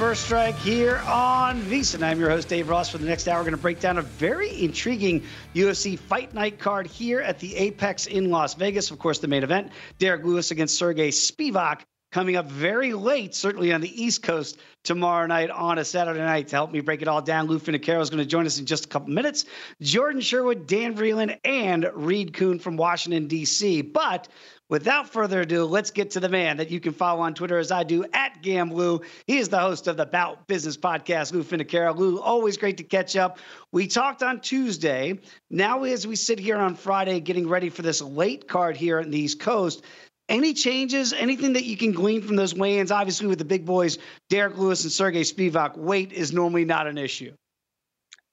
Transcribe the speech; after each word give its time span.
First 0.00 0.24
Strike 0.24 0.56
here 0.56 0.96
on 1.06 1.60
VSiN. 1.60 2.02
I'm 2.02 2.18
your 2.18 2.30
host, 2.30 2.48
Dave 2.48 2.70
Ross. 2.70 2.88
For 2.88 2.96
the 2.96 3.04
next 3.04 3.28
hour, 3.28 3.36
we're 3.36 3.44
going 3.44 3.54
to 3.54 3.60
break 3.60 3.80
down 3.80 3.98
a 3.98 4.02
very 4.02 4.64
intriguing 4.64 5.22
UFC 5.54 5.98
Fight 5.98 6.32
Night 6.32 6.58
card 6.58 6.86
here 6.86 7.20
at 7.20 7.38
the 7.38 7.54
Apex 7.54 8.06
in 8.06 8.30
Las 8.30 8.54
Vegas. 8.54 8.90
Of 8.90 8.98
course, 8.98 9.18
the 9.18 9.28
main 9.28 9.42
event 9.42 9.72
Derrick 9.98 10.24
Lewis 10.24 10.52
against 10.52 10.78
Sergey 10.78 11.10
Spivak 11.10 11.82
coming 12.12 12.36
up 12.36 12.46
very 12.46 12.94
late, 12.94 13.34
certainly 13.34 13.74
on 13.74 13.82
the 13.82 14.02
East 14.02 14.22
Coast 14.22 14.58
tomorrow 14.84 15.26
night 15.26 15.50
on 15.50 15.76
a 15.76 15.84
Saturday 15.84 16.20
night. 16.20 16.48
To 16.48 16.56
help 16.56 16.72
me 16.72 16.80
break 16.80 17.02
it 17.02 17.08
all 17.08 17.20
down, 17.20 17.46
Lou 17.46 17.58
Finocchiaro 17.58 18.00
is 18.00 18.08
going 18.08 18.24
to 18.24 18.28
join 18.28 18.46
us 18.46 18.58
in 18.58 18.64
just 18.64 18.86
a 18.86 18.88
couple 18.88 19.10
minutes. 19.10 19.44
Jordan 19.82 20.22
Sherwood, 20.22 20.66
Dan 20.66 20.96
Vreeland, 20.96 21.38
and 21.44 21.86
Reed 21.92 22.32
Kuhn 22.32 22.58
from 22.58 22.78
Washington, 22.78 23.26
D.C. 23.26 23.82
But 23.82 24.28
without 24.70 25.10
further 25.10 25.42
ado, 25.42 25.66
let's 25.66 25.90
get 25.90 26.12
to 26.12 26.20
the 26.20 26.28
man 26.30 26.56
that 26.56 26.70
you 26.70 26.80
can 26.80 26.94
follow 26.94 27.20
on 27.20 27.34
Twitter 27.34 27.58
as 27.58 27.70
I 27.70 27.82
do 27.82 28.06
at 28.14 28.42
GamLou. 28.42 29.04
He 29.26 29.36
is 29.36 29.50
the 29.50 29.58
host 29.58 29.88
of 29.88 29.98
the 29.98 30.06
Bout 30.06 30.46
Business 30.46 30.78
Podcast, 30.78 31.32
Lou 31.32 31.42
Finocchiaro. 31.42 31.94
Lou, 31.94 32.20
always 32.20 32.56
great 32.56 32.78
to 32.78 32.84
catch 32.84 33.16
up. 33.16 33.38
We 33.72 33.86
talked 33.86 34.22
on 34.22 34.40
Tuesday. 34.40 35.18
Now, 35.50 35.82
as 35.82 36.06
we 36.06 36.16
sit 36.16 36.38
here 36.38 36.56
on 36.56 36.76
Friday, 36.76 37.20
getting 37.20 37.48
ready 37.48 37.68
for 37.68 37.82
this 37.82 38.00
late 38.00 38.48
card 38.48 38.76
here 38.76 38.98
on 39.00 39.10
the 39.10 39.18
East 39.18 39.40
Coast, 39.40 39.84
any 40.28 40.54
changes, 40.54 41.12
anything 41.12 41.54
that 41.54 41.64
you 41.64 41.76
can 41.76 41.90
glean 41.90 42.22
from 42.22 42.36
those 42.36 42.54
weigh-ins? 42.54 42.92
Obviously, 42.92 43.26
with 43.26 43.40
the 43.40 43.44
big 43.44 43.66
boys, 43.66 43.98
Derrick 44.28 44.56
Lewis 44.56 44.84
and 44.84 44.92
Sergey 44.92 45.22
Spivak, 45.22 45.76
weight 45.76 46.12
is 46.12 46.32
normally 46.32 46.64
not 46.64 46.86
an 46.86 46.96
issue. 46.96 47.34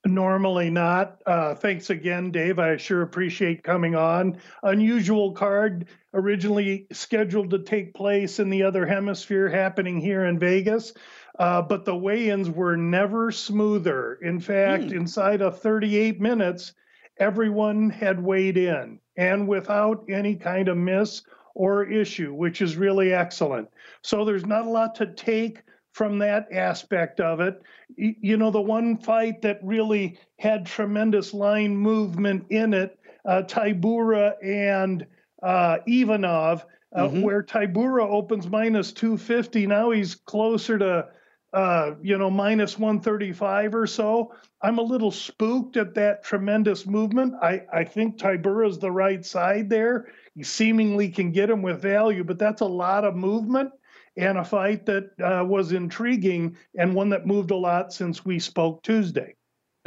Normally 0.07 0.69
not. 0.69 1.21
Uh, 1.25 1.53
thanks 1.53 1.89
again, 1.89 2.31
Dave. 2.31 2.59
I 2.59 2.77
sure 2.77 3.01
appreciate 3.01 3.63
coming 3.63 3.93
on. 3.95 4.37
Unusual 4.63 5.33
card, 5.33 5.87
originally 6.13 6.87
scheduled 6.93 7.49
to 7.51 7.59
take 7.59 7.93
place 7.93 8.39
in 8.39 8.49
the 8.49 8.63
other 8.63 8.85
hemisphere, 8.85 9.49
happening 9.49 9.99
here 9.99 10.25
in 10.25 10.39
Vegas. 10.39 10.93
Uh, 11.37 11.61
but 11.61 11.85
the 11.85 11.95
weigh 11.95 12.29
ins 12.29 12.49
were 12.49 12.77
never 12.77 13.31
smoother. 13.31 14.17
In 14.21 14.39
fact, 14.39 14.85
Hmm. 14.85 14.95
inside 14.97 15.41
of 15.41 15.59
38 15.59 16.21
minutes, 16.21 16.73
everyone 17.19 17.89
had 17.89 18.23
weighed 18.23 18.57
in 18.57 18.99
and 19.17 19.47
without 19.47 20.05
any 20.09 20.35
kind 20.35 20.67
of 20.69 20.77
miss 20.77 21.21
or 21.53 21.83
issue, 21.85 22.33
which 22.33 22.61
is 22.61 22.77
really 22.77 23.13
excellent. 23.13 23.67
So 24.03 24.23
there's 24.23 24.45
not 24.45 24.65
a 24.65 24.69
lot 24.69 24.95
to 24.95 25.07
take 25.07 25.63
from 25.97 26.19
that 26.19 26.47
aspect 26.53 27.19
of 27.19 27.39
it. 27.39 27.59
You 27.97 28.37
know, 28.37 28.51
the 28.51 28.61
one 28.61 28.97
fight 28.97 29.41
that 29.41 29.59
really 29.63 30.19
had 30.37 30.67
tremendous 30.67 31.33
line 31.33 31.75
movement 31.75 32.45
in 32.51 32.75
it, 32.75 32.99
uh, 33.25 33.41
Tybura 33.47 34.33
and 34.43 35.07
uh, 35.41 35.79
Ivanov, 35.87 36.65
uh, 36.95 37.07
Mhm. 37.07 37.23
where 37.23 37.41
Tybura 37.41 38.07
opens 38.07 38.47
minus 38.47 38.93
250. 38.93 39.65
Now 39.65 39.89
he's 39.89 40.13
closer 40.13 40.77
to, 40.77 41.07
uh, 41.53 41.91
you 42.03 42.19
know, 42.19 42.29
minus 42.29 42.77
135 42.77 43.73
or 43.73 43.87
so. 43.87 44.33
I'm 44.61 44.77
a 44.77 44.83
little 44.83 45.11
spooked 45.11 45.77
at 45.77 45.95
that 45.95 46.23
tremendous 46.23 46.85
movement. 46.85 47.33
I, 47.41 47.63
I 47.73 47.83
think 47.85 48.19
Tybura's 48.19 48.77
the 48.77 48.91
right 48.91 49.25
side 49.25 49.67
there. 49.69 50.07
He 50.35 50.43
seemingly 50.43 51.09
can 51.09 51.31
get 51.31 51.49
him 51.49 51.63
with 51.63 51.81
value, 51.81 52.23
but 52.23 52.37
that's 52.37 52.61
a 52.61 52.65
lot 52.65 53.03
of 53.03 53.15
movement 53.15 53.71
and 54.17 54.37
a 54.37 54.43
fight 54.43 54.85
that 54.87 55.11
uh, 55.21 55.45
was 55.45 55.71
intriguing 55.71 56.57
and 56.77 56.93
one 56.93 57.09
that 57.09 57.25
moved 57.25 57.51
a 57.51 57.55
lot 57.55 57.93
since 57.93 58.25
we 58.25 58.39
spoke 58.39 58.83
Tuesday. 58.83 59.36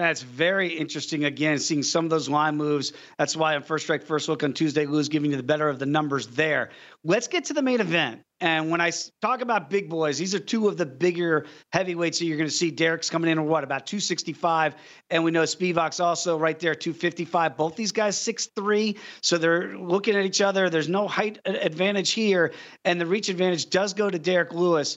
That's 0.01 0.23
very 0.23 0.69
interesting. 0.69 1.25
Again, 1.25 1.59
seeing 1.59 1.83
some 1.83 2.05
of 2.05 2.11
those 2.11 2.29
line 2.29 2.57
moves. 2.57 2.93
That's 3.19 3.37
why 3.37 3.55
on 3.55 3.63
First 3.63 3.85
Strike 3.85 4.03
First 4.03 4.29
Look 4.29 4.43
on 4.43 4.55
Tuesday, 4.55 4.87
Lou's 4.87 5.09
giving 5.09 5.31
you 5.31 5.37
the 5.37 5.43
better 5.43 5.69
of 5.69 5.79
the 5.79 5.87
numbers 5.87 6.27
there. 6.29 6.71
Let's 7.05 7.29
get 7.29 7.45
to 7.47 7.55
the 7.55 7.63
main 7.63 7.81
event. 7.81 8.23
And 8.43 8.71
when 8.71 8.81
I 8.81 8.91
talk 9.21 9.43
about 9.43 9.69
big 9.69 9.91
boys, 9.91 10.17
these 10.17 10.35
are 10.35 10.39
two 10.39 10.69
of 10.69 10.79
the 10.79 10.87
bigger 10.87 11.45
heavyweights 11.75 12.19
that 12.19 12.25
you're 12.25 12.39
going 12.39 12.49
to 12.49 12.55
see. 12.55 12.71
Derrick's 12.71 13.11
coming 13.11 13.31
in 13.31 13.39
at 13.39 13.45
what, 13.45 13.65
about 13.65 13.87
265. 13.87 14.75
And 15.11 15.23
we 15.23 15.31
know 15.31 15.43
Spivak's 15.43 16.01
also 16.01 16.39
right 16.39 16.59
there, 16.59 16.75
255. 16.75 17.59
Both 17.59 17.77
these 17.77 17.93
guys, 17.93 18.17
6'3. 18.19 18.97
So 19.21 19.37
they're 19.37 19.77
looking 19.77 20.17
at 20.17 20.25
each 20.25 20.41
other. 20.41 20.71
There's 20.71 20.89
no 20.89 21.07
height 21.07 21.39
advantage 21.45 22.13
here. 22.13 22.55
And 22.87 22.99
the 22.99 23.05
reach 23.05 23.29
advantage 23.29 23.69
does 23.69 23.93
go 23.93 24.09
to 24.09 24.19
Derrick 24.19 24.55
Lewis 24.55 24.97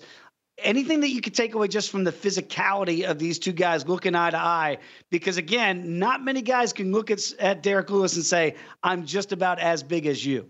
anything 0.57 1.01
that 1.01 1.09
you 1.09 1.21
could 1.21 1.33
take 1.33 1.55
away 1.55 1.67
just 1.67 1.89
from 1.89 2.03
the 2.03 2.11
physicality 2.11 3.09
of 3.09 3.17
these 3.17 3.39
two 3.39 3.51
guys 3.51 3.87
looking 3.87 4.15
eye 4.15 4.29
to 4.29 4.37
eye 4.37 4.77
because 5.09 5.37
again 5.37 5.99
not 5.99 6.23
many 6.23 6.41
guys 6.41 6.73
can 6.73 6.91
look 6.91 7.09
at, 7.09 7.19
at 7.39 7.63
derrick 7.63 7.89
lewis 7.89 8.15
and 8.15 8.25
say 8.25 8.55
i'm 8.83 9.05
just 9.05 9.31
about 9.31 9.59
as 9.59 9.81
big 9.81 10.05
as 10.05 10.25
you 10.25 10.49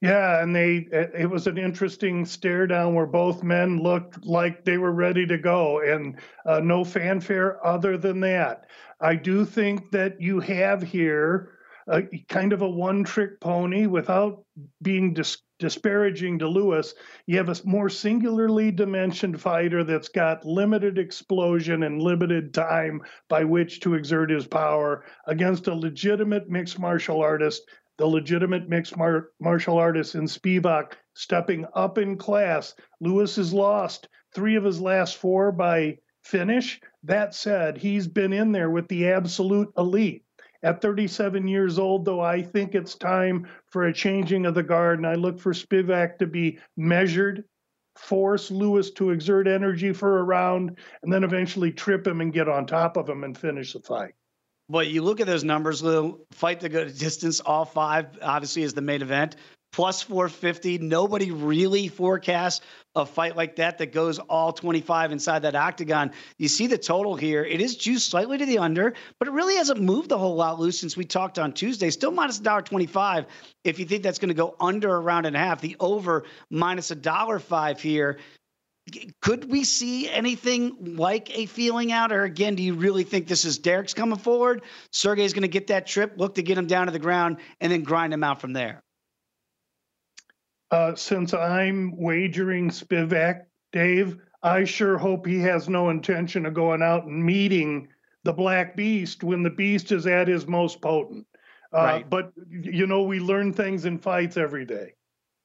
Yeah, 0.00 0.42
and 0.42 0.54
they 0.54 0.88
it 0.90 1.28
was 1.28 1.46
an 1.46 1.58
interesting 1.58 2.24
stare 2.24 2.66
down 2.66 2.94
where 2.94 3.06
both 3.06 3.42
men 3.42 3.82
looked 3.82 4.24
like 4.24 4.64
they 4.64 4.78
were 4.78 4.92
ready 4.92 5.26
to 5.26 5.38
go, 5.38 5.80
and 5.80 6.16
uh, 6.44 6.60
no 6.60 6.84
fanfare 6.84 7.64
other 7.64 7.96
than 7.96 8.20
that. 8.20 8.66
I 9.00 9.14
do 9.14 9.44
think 9.44 9.90
that 9.92 10.20
you 10.20 10.40
have 10.40 10.82
here 10.82 11.59
a 11.90 12.02
kind 12.28 12.52
of 12.52 12.62
a 12.62 12.68
one-trick 12.68 13.40
pony 13.40 13.86
without 13.86 14.44
being 14.80 15.12
dis- 15.12 15.42
disparaging 15.58 16.38
to 16.38 16.48
Lewis. 16.48 16.94
You 17.26 17.36
have 17.38 17.48
a 17.48 17.56
more 17.64 17.88
singularly 17.88 18.70
dimensioned 18.70 19.40
fighter 19.40 19.82
that's 19.82 20.08
got 20.08 20.46
limited 20.46 20.98
explosion 20.98 21.82
and 21.82 22.00
limited 22.00 22.54
time 22.54 23.02
by 23.28 23.44
which 23.44 23.80
to 23.80 23.94
exert 23.94 24.30
his 24.30 24.46
power 24.46 25.04
against 25.26 25.66
a 25.66 25.74
legitimate 25.74 26.48
mixed 26.48 26.78
martial 26.78 27.20
artist. 27.20 27.62
The 27.98 28.06
legitimate 28.06 28.68
mixed 28.68 28.96
mar- 28.96 29.30
martial 29.40 29.76
artist 29.76 30.14
in 30.14 30.24
Spivak 30.24 30.92
stepping 31.14 31.66
up 31.74 31.98
in 31.98 32.16
class. 32.16 32.74
Lewis 33.00 33.36
has 33.36 33.52
lost 33.52 34.08
three 34.34 34.56
of 34.56 34.64
his 34.64 34.80
last 34.80 35.16
four 35.16 35.52
by 35.52 35.98
finish. 36.22 36.80
That 37.02 37.34
said, 37.34 37.76
he's 37.76 38.06
been 38.06 38.32
in 38.32 38.52
there 38.52 38.70
with 38.70 38.88
the 38.88 39.08
absolute 39.08 39.70
elite. 39.76 40.24
At 40.62 40.82
37 40.82 41.48
years 41.48 41.78
old, 41.78 42.04
though, 42.04 42.20
I 42.20 42.42
think 42.42 42.74
it's 42.74 42.94
time 42.94 43.48
for 43.66 43.84
a 43.84 43.92
changing 43.92 44.44
of 44.44 44.54
the 44.54 44.62
guard, 44.62 44.98
and 44.98 45.06
I 45.06 45.14
look 45.14 45.38
for 45.38 45.52
Spivak 45.52 46.18
to 46.18 46.26
be 46.26 46.58
measured, 46.76 47.44
force 47.96 48.50
Lewis 48.50 48.90
to 48.92 49.10
exert 49.10 49.48
energy 49.48 49.92
for 49.92 50.18
a 50.18 50.22
round, 50.22 50.76
and 51.02 51.12
then 51.12 51.24
eventually 51.24 51.72
trip 51.72 52.06
him 52.06 52.20
and 52.20 52.32
get 52.32 52.48
on 52.48 52.66
top 52.66 52.96
of 52.96 53.08
him 53.08 53.24
and 53.24 53.36
finish 53.36 53.72
the 53.72 53.80
fight. 53.80 54.12
But 54.68 54.88
you 54.88 55.02
look 55.02 55.20
at 55.20 55.26
those 55.26 55.44
numbers, 55.44 55.82
Lou. 55.82 56.24
Fight 56.30 56.60
to 56.60 56.68
distance, 56.68 57.40
all 57.40 57.64
five 57.64 58.18
obviously 58.22 58.62
is 58.62 58.74
the 58.74 58.82
main 58.82 59.02
event 59.02 59.36
plus 59.72 60.02
450. 60.02 60.78
Nobody 60.78 61.30
really 61.30 61.88
forecasts 61.88 62.60
a 62.96 63.06
fight 63.06 63.36
like 63.36 63.56
that 63.56 63.78
that 63.78 63.92
goes 63.92 64.18
all 64.18 64.52
25 64.52 65.12
inside 65.12 65.40
that 65.40 65.54
octagon. 65.54 66.10
You 66.38 66.48
see 66.48 66.66
the 66.66 66.78
total 66.78 67.14
here. 67.14 67.44
It 67.44 67.60
is 67.60 67.76
juiced 67.76 68.10
slightly 68.10 68.38
to 68.38 68.46
the 68.46 68.58
under, 68.58 68.94
but 69.18 69.28
it 69.28 69.30
really 69.32 69.56
hasn't 69.56 69.80
moved 69.80 70.10
a 70.10 70.18
whole 70.18 70.34
lot 70.34 70.58
loose 70.58 70.80
since 70.80 70.96
we 70.96 71.04
talked 71.04 71.38
on 71.38 71.52
Tuesday. 71.52 71.90
Still 71.90 72.10
minus 72.10 72.40
$1.25 72.40 73.26
if 73.64 73.78
you 73.78 73.84
think 73.84 74.02
that's 74.02 74.18
going 74.18 74.30
to 74.30 74.34
go 74.34 74.56
under 74.60 74.94
a 74.94 75.00
round 75.00 75.26
and 75.26 75.36
a 75.36 75.38
half. 75.38 75.60
The 75.60 75.76
over 75.78 76.24
minus 76.50 76.90
a 76.90 76.96
dollar 76.96 77.38
five 77.38 77.80
here. 77.80 78.18
Could 79.20 79.48
we 79.48 79.62
see 79.62 80.08
anything 80.08 80.96
like 80.96 81.38
a 81.38 81.46
feeling 81.46 81.92
out? 81.92 82.10
Or 82.10 82.24
again, 82.24 82.56
do 82.56 82.62
you 82.62 82.74
really 82.74 83.04
think 83.04 83.28
this 83.28 83.44
is 83.44 83.60
Derrick's 83.60 83.94
coming 83.94 84.18
forward? 84.18 84.62
Sergey's 84.90 85.32
going 85.32 85.42
to 85.42 85.48
get 85.48 85.68
that 85.68 85.86
trip, 85.86 86.14
look 86.16 86.34
to 86.36 86.42
get 86.42 86.58
him 86.58 86.66
down 86.66 86.86
to 86.86 86.92
the 86.92 86.98
ground, 86.98 87.36
and 87.60 87.70
then 87.70 87.82
grind 87.82 88.12
him 88.12 88.24
out 88.24 88.40
from 88.40 88.52
there? 88.52 88.82
Uh, 90.70 90.94
since 90.94 91.34
I'm 91.34 91.96
wagering 91.96 92.70
Spivak, 92.70 93.42
Dave, 93.72 94.16
I 94.42 94.64
sure 94.64 94.98
hope 94.98 95.26
he 95.26 95.40
has 95.40 95.68
no 95.68 95.90
intention 95.90 96.46
of 96.46 96.54
going 96.54 96.82
out 96.82 97.04
and 97.04 97.24
meeting 97.24 97.88
the 98.24 98.32
Black 98.32 98.76
Beast 98.76 99.24
when 99.24 99.42
the 99.42 99.50
Beast 99.50 99.92
is 99.92 100.06
at 100.06 100.28
his 100.28 100.46
most 100.46 100.80
potent. 100.80 101.26
Uh, 101.72 101.78
right. 101.78 102.10
But, 102.10 102.32
you 102.50 102.86
know, 102.86 103.02
we 103.02 103.20
learn 103.20 103.52
things 103.52 103.84
in 103.84 103.98
fights 103.98 104.36
every 104.36 104.64
day. 104.64 104.94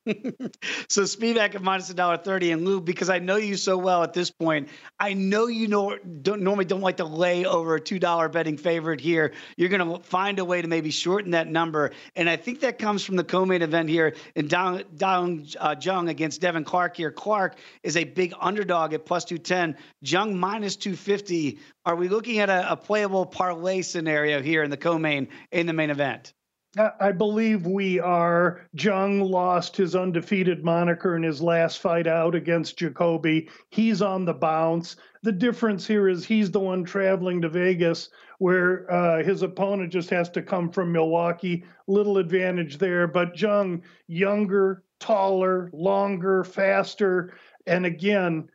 so 0.88 1.02
Spivak 1.02 1.56
at 1.56 1.64
minus 1.64 1.90
a 1.90 1.96
dollar 1.96 2.18
thirty, 2.18 2.52
and 2.52 2.64
Lou, 2.64 2.80
because 2.80 3.10
I 3.10 3.20
know 3.20 3.38
you 3.38 3.58
so 3.58 3.78
well 3.78 4.04
at 4.04 4.14
this 4.14 4.30
point, 4.30 4.70
I 5.00 5.14
know 5.14 5.48
you 5.48 5.68
know 5.68 5.98
don't 5.98 6.42
normally 6.42 6.66
don't 6.66 6.82
like 6.82 6.98
to 6.98 7.06
lay 7.06 7.46
over 7.46 7.76
a 7.76 7.82
two 7.82 7.98
dollar 7.98 8.30
betting 8.30 8.58
favorite 8.58 9.02
here. 9.02 9.34
You're 9.58 9.70
going 9.70 9.90
to 9.90 10.04
find 10.04 10.38
a 10.38 10.46
way 10.46 10.62
to 10.62 10.68
maybe 10.68 10.92
shorten 10.92 11.32
that 11.32 11.48
number, 11.48 11.92
and 12.16 12.30
I 12.30 12.36
think 12.38 12.60
that 12.60 12.78
comes 12.78 13.04
from 13.04 13.16
the 13.16 13.24
co-main 13.24 13.64
event 13.64 13.90
here 13.90 14.16
in 14.36 14.48
Dong, 14.48 14.84
Dong 14.96 15.48
uh, 15.60 15.76
Jung 15.82 16.08
against 16.10 16.40
Devin 16.40 16.66
Clark. 16.66 16.98
Here, 16.98 17.12
Clark 17.12 17.58
is 17.82 17.98
a 17.98 18.04
big 18.04 18.34
underdog 18.40 18.94
at 18.94 19.06
plus 19.06 19.26
two 19.26 19.40
ten. 19.40 19.76
Jung 20.02 20.38
minus 20.38 20.76
two 20.76 20.96
fifty. 20.96 21.60
Are 21.84 21.96
we 21.96 22.10
looking 22.10 22.40
at 22.40 22.50
a, 22.50 22.74
a 22.74 22.78
playable 22.78 23.26
parlay 23.26 23.82
scenario 23.82 24.42
here 24.42 24.62
in 24.62 24.70
the 24.70 24.78
co-main 24.78 25.30
in 25.52 25.66
the 25.66 25.74
main 25.74 25.90
event? 25.90 26.34
I 26.78 27.12
believe 27.14 27.66
we 27.66 28.00
are. 28.00 28.68
Jung 28.74 29.22
lost 29.22 29.78
his 29.78 29.96
undefeated 29.96 30.64
moniker 30.64 31.16
in 31.16 31.24
his 31.24 31.42
last 31.42 31.80
fight 31.80 32.06
out 32.06 32.36
against 32.36 32.78
Jacoby. 32.78 33.50
He's 33.70 34.02
on 34.02 34.26
the 34.26 34.34
bounce. 34.34 34.98
The 35.24 35.32
difference 35.32 35.88
here 35.88 36.10
is 36.10 36.26
he's 36.26 36.52
the 36.52 36.60
one 36.60 36.84
traveling 36.84 37.42
to 37.42 37.50
Vegas, 37.50 38.10
where 38.40 38.92
uh, 38.92 39.24
his 39.24 39.42
opponent 39.42 39.94
just 39.94 40.10
has 40.10 40.30
to 40.32 40.42
come 40.42 40.70
from 40.70 40.92
Milwaukee. 40.92 41.64
Little 41.88 42.18
advantage 42.18 42.78
there. 42.78 43.08
But 43.08 43.40
Jung, 43.40 43.82
younger, 44.08 44.84
taller, 45.00 45.70
longer, 45.72 46.44
faster. 46.44 47.36
And 47.68 47.86
again, 47.86 48.50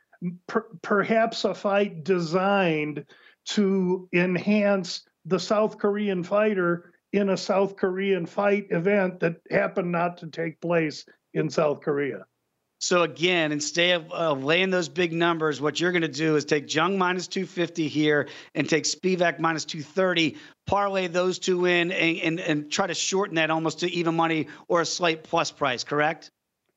per- 0.47 0.69
perhaps 0.83 1.45
a 1.45 1.55
fight 1.55 2.05
designed 2.05 3.07
to 3.47 4.09
enhance 4.13 5.03
the 5.25 5.41
South 5.41 5.79
Korean 5.79 6.23
fighter 6.23 6.90
in 7.13 7.31
a 7.31 7.37
South 7.37 7.77
Korean 7.77 8.27
fight 8.27 8.69
event 8.71 9.21
that 9.21 9.37
happened 9.51 9.93
not 9.93 10.19
to 10.19 10.27
take 10.29 10.61
place 10.61 11.05
in 11.35 11.51
South 11.51 11.81
Korea. 11.81 12.27
So 12.83 13.03
again, 13.03 13.53
instead 13.53 14.01
of 14.01 14.13
uh, 14.13 14.33
laying 14.33 14.71
those 14.71 14.89
big 14.89 15.13
numbers, 15.13 15.61
what 15.61 15.79
you're 15.79 15.93
going 15.93 16.01
to 16.01 16.09
do 16.09 16.37
is 16.37 16.47
take 16.47 16.75
Jung 16.75 16.97
minus 16.97 17.29
250 17.29 17.89
here 17.89 18.29
and 18.55 18.67
take 18.67 18.85
Spivak 18.85 19.39
minus 19.39 19.67
230, 19.67 20.39
parlay 20.67 21.07
those 21.07 21.39
two 21.39 21.67
in, 21.67 21.93
and, 21.93 22.19
and, 22.19 22.41
and 22.41 22.73
try 22.73 22.87
to 22.87 22.95
shorten 22.95 23.35
that 23.35 23.51
almost 23.51 23.81
to 23.81 23.91
even 23.91 24.17
money 24.17 24.47
or 24.67 24.81
a 24.81 24.87
slight 24.87 25.23
plus 25.23 25.51
price. 25.51 25.85
Correct? 25.85 26.31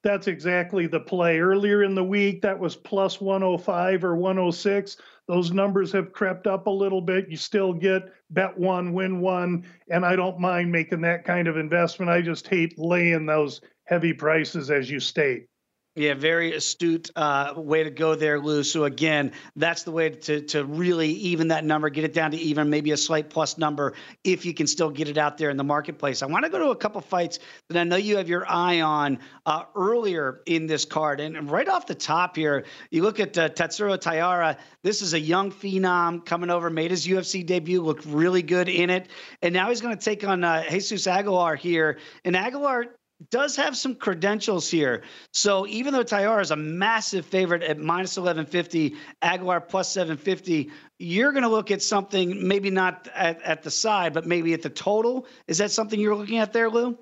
That's 0.04 0.28
exactly 0.28 0.88
the 0.88 1.00
play. 1.00 1.40
Earlier 1.40 1.84
in 1.84 1.96
the 1.96 2.04
week, 2.04 2.42
that 2.42 2.60
was 2.60 2.76
plus 2.76 3.22
105 3.22 4.04
or 4.04 4.16
106. 4.18 4.98
Those 5.28 5.52
numbers 5.52 5.92
have 5.94 6.12
crept 6.12 6.48
up 6.48 6.68
a 6.68 6.72
little 6.72 7.02
bit. 7.02 7.30
You 7.30 7.38
still 7.38 7.74
get 7.74 8.04
bet 8.30 8.58
one, 8.58 8.94
win 8.94 9.22
one. 9.22 9.66
And 9.90 10.06
I 10.06 10.16
don't 10.16 10.40
mind 10.40 10.72
making 10.72 11.02
that 11.02 11.24
kind 11.24 11.48
of 11.48 11.58
investment. 11.58 12.12
I 12.12 12.22
just 12.22 12.48
hate 12.48 12.78
laying 12.78 13.26
those 13.26 13.62
heavy 13.86 14.14
prices, 14.14 14.70
as 14.70 14.90
you 14.90 15.00
state. 15.00 15.48
Yeah, 15.96 16.16
very 16.16 16.56
astute 16.56 17.12
uh, 17.16 17.54
way 17.56 17.84
to 17.84 17.92
go 17.92 18.16
there, 18.16 18.40
Lou. 18.40 18.64
So 18.64 18.86
again, 18.86 19.32
that's 19.56 19.84
the 19.84 19.92
way 19.92 20.10
to 20.10 20.42
to 20.42 20.66
really 20.66 21.10
even 21.10 21.50
that 21.50 21.64
number, 21.64 21.92
get 21.92 22.04
it 22.04 22.14
down 22.16 22.32
to 22.32 22.38
even, 22.38 22.72
maybe 22.72 22.90
a 22.90 22.98
slight 22.98 23.30
plus 23.30 23.60
number 23.60 23.94
if 24.24 24.44
you 24.44 24.56
can 24.56 24.66
still 24.66 24.90
get 24.90 25.08
it 25.08 25.20
out 25.20 25.38
there 25.38 25.52
in 25.52 25.58
the 25.58 25.64
marketplace. 25.64 26.24
I 26.24 26.26
want 26.26 26.46
to 26.46 26.50
go 26.50 26.58
to 26.58 26.72
a 26.72 26.76
couple 26.76 27.00
fights 27.02 27.38
that 27.70 27.78
I 27.80 27.84
know 27.84 27.96
you 27.96 28.18
have 28.18 28.28
your 28.28 28.44
eye 28.50 28.82
on 28.82 29.20
uh, 29.46 29.66
earlier 29.76 30.42
in 30.48 30.66
this 30.66 30.84
card, 30.84 31.20
and 31.20 31.52
right 31.52 31.70
off 31.70 31.86
the 31.86 31.94
top 31.94 32.38
here, 32.38 32.66
you 32.90 33.04
look 33.04 33.20
at 33.20 33.38
uh, 33.38 33.50
Tatsuro 33.50 33.96
Taira. 34.02 34.58
This 34.82 35.04
is 35.04 35.14
a 35.14 35.20
young 35.20 35.52
phenom 35.52 36.26
coming 36.26 36.50
over, 36.50 36.72
made 36.72 36.90
his 36.90 37.06
UFC 37.06 37.46
debut, 37.46 37.84
looked 37.84 38.08
really 38.08 38.42
good 38.42 38.68
in 38.68 38.90
it, 38.90 39.10
and 39.44 39.54
now 39.54 39.70
he's 39.70 39.82
going 39.82 39.96
to 39.96 40.04
take 40.04 40.24
on 40.24 40.44
uh, 40.44 40.68
Jesus 40.72 41.06
Aguilar 41.06 41.56
here. 41.56 42.00
And 42.26 42.36
Aguilar 42.36 42.96
does 43.30 43.56
have 43.56 43.78
some 43.78 43.96
credentials 43.96 44.70
here. 44.70 45.04
So 45.32 45.68
even 45.68 45.94
though 45.94 46.04
Taira 46.04 46.42
is 46.42 46.52
a 46.52 46.56
massive 46.56 47.26
favorite 47.26 47.64
at 47.64 47.78
minus 47.78 48.18
1150, 48.18 48.96
Aguilar 49.22 49.62
plus 49.62 49.92
750, 49.92 50.72
you're 51.00 51.32
going 51.32 51.44
to 51.44 51.50
look 51.50 51.72
at 51.72 51.82
something 51.82 52.48
maybe 52.48 52.70
not 52.70 53.08
at, 53.14 53.42
at 53.42 53.64
the 53.64 53.72
side, 53.72 54.14
but 54.14 54.26
maybe 54.26 54.54
at 54.54 54.62
the 54.62 54.70
total. 54.70 55.28
Is 55.48 55.58
that 55.58 55.72
something 55.72 56.00
you're 56.00 56.16
looking 56.16 56.38
at 56.38 56.54
there, 56.54 56.70
Lou? 56.70 56.98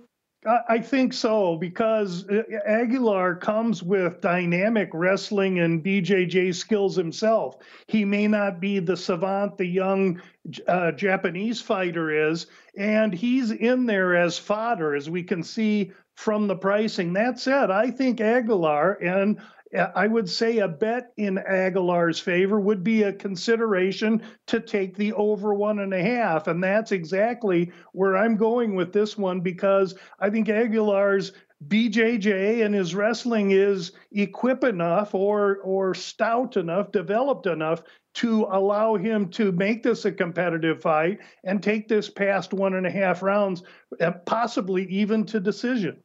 I 0.68 0.80
think 0.80 1.14
so 1.14 1.56
because 1.56 2.26
Aguilar 2.66 3.36
comes 3.36 3.84
with 3.84 4.22
dynamic 4.22 4.90
wrestling 4.92 5.60
and 5.60 5.84
BJJ 5.84 6.56
skills 6.56 6.96
himself. 6.96 7.58
He 7.86 8.06
may 8.06 8.28
not 8.28 8.60
be 8.60 8.80
the 8.80 8.98
savant 8.98 9.60
the 9.60 9.68
young 9.68 10.20
uh, 10.68 10.94
Japanese 10.94 11.62
fighter 11.62 12.32
is, 12.32 12.48
and 12.76 13.14
he's 13.14 13.52
in 13.52 13.86
there 13.86 14.16
as 14.16 14.40
fodder, 14.40 14.96
as 14.96 15.12
we 15.12 15.22
can 15.22 15.44
see 15.44 15.92
from 16.16 16.48
the 16.48 16.56
pricing. 16.56 17.14
That 17.14 17.40
said, 17.40 17.72
I 17.72 17.92
think 17.92 18.22
Aguilar, 18.22 18.94
and 19.02 19.40
uh, 19.76 19.88
I 19.96 20.08
would 20.08 20.30
say 20.30 20.60
a 20.60 20.68
bet 20.68 21.14
in 21.18 21.38
Aguilar's 21.38 22.20
favor 22.20 22.60
would 22.60 22.84
be 22.84 23.04
a 23.04 23.14
consideration 23.14 24.22
to 24.48 24.60
take 24.60 24.98
the 24.98 25.14
over 25.14 25.54
one 25.54 25.80
and 25.80 25.94
a 25.94 26.04
half. 26.04 26.48
And 26.48 26.64
that's 26.64 26.92
exactly 26.92 27.72
where 27.94 28.18
I'm 28.18 28.36
going 28.36 28.76
with 28.76 28.92
this 28.92 29.18
one 29.18 29.40
because 29.40 29.96
I 30.20 30.30
think 30.30 30.50
Aguilar's 30.50 31.32
BJJ 31.68 32.66
and 32.66 32.74
his 32.74 32.96
wrestling 32.96 33.52
is 33.52 33.92
equipped 34.12 34.64
enough 34.64 35.14
or 35.14 35.58
or 35.58 35.94
stout 35.94 36.58
enough, 36.58 36.92
developed 36.92 37.46
enough 37.46 37.84
to 38.14 38.48
allow 38.52 38.96
him 38.96 39.30
to 39.30 39.52
make 39.52 39.84
this 39.84 40.06
a 40.06 40.12
competitive 40.12 40.82
fight 40.82 41.20
and 41.44 41.62
take 41.62 41.88
this 41.88 42.10
past 42.10 42.54
one 42.54 42.74
and 42.74 42.86
a 42.86 42.92
half 42.92 43.22
rounds, 43.22 43.64
uh, 44.00 44.12
possibly 44.26 44.86
even 44.88 45.26
to 45.26 45.40
decision. 45.40 45.98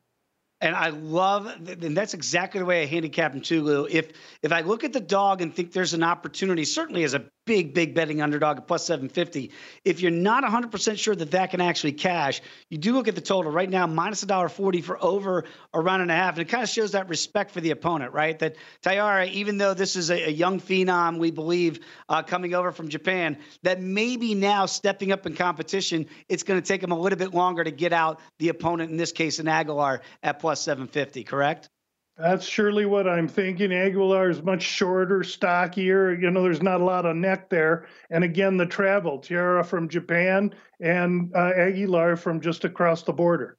And 0.60 0.75
I 0.75 0.88
love, 0.90 1.46
and 1.46 1.96
that's 1.96 2.14
exactly 2.14 2.60
the 2.60 2.66
way 2.66 2.82
I 2.82 2.86
handicap 2.86 3.34
him 3.34 3.42
too, 3.42 3.62
Lou. 3.62 3.86
If 3.90 4.12
if 4.42 4.52
I 4.52 4.60
look 4.60 4.84
at 4.84 4.92
the 4.92 5.00
dog 5.00 5.42
and 5.42 5.54
think 5.54 5.72
there's 5.72 5.94
an 5.94 6.02
opportunity, 6.02 6.64
certainly 6.64 7.04
as 7.04 7.14
a 7.14 7.25
big, 7.46 7.72
big 7.72 7.94
betting 7.94 8.20
underdog 8.20 8.58
at 8.58 8.66
plus 8.66 8.84
750. 8.84 9.52
If 9.84 10.00
you're 10.00 10.10
not 10.10 10.44
100% 10.44 10.98
sure 10.98 11.14
that 11.14 11.30
that 11.30 11.52
can 11.52 11.60
actually 11.60 11.92
cash, 11.92 12.42
you 12.68 12.76
do 12.76 12.92
look 12.92 13.08
at 13.08 13.14
the 13.14 13.20
total 13.20 13.50
right 13.50 13.70
now, 13.70 13.86
minus 13.86 14.22
a 14.22 14.26
dollar 14.26 14.48
forty 14.48 14.82
for 14.82 15.02
over 15.02 15.44
a 15.72 15.80
round 15.80 16.02
and 16.02 16.10
a 16.10 16.14
half. 16.14 16.34
And 16.34 16.46
it 16.46 16.50
kind 16.50 16.62
of 16.62 16.68
shows 16.68 16.92
that 16.92 17.08
respect 17.08 17.52
for 17.52 17.60
the 17.60 17.70
opponent, 17.70 18.12
right? 18.12 18.38
That 18.38 18.56
Taira, 18.82 19.26
even 19.26 19.56
though 19.56 19.72
this 19.72 19.96
is 19.96 20.10
a, 20.10 20.28
a 20.28 20.30
young 20.30 20.60
phenom, 20.60 21.18
we 21.18 21.30
believe, 21.30 21.80
uh, 22.08 22.22
coming 22.22 22.52
over 22.52 22.72
from 22.72 22.88
Japan, 22.88 23.38
that 23.62 23.80
maybe 23.80 24.34
now 24.34 24.66
stepping 24.66 25.12
up 25.12 25.24
in 25.26 25.34
competition, 25.34 26.06
it's 26.28 26.42
going 26.42 26.60
to 26.60 26.66
take 26.66 26.82
him 26.82 26.90
a 26.90 26.98
little 26.98 27.18
bit 27.18 27.32
longer 27.32 27.62
to 27.62 27.70
get 27.70 27.92
out 27.92 28.20
the 28.38 28.48
opponent, 28.48 28.90
in 28.90 28.96
this 28.96 29.12
case, 29.12 29.38
in 29.38 29.46
Aguilar 29.46 30.02
at 30.22 30.40
plus 30.40 30.60
750, 30.60 31.24
correct? 31.24 31.70
That's 32.18 32.46
surely 32.46 32.87
what 32.87 33.06
I'm 33.06 33.28
thinking. 33.28 33.73
Aguilar 33.73 34.30
is 34.30 34.42
much 34.42 34.62
shorter, 34.62 35.23
stockier. 35.23 36.14
You 36.14 36.30
know, 36.30 36.42
there's 36.42 36.62
not 36.62 36.80
a 36.80 36.85
lot 36.85 37.04
of 37.04 37.14
neck 37.14 37.50
there. 37.50 37.87
And 38.08 38.25
again, 38.25 38.56
the 38.56 38.64
travel, 38.64 39.18
Taira 39.18 39.62
from 39.62 39.88
Japan 39.88 40.54
and 40.80 41.30
uh, 41.35 41.52
Aguilar 41.54 42.16
from 42.16 42.40
just 42.40 42.64
across 42.64 43.02
the 43.02 43.12
border. 43.12 43.58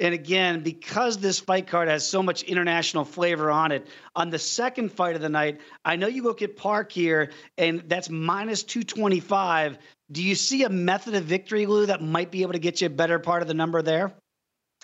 And 0.00 0.14
again, 0.14 0.64
because 0.64 1.18
this 1.18 1.38
fight 1.38 1.68
card 1.68 1.86
has 1.86 2.04
so 2.04 2.24
much 2.24 2.42
international 2.42 3.04
flavor 3.04 3.52
on 3.52 3.70
it, 3.70 3.86
on 4.16 4.30
the 4.30 4.38
second 4.38 4.90
fight 4.90 5.14
of 5.14 5.22
the 5.22 5.28
night, 5.28 5.60
I 5.84 5.94
know 5.94 6.08
you 6.08 6.24
look 6.24 6.42
at 6.42 6.56
Park 6.56 6.90
here, 6.90 7.30
and 7.56 7.84
that's 7.86 8.10
minus 8.10 8.64
225. 8.64 9.78
Do 10.10 10.24
you 10.24 10.34
see 10.34 10.64
a 10.64 10.68
method 10.68 11.14
of 11.14 11.22
victory, 11.22 11.66
Lou, 11.66 11.86
that 11.86 12.02
might 12.02 12.32
be 12.32 12.42
able 12.42 12.54
to 12.54 12.58
get 12.58 12.80
you 12.80 12.88
a 12.88 12.90
better 12.90 13.20
part 13.20 13.42
of 13.42 13.48
the 13.48 13.54
number 13.54 13.80
there? 13.80 14.12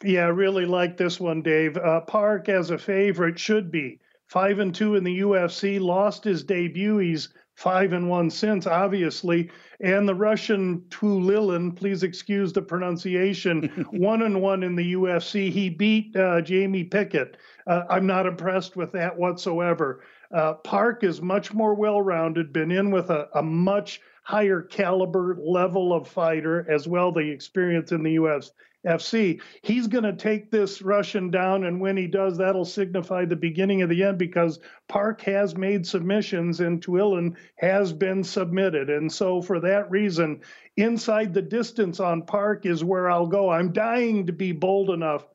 Yeah, 0.04 0.26
I 0.26 0.28
really 0.28 0.64
like 0.64 0.96
this 0.96 1.18
one, 1.18 1.42
Dave. 1.42 1.76
Uh, 1.76 2.00
Park 2.02 2.48
as 2.48 2.70
a 2.70 2.78
favorite 2.78 3.38
should 3.38 3.70
be 3.70 3.98
five 4.28 4.60
and 4.60 4.72
two 4.74 4.94
in 4.94 5.02
the 5.02 5.20
UFC. 5.20 5.80
Lost 5.80 6.22
his 6.22 6.44
debut. 6.44 6.98
He's 6.98 7.30
five 7.56 7.92
and 7.92 8.08
one 8.08 8.30
since, 8.30 8.68
obviously. 8.68 9.50
And 9.80 10.08
the 10.08 10.14
Russian 10.14 10.82
Tiuliulin, 10.90 11.74
please 11.74 12.04
excuse 12.04 12.52
the 12.52 12.62
pronunciation, 12.62 13.86
one 13.90 14.22
and 14.22 14.40
one 14.40 14.62
in 14.62 14.76
the 14.76 14.92
UFC. 14.92 15.50
He 15.50 15.68
beat 15.68 16.14
uh, 16.14 16.42
Jamie 16.42 16.84
Pickett. 16.84 17.36
Uh, 17.66 17.82
I'm 17.90 18.06
not 18.06 18.26
impressed 18.26 18.76
with 18.76 18.92
that 18.92 19.16
whatsoever. 19.16 20.04
Uh, 20.32 20.54
Park 20.54 21.02
is 21.02 21.20
much 21.20 21.52
more 21.52 21.74
well 21.74 22.00
rounded, 22.00 22.52
been 22.52 22.70
in 22.70 22.92
with 22.92 23.10
a, 23.10 23.28
a 23.34 23.42
much 23.42 24.00
higher 24.22 24.62
caliber 24.62 25.36
level 25.40 25.92
of 25.92 26.06
fighter 26.06 26.70
as 26.70 26.86
well, 26.86 27.10
the 27.10 27.20
experience 27.20 27.90
in 27.90 28.04
the 28.04 28.16
UFC. 28.16 28.50
FC. 28.86 29.40
He's 29.62 29.86
going 29.86 30.04
to 30.04 30.12
take 30.12 30.50
this 30.50 30.82
Russian 30.82 31.30
down, 31.30 31.64
and 31.64 31.80
when 31.80 31.96
he 31.96 32.06
does, 32.06 32.38
that'll 32.38 32.64
signify 32.64 33.24
the 33.24 33.36
beginning 33.36 33.82
of 33.82 33.88
the 33.88 34.04
end 34.04 34.18
because 34.18 34.60
Park 34.88 35.20
has 35.22 35.56
made 35.56 35.86
submissions 35.86 36.60
and 36.60 36.80
Tiuliulin 36.80 37.36
has 37.56 37.92
been 37.92 38.22
submitted. 38.22 38.90
And 38.90 39.12
so, 39.12 39.42
for 39.42 39.60
that 39.60 39.90
reason, 39.90 40.40
inside 40.76 41.34
the 41.34 41.42
distance 41.42 42.00
on 42.00 42.22
Park 42.22 42.66
is 42.66 42.84
where 42.84 43.10
I'll 43.10 43.26
go. 43.26 43.50
I'm 43.50 43.72
dying 43.72 44.26
to 44.26 44.32
be 44.32 44.52
bold 44.52 44.90
enough 44.90 45.26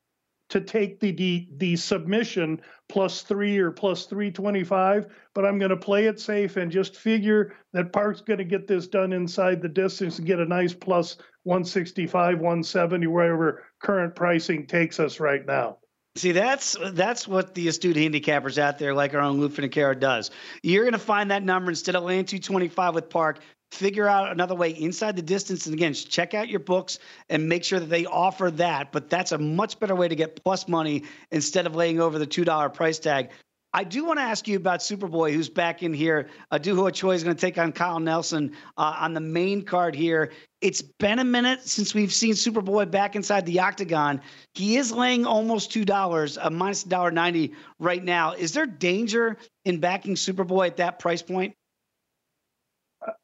to 0.50 0.60
take 0.60 1.00
the, 1.00 1.10
the, 1.10 1.48
the 1.56 1.76
submission 1.76 2.60
plus 2.88 3.22
three 3.22 3.58
or 3.58 3.70
plus 3.70 4.06
325, 4.06 5.06
but 5.34 5.44
I'm 5.44 5.58
going 5.58 5.70
to 5.70 5.76
play 5.76 6.06
it 6.06 6.20
safe 6.20 6.56
and 6.56 6.70
just 6.70 6.96
figure 6.96 7.54
that 7.72 7.92
Park's 7.92 8.20
going 8.20 8.38
to 8.38 8.44
get 8.44 8.66
this 8.66 8.86
done 8.86 9.12
inside 9.12 9.62
the 9.62 9.68
distance 9.68 10.18
and 10.18 10.26
get 10.26 10.38
a 10.38 10.44
nice 10.44 10.74
plus 10.74 11.16
165, 11.44 12.34
170, 12.34 13.06
wherever 13.06 13.64
current 13.80 14.14
pricing 14.14 14.66
takes 14.66 14.98
us 14.98 15.20
right 15.20 15.46
now. 15.46 15.78
See, 16.16 16.30
that's 16.30 16.76
that's 16.92 17.26
what 17.26 17.54
the 17.54 17.66
astute 17.66 17.96
handicappers 17.96 18.56
out 18.56 18.78
there, 18.78 18.94
like 18.94 19.14
our 19.14 19.20
own 19.20 19.40
Lou 19.40 19.48
Finocchiaro, 19.48 19.98
does. 19.98 20.30
You're 20.62 20.84
going 20.84 20.92
to 20.92 20.98
find 20.98 21.30
that 21.32 21.42
number 21.42 21.70
instead 21.70 21.96
of 21.96 22.04
laying 22.04 22.24
225 22.24 22.94
with 22.94 23.10
Park. 23.10 23.40
Figure 23.72 24.06
out 24.06 24.30
another 24.30 24.54
way 24.54 24.70
inside 24.70 25.16
the 25.16 25.22
distance, 25.22 25.66
and 25.66 25.74
again, 25.74 25.92
check 25.92 26.32
out 26.32 26.48
your 26.48 26.60
books 26.60 27.00
and 27.28 27.48
make 27.48 27.64
sure 27.64 27.80
that 27.80 27.90
they 27.90 28.06
offer 28.06 28.52
that. 28.52 28.92
But 28.92 29.10
that's 29.10 29.32
a 29.32 29.38
much 29.38 29.80
better 29.80 29.96
way 29.96 30.06
to 30.06 30.14
get 30.14 30.40
plus 30.44 30.68
money 30.68 31.02
instead 31.32 31.66
of 31.66 31.74
laying 31.74 32.00
over 32.00 32.20
the 32.20 32.26
two 32.26 32.44
dollar 32.44 32.68
price 32.68 33.00
tag. 33.00 33.30
I 33.74 33.82
do 33.82 34.04
want 34.04 34.20
to 34.20 34.22
ask 34.22 34.46
you 34.46 34.56
about 34.56 34.80
Superboy, 34.80 35.32
who's 35.32 35.48
back 35.48 35.82
in 35.82 35.92
here. 35.92 36.28
Uh, 36.48 36.60
Choi 36.60 37.10
is 37.10 37.24
going 37.24 37.34
to 37.34 37.40
take 37.40 37.58
on 37.58 37.72
Kyle 37.72 37.98
Nelson 37.98 38.52
uh, 38.76 38.94
on 39.00 39.14
the 39.14 39.20
main 39.20 39.62
card 39.62 39.96
here. 39.96 40.30
It's 40.60 40.80
been 40.80 41.18
a 41.18 41.24
minute 41.24 41.66
since 41.66 41.92
we've 41.92 42.12
seen 42.12 42.34
Superboy 42.34 42.88
back 42.88 43.16
inside 43.16 43.46
the 43.46 43.58
octagon. 43.58 44.20
He 44.54 44.76
is 44.76 44.92
laying 44.92 45.26
almost 45.26 45.72
two 45.72 45.84
dollars, 45.84 46.38
a 46.40 46.50
minus 46.50 46.84
dollar 46.84 47.10
ninety 47.10 47.54
right 47.80 48.02
now. 48.02 48.34
Is 48.34 48.52
there 48.52 48.64
danger 48.64 49.38
in 49.64 49.80
backing 49.80 50.14
Superboy 50.14 50.68
at 50.68 50.76
that 50.76 51.00
price 51.00 51.22
point? 51.22 51.56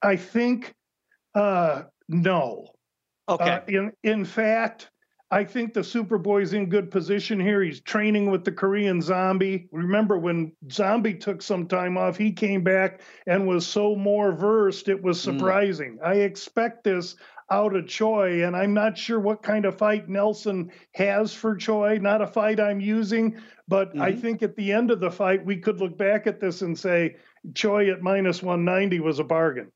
I 0.02 0.16
think 0.16 0.74
uh, 1.36 1.84
no. 2.08 2.66
Okay. 3.28 3.44
Uh, 3.44 3.60
in 3.68 3.92
in 4.02 4.24
fact, 4.24 4.90
I 5.32 5.44
think 5.44 5.74
the 5.74 5.80
Superboy's 5.80 6.54
in 6.54 6.68
good 6.68 6.90
position 6.90 7.38
here. 7.38 7.62
He's 7.62 7.80
training 7.80 8.30
with 8.30 8.44
the 8.44 8.50
Korean 8.50 9.00
Zombie. 9.00 9.68
Remember 9.70 10.18
when 10.18 10.52
Zombie 10.70 11.14
took 11.14 11.40
some 11.40 11.68
time 11.68 11.96
off, 11.96 12.16
he 12.16 12.32
came 12.32 12.64
back 12.64 13.00
and 13.28 13.46
was 13.46 13.66
so 13.66 13.94
more 13.94 14.32
versed, 14.32 14.88
it 14.88 15.00
was 15.00 15.22
hmm. 15.22 15.38
surprising. 15.38 15.98
Mm. 15.98 16.06
I 16.06 16.14
expect 16.14 16.82
this 16.82 17.14
out 17.50 17.74
of 17.74 17.86
Choi, 17.86 18.44
and 18.44 18.56
I'm 18.56 18.74
not 18.74 18.96
sure 18.96 19.18
what 19.18 19.42
kind 19.42 19.64
of 19.64 19.76
fight 19.76 20.08
Nelson 20.08 20.70
has 20.94 21.34
for 21.34 21.56
Choi. 21.56 21.98
Not 21.98 22.22
a 22.22 22.26
fight 22.26 22.60
I'm 22.60 22.80
using, 22.80 23.40
but 23.66 23.90
mm-hmm. 23.90 24.02
I 24.02 24.12
think 24.12 24.42
at 24.42 24.56
the 24.56 24.72
end 24.72 24.90
of 24.90 25.00
the 25.00 25.10
fight, 25.10 25.44
we 25.44 25.56
could 25.56 25.80
look 25.80 25.98
back 25.98 26.26
at 26.26 26.40
this 26.40 26.62
and 26.62 26.78
say 26.78 27.16
Choi 27.54 27.90
at 27.90 28.02
minus 28.02 28.42
190 28.42 29.00
was 29.00 29.18
a 29.18 29.24
bargain. 29.24 29.72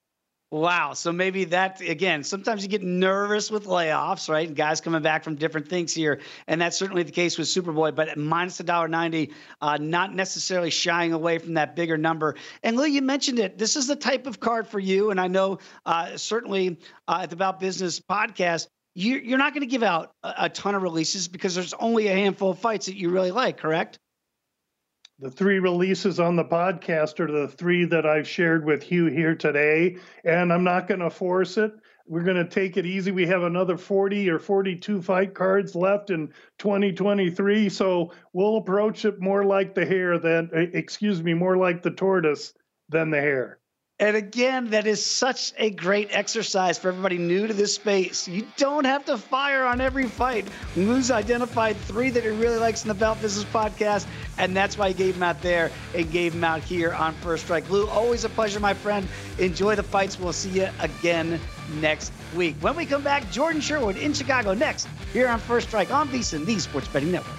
Wow. 0.55 0.93
So 0.93 1.11
maybe 1.11 1.47
that 1.47 1.81
again, 1.81 2.23
sometimes 2.23 2.63
you 2.63 2.69
get 2.69 2.81
nervous 2.81 3.51
with 3.51 3.65
layoffs, 3.65 4.29
right? 4.29 4.55
Guys 4.55 4.81
coming 4.81 5.03
back 5.03 5.25
from 5.25 5.35
different 5.35 5.67
things 5.67 5.93
here. 5.93 6.21
And 6.47 6.61
that's 6.61 6.77
certainly 6.77 7.03
the 7.03 7.11
case 7.11 7.37
with 7.37 7.49
Superboy, 7.49 7.93
but 7.97 8.17
minus 8.17 8.61
a 8.61 8.63
dollar 8.63 8.87
ninety, 8.87 9.33
uh, 9.61 9.79
not 9.81 10.15
necessarily 10.15 10.71
shying 10.71 11.13
away 11.13 11.39
from 11.39 11.55
that 11.55 11.75
bigger 11.75 11.99
number. 11.99 12.37
And 12.63 12.77
Lou, 12.77 12.85
you 12.85 13.03
mentioned 13.03 13.41
it. 13.41 13.59
This 13.59 13.75
is 13.75 13.89
the 13.89 13.97
type 13.97 14.29
of 14.29 14.39
card 14.39 14.69
for 14.69 14.79
you. 14.79 15.11
And 15.11 15.21
I 15.21 15.27
know 15.27 15.59
uh, 15.87 16.17
certainly 16.17 16.79
uh, 17.09 17.23
at 17.23 17.31
the 17.31 17.37
Bout 17.37 17.59
Business 17.59 17.99
podcast, 17.99 18.69
you, 18.95 19.35
are 19.35 19.39
not 19.39 19.55
going 19.55 19.63
to 19.63 19.67
give 19.67 19.83
out 19.83 20.13
a 20.23 20.49
ton 20.49 20.77
of 20.77 20.85
releases 20.85 21.27
because 21.27 21.57
there's 21.57 21.75
only 21.75 22.07
a 22.07 22.15
handful 22.15 22.51
of 22.51 22.61
fights 22.61 22.87
that 22.87 22.95
you 22.95 23.11
really 23.11 23.33
like, 23.33 23.57
correct? 23.57 23.99
The 25.21 25.31
three 25.31 25.61
releases 25.61 26.19
on 26.19 26.35
the 26.35 26.45
podcast 26.45 27.21
are 27.21 27.31
the 27.31 27.47
three 27.47 27.85
that 27.85 28.05
I've 28.05 28.27
shared 28.27 28.65
with 28.65 28.91
you 28.91 29.07
here 29.07 29.37
today, 29.37 29.99
and 30.25 30.53
I'm 30.53 30.65
not 30.65 30.89
going 30.89 31.01
to 31.01 31.11
force 31.11 31.57
it. 31.57 31.73
We're 32.07 32.25
going 32.25 32.37
to 32.37 32.45
take 32.45 32.77
it 32.77 32.85
easy. 32.85 33.13
We 33.13 33.27
have 33.29 33.45
another 33.45 33.79
40 33.79 34.29
or 34.29 34.41
42 34.41 35.01
fight 35.03 35.33
cards 35.33 35.77
left 35.77 36.11
in 36.11 36.33
2023, 36.59 37.69
so 37.69 38.13
we'll 38.33 38.57
approach 38.57 39.05
it 39.05 39.21
more 39.21 39.45
like 39.45 39.75
the 39.75 39.87
hare 39.87 40.19
than, 40.19 40.51
excuse 40.53 41.23
me, 41.23 41.33
more 41.33 41.57
like 41.57 41.83
the 41.83 41.93
tortoise 41.93 42.53
than 42.89 43.11
the 43.11 43.21
hare. 43.21 43.61
And 44.05 44.19
again, 44.19 44.69
that 44.69 44.87
is 44.87 45.03
such 45.03 45.55
a 45.57 45.71
great 45.71 46.11
exercise 46.11 46.77
for 46.77 46.89
everybody 46.89 47.17
new 47.17 47.47
to 47.47 47.55
this 47.55 47.75
space. 47.75 48.29
You 48.29 48.47
don't 48.59 48.85
have 48.85 49.07
to 49.07 49.17
fire 49.17 49.65
on 49.65 49.81
every 49.81 50.09
fight. 50.09 50.47
Lou's 50.77 51.11
identified 51.11 51.75
three 51.79 52.11
that 52.11 52.23
he 52.23 52.29
really 52.29 52.59
likes 52.59 52.83
in 52.85 52.89
the 52.89 52.95
Bout 52.95 53.23
Business 53.23 53.47
podcast, 53.47 54.07
and 54.37 54.55
that's 54.55 54.77
why 54.77 54.89
he 54.89 54.95
gave 54.95 55.17
him 55.17 55.23
out 55.23 55.41
there 55.41 55.71
and 55.95 56.11
gave 56.13 56.35
him 56.35 56.45
out 56.45 56.61
here 56.61 56.93
on 56.93 57.15
First 57.15 57.45
Strike. 57.45 57.71
Lou, 57.71 57.89
always 57.89 58.25
a 58.25 58.29
pleasure, 58.29 58.61
my 58.61 58.75
friend. 58.75 59.09
Enjoy 59.39 59.75
the 59.75 59.83
fights. 59.83 60.21
We'll 60.21 60.35
see 60.35 60.51
you 60.51 60.69
again 60.81 61.41
next 61.81 62.13
week. 62.37 62.57
When 62.61 62.77
we 62.77 62.85
come 62.85 63.03
back, 63.03 63.31
Jordan 63.31 63.63
Sherwood 63.63 63.97
in 63.97 64.13
Chicago 64.13 64.53
next 64.53 64.87
here 65.15 65.29
on 65.29 65.39
First 65.39 65.69
Strike 65.69 65.91
on 65.91 66.11
VSiN, 66.11 66.45
the 66.45 66.59
Sports 66.59 66.89
Betting 66.89 67.11
Network. 67.11 67.39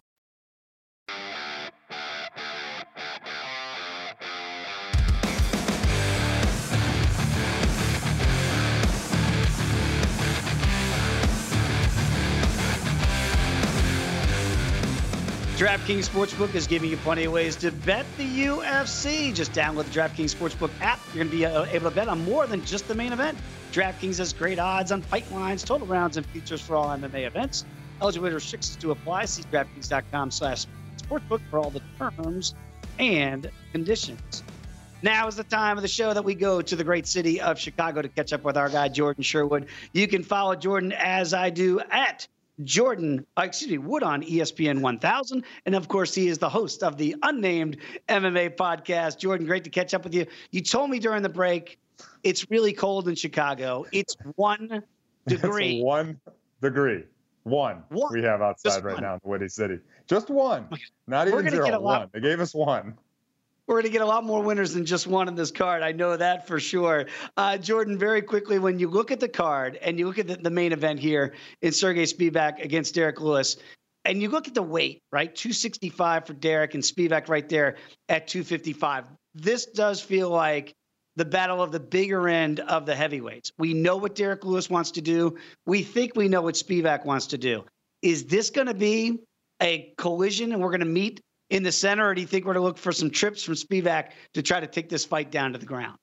DraftKings 15.81 16.09
Sportsbook 16.09 16.53
is 16.53 16.67
giving 16.67 16.91
you 16.91 16.97
plenty 16.97 17.23
of 17.23 17.33
ways 17.33 17.55
to 17.55 17.71
bet 17.71 18.05
the 18.15 18.45
UFC. 18.45 19.33
Just 19.33 19.51
download 19.53 19.85
the 19.85 19.99
DraftKings 19.99 20.35
Sportsbook 20.35 20.69
app. 20.79 20.99
You're 21.07 21.23
going 21.23 21.31
to 21.31 21.35
be 21.35 21.43
uh, 21.43 21.65
able 21.65 21.89
to 21.89 21.95
bet 21.95 22.07
on 22.07 22.23
more 22.23 22.45
than 22.45 22.63
just 22.63 22.87
the 22.87 22.93
main 22.93 23.11
event. 23.11 23.35
DraftKings 23.71 24.19
has 24.19 24.31
great 24.31 24.59
odds 24.59 24.91
on 24.91 25.01
fight 25.01 25.29
lines, 25.31 25.63
total 25.63 25.87
rounds, 25.87 26.17
and 26.17 26.25
features 26.27 26.61
for 26.61 26.75
all 26.75 26.85
MMA 26.95 27.25
events. 27.25 27.65
Eligibility 27.99 28.35
restrictions 28.35 28.75
to 28.75 28.91
apply. 28.91 29.25
See 29.25 29.41
DraftKings.com 29.41 30.29
slash 30.29 30.67
sportsbook 30.97 31.41
for 31.49 31.57
all 31.57 31.71
the 31.71 31.81
terms 31.97 32.53
and 32.99 33.49
conditions. 33.71 34.43
Now 35.01 35.27
is 35.27 35.35
the 35.35 35.43
time 35.43 35.77
of 35.77 35.81
the 35.81 35.87
show 35.87 36.13
that 36.13 36.23
we 36.23 36.35
go 36.35 36.61
to 36.61 36.75
the 36.75 36.83
great 36.83 37.07
city 37.07 37.41
of 37.41 37.57
Chicago 37.57 38.03
to 38.03 38.07
catch 38.07 38.33
up 38.33 38.43
with 38.43 38.55
our 38.55 38.69
guy, 38.69 38.87
Jordan 38.87 39.23
Sherwood. 39.23 39.65
You 39.93 40.07
can 40.07 40.21
follow 40.21 40.53
Jordan 40.53 40.93
as 40.95 41.33
I 41.33 41.49
do 41.49 41.79
at 41.89 42.27
Jordan, 42.63 43.25
uh, 43.37 43.43
excuse 43.43 43.71
me, 43.71 43.77
Wood 43.77 44.03
on 44.03 44.21
ESPN 44.21 44.81
1000. 44.81 45.43
And 45.65 45.75
of 45.75 45.87
course, 45.87 46.13
he 46.13 46.27
is 46.27 46.37
the 46.37 46.49
host 46.49 46.83
of 46.83 46.97
the 46.97 47.15
unnamed 47.23 47.77
MMA 48.09 48.55
podcast. 48.55 49.19
Jordan, 49.19 49.45
great 49.47 49.63
to 49.63 49.69
catch 49.69 49.93
up 49.93 50.03
with 50.03 50.13
you. 50.13 50.25
You 50.51 50.61
told 50.61 50.89
me 50.89 50.99
during 50.99 51.23
the 51.23 51.29
break 51.29 51.79
it's 52.23 52.49
really 52.49 52.73
cold 52.73 53.07
in 53.07 53.15
Chicago. 53.15 53.85
It's 53.91 54.15
one 54.35 54.83
degree. 55.27 55.75
It's 55.77 55.83
one 55.83 56.19
degree. 56.61 57.03
One, 57.43 57.83
one. 57.89 58.13
we 58.13 58.21
have 58.21 58.41
outside 58.41 58.69
Just 58.69 58.83
right 58.83 58.93
one. 58.93 59.03
now 59.03 59.13
in 59.15 59.19
the 59.23 59.29
Windy 59.29 59.47
City. 59.47 59.79
Just 60.07 60.29
one. 60.29 60.67
Not 61.07 61.27
We're 61.27 61.39
even 61.39 61.51
zero. 61.51 61.79
One. 61.79 62.07
They 62.13 62.19
gave 62.19 62.39
us 62.39 62.53
one. 62.53 62.97
We're 63.71 63.77
going 63.77 63.93
to 63.93 63.97
get 63.97 64.01
a 64.01 64.05
lot 64.05 64.25
more 64.25 64.43
winners 64.43 64.73
than 64.73 64.85
just 64.85 65.07
one 65.07 65.29
in 65.29 65.35
this 65.35 65.49
card. 65.49 65.81
I 65.81 65.93
know 65.93 66.17
that 66.17 66.45
for 66.45 66.59
sure. 66.59 67.05
Uh, 67.37 67.57
Jordan, 67.57 67.97
very 67.97 68.21
quickly, 68.21 68.59
when 68.59 68.79
you 68.79 68.89
look 68.89 69.11
at 69.11 69.21
the 69.21 69.29
card 69.29 69.77
and 69.81 69.97
you 69.97 70.07
look 70.07 70.19
at 70.19 70.27
the, 70.27 70.35
the 70.35 70.49
main 70.49 70.73
event 70.73 70.99
here 70.99 71.35
in 71.61 71.71
Sergey 71.71 72.03
Spivak 72.03 72.61
against 72.61 72.95
Derrick 72.95 73.21
Lewis, 73.21 73.55
and 74.03 74.21
you 74.21 74.27
look 74.27 74.49
at 74.49 74.55
the 74.55 74.61
weight, 74.61 74.99
right? 75.09 75.33
265 75.33 76.27
for 76.27 76.33
Derrick 76.33 76.73
and 76.73 76.83
Spivak 76.83 77.29
right 77.29 77.47
there 77.47 77.77
at 78.09 78.27
255. 78.27 79.05
This 79.35 79.67
does 79.67 80.01
feel 80.01 80.29
like 80.29 80.73
the 81.15 81.23
battle 81.23 81.63
of 81.63 81.71
the 81.71 81.79
bigger 81.79 82.27
end 82.27 82.59
of 82.59 82.85
the 82.85 82.93
heavyweights. 82.93 83.53
We 83.57 83.73
know 83.73 83.95
what 83.95 84.15
Derrick 84.15 84.43
Lewis 84.43 84.69
wants 84.69 84.91
to 84.91 85.01
do. 85.01 85.37
We 85.65 85.83
think 85.83 86.17
we 86.17 86.27
know 86.27 86.41
what 86.41 86.55
Spivak 86.55 87.05
wants 87.05 87.27
to 87.27 87.37
do. 87.37 87.63
Is 88.01 88.25
this 88.25 88.49
going 88.49 88.67
to 88.67 88.73
be 88.73 89.19
a 89.61 89.93
collision 89.97 90.51
and 90.51 90.61
we're 90.61 90.71
going 90.71 90.81
to 90.81 90.85
meet 90.85 91.21
in 91.51 91.63
the 91.63 91.71
center, 91.71 92.07
or 92.07 92.15
do 92.15 92.21
you 92.21 92.27
think 92.27 92.45
we're 92.45 92.53
going 92.53 92.63
to 92.63 92.67
look 92.67 92.77
for 92.77 92.93
some 92.93 93.11
trips 93.11 93.43
from 93.43 93.55
Spivak 93.55 94.11
to 94.33 94.41
try 94.41 94.61
to 94.61 94.67
take 94.67 94.89
this 94.89 95.05
fight 95.05 95.31
down 95.31 95.51
to 95.51 95.59
the 95.59 95.65
ground? 95.65 95.97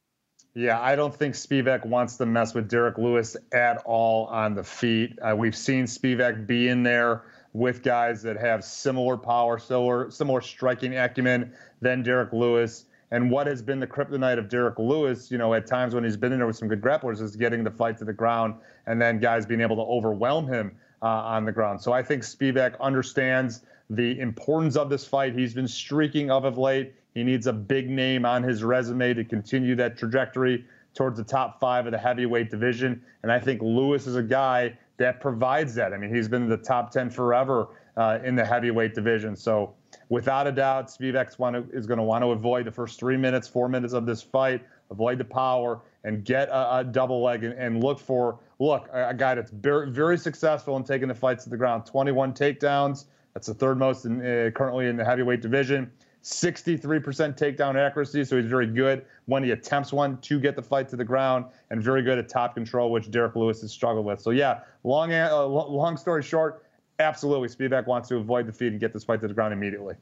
Yeah, 0.55 0.81
I 0.81 0.95
don't 0.95 1.15
think 1.15 1.35
Spivak 1.35 1.87
wants 1.87 2.17
to 2.19 2.27
mess 2.27 2.55
with 2.55 2.69
Derrick 2.69 2.99
Lewis 2.99 3.37
at 3.53 3.79
all 3.87 4.27
on 4.27 4.55
the 4.55 4.63
feet. 4.63 5.19
Uh, 5.23 5.35
we've 5.35 5.57
seen 5.57 5.87
Spivak 5.87 6.47
be 6.47 6.69
in 6.69 6.83
there 6.83 7.25
with 7.55 7.83
guys 7.83 8.23
that 8.23 8.37
have 8.37 8.63
similar 8.63 9.17
power, 9.17 9.59
similar, 9.59 10.11
similar 10.11 10.43
striking 10.43 10.97
acumen 10.97 11.53
than 11.81 12.03
Derrick 12.03 12.33
Lewis. 12.33 12.85
And 13.11 13.31
what 13.31 13.47
has 13.47 13.63
been 13.63 13.81
the 13.81 13.87
kryptonite 13.87 14.39
of 14.39 14.51
Derrick 14.51 14.79
Lewis, 14.79 15.31
you 15.31 15.39
know, 15.39 15.55
at 15.55 15.67
times 15.67 15.95
when 15.95 16.05
he's 16.05 16.17
been 16.17 16.33
in 16.33 16.39
there 16.39 16.47
with 16.47 16.57
some 16.57 16.69
good 16.69 16.83
grapplers, 16.83 17.23
is 17.23 17.37
getting 17.37 17.65
the 17.65 17.71
fight 17.71 17.97
to 17.99 18.05
the 18.05 18.13
ground 18.13 18.55
and 18.87 19.01
then 19.01 19.19
guys 19.19 19.47
being 19.47 19.63
able 19.63 19.77
to 19.77 19.83
overwhelm 19.83 20.47
him 20.47 20.77
uh, 21.01 21.07
on 21.07 21.47
the 21.47 21.53
ground. 21.53 21.81
So 21.81 21.93
I 21.93 22.03
think 22.03 22.23
Spivak 22.23 22.79
understands 22.81 23.63
the 23.90 24.18
importance 24.20 24.77
of 24.77 24.90
this 24.90 25.07
fight. 25.07 25.35
He's 25.35 25.55
been 25.55 25.68
streaking 25.68 26.31
of 26.31 26.44
of 26.44 26.59
late. 26.59 26.94
He 27.14 27.24
needs 27.24 27.46
a 27.46 27.53
big 27.53 27.88
name 27.88 28.24
on 28.24 28.42
his 28.42 28.62
resume 28.62 29.14
to 29.14 29.24
continue 29.24 29.74
that 29.77 29.96
trajectory 29.96 30.64
towards 30.94 31.16
the 31.16 31.24
top 31.24 31.61
five 31.61 31.87
of 31.87 31.92
the 31.92 31.98
heavyweight 31.98 32.51
division. 32.51 33.03
And 33.22 33.33
I 33.33 33.38
think 33.38 33.62
Lewis 33.62 34.07
is 34.07 34.16
a 34.16 34.22
guy 34.22 34.77
that 34.98 35.20
provides 35.20 35.74
that. 35.77 35.92
I 35.92 35.96
mean, 35.96 36.14
he's 36.14 36.29
been 36.29 36.42
in 36.42 36.48
the 36.48 36.57
top 36.57 36.90
10 36.90 37.11
forever 37.11 37.68
uh, 37.96 38.18
in 38.24 38.37
the 38.37 38.44
heavyweight 38.44 38.94
division. 38.94 39.37
So 39.37 39.74
without 40.09 40.46
a 40.46 40.53
doubt, 40.53 40.88
Spivak 40.88 41.74
is 41.74 41.87
going 41.87 41.98
to 41.98 42.05
want 42.05 42.22
to 42.22 42.31
avoid 42.31 42.66
the 42.66 42.72
first 42.72 42.98
three 42.98 43.16
minutes, 43.16 43.48
four 43.48 43.68
minutes 43.68 43.92
of 43.92 44.07
this 44.07 44.22
fight, 44.22 44.62
avoid 44.90 45.18
the 45.18 45.24
power, 45.24 45.81
and 46.05 46.24
get 46.24 46.48
a, 46.48 46.79
a 46.79 46.85
double 46.85 47.22
leg 47.22 47.44
and, 47.44 47.55
and, 47.55 47.83
look 47.83 47.98
for 47.98 48.38
look 48.59 48.88
a, 48.92 49.11
a 49.11 49.14
guy 49.14 49.35
that's 49.35 49.51
very, 49.51 49.90
very 49.90 50.16
successful 50.16 50.77
in 50.77 50.85
taking 50.85 51.09
the 51.09 51.14
fights 51.14 51.44
to 51.44 51.51
the 51.51 51.57
ground. 51.57 51.85
21 51.87 52.33
takedowns. 52.35 53.07
That's 53.38 53.46
the 53.46 53.55
third 53.55 53.79
most 53.79 54.05
in, 54.05 54.20
uh, 54.20 54.51
currently 54.51 54.88
in 54.88 54.96
the 54.96 55.05
heavyweight 55.05 55.42
division. 55.42 55.92
63% 56.24 57.38
takedown 57.38 57.77
accuracy, 57.77 58.24
so 58.24 58.37
he's 58.37 58.51
very 58.51 58.66
good 58.66 59.05
when 59.27 59.44
he 59.44 59.53
attempts 59.53 59.92
one 59.92 60.18
to 60.22 60.40
get 60.40 60.57
the 60.57 60.62
fight 60.62 60.88
to 60.88 60.96
the 60.96 61.05
ground, 61.05 61.44
and 61.70 61.81
very 61.81 62.03
good 62.03 62.18
at 62.18 62.29
top 62.29 62.57
control, 62.57 62.90
which 62.90 63.12
Derrick 63.12 63.37
Lewis 63.37 63.61
has 63.61 63.70
struggled 63.70 64.05
with. 64.05 64.20
So 64.20 64.31
yeah, 64.31 64.62
long 64.83 65.12
uh, 65.12 65.46
long 65.46 65.96
story 65.96 66.24
short, 66.24 66.66
absolutely, 66.98 67.46
Spivak 67.46 67.87
wants 67.87 68.09
to 68.09 68.16
avoid 68.16 68.48
the 68.48 68.51
defeat 68.51 68.72
and 68.72 68.81
get 68.81 68.92
this 68.92 69.05
fight 69.05 69.20
to 69.20 69.29
the 69.29 69.35
ground 69.35 69.53
immediately. 69.53 69.94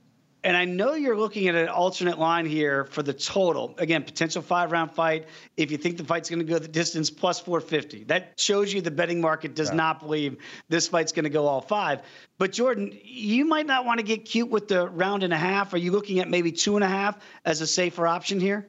And 0.44 0.57
I 0.57 0.64
know 0.64 0.94
you're 0.94 1.16
looking 1.18 1.49
at 1.49 1.57
an 1.57 1.68
alternate 1.68 2.18
line 2.18 2.46
here 2.46 2.85
for 2.85 3.03
the 3.03 3.12
total. 3.12 3.75
Again, 3.79 4.05
potential 4.05 4.42
five 4.42 4.70
round 4.70 4.92
fight. 4.92 5.27
If 5.57 5.72
you 5.72 5.77
think 5.77 5.96
the 5.96 6.05
fight's 6.05 6.31
going 6.31 6.38
to 6.38 6.44
go 6.44 6.59
the 6.59 6.68
distance, 6.68 7.11
plus 7.11 7.40
450. 7.40 8.05
That 8.05 8.35
shows 8.38 8.72
you 8.72 8.81
the 8.81 8.92
betting 8.92 9.20
market 9.20 9.57
does 9.57 9.70
Yeah. 9.70 9.77
not 9.77 10.01
believe 10.01 10.37
this 10.68 10.87
fight's 10.87 11.11
going 11.12 11.25
to 11.25 11.31
go 11.31 11.46
all 11.46 11.61
five. 11.61 12.03
But 12.38 12.53
Jordan, 12.53 12.96
you 13.03 13.44
might 13.44 13.66
not 13.66 13.85
want 13.85 13.99
to 13.99 14.05
get 14.05 14.25
cute 14.25 14.49
with 14.51 14.68
the 14.68 14.88
round 14.88 15.25
and 15.25 15.33
a 15.33 15.38
half. 15.38 15.72
Are 15.75 15.79
you 15.79 15.90
looking 15.90 16.20
at 16.20 16.29
maybe 16.31 16.53
two 16.53 16.77
and 16.77 16.85
a 16.85 16.88
half 16.88 17.18
as 17.44 17.61
a 17.61 17.66
safer 17.66 18.07
option 18.07 18.38
here? 18.38 18.68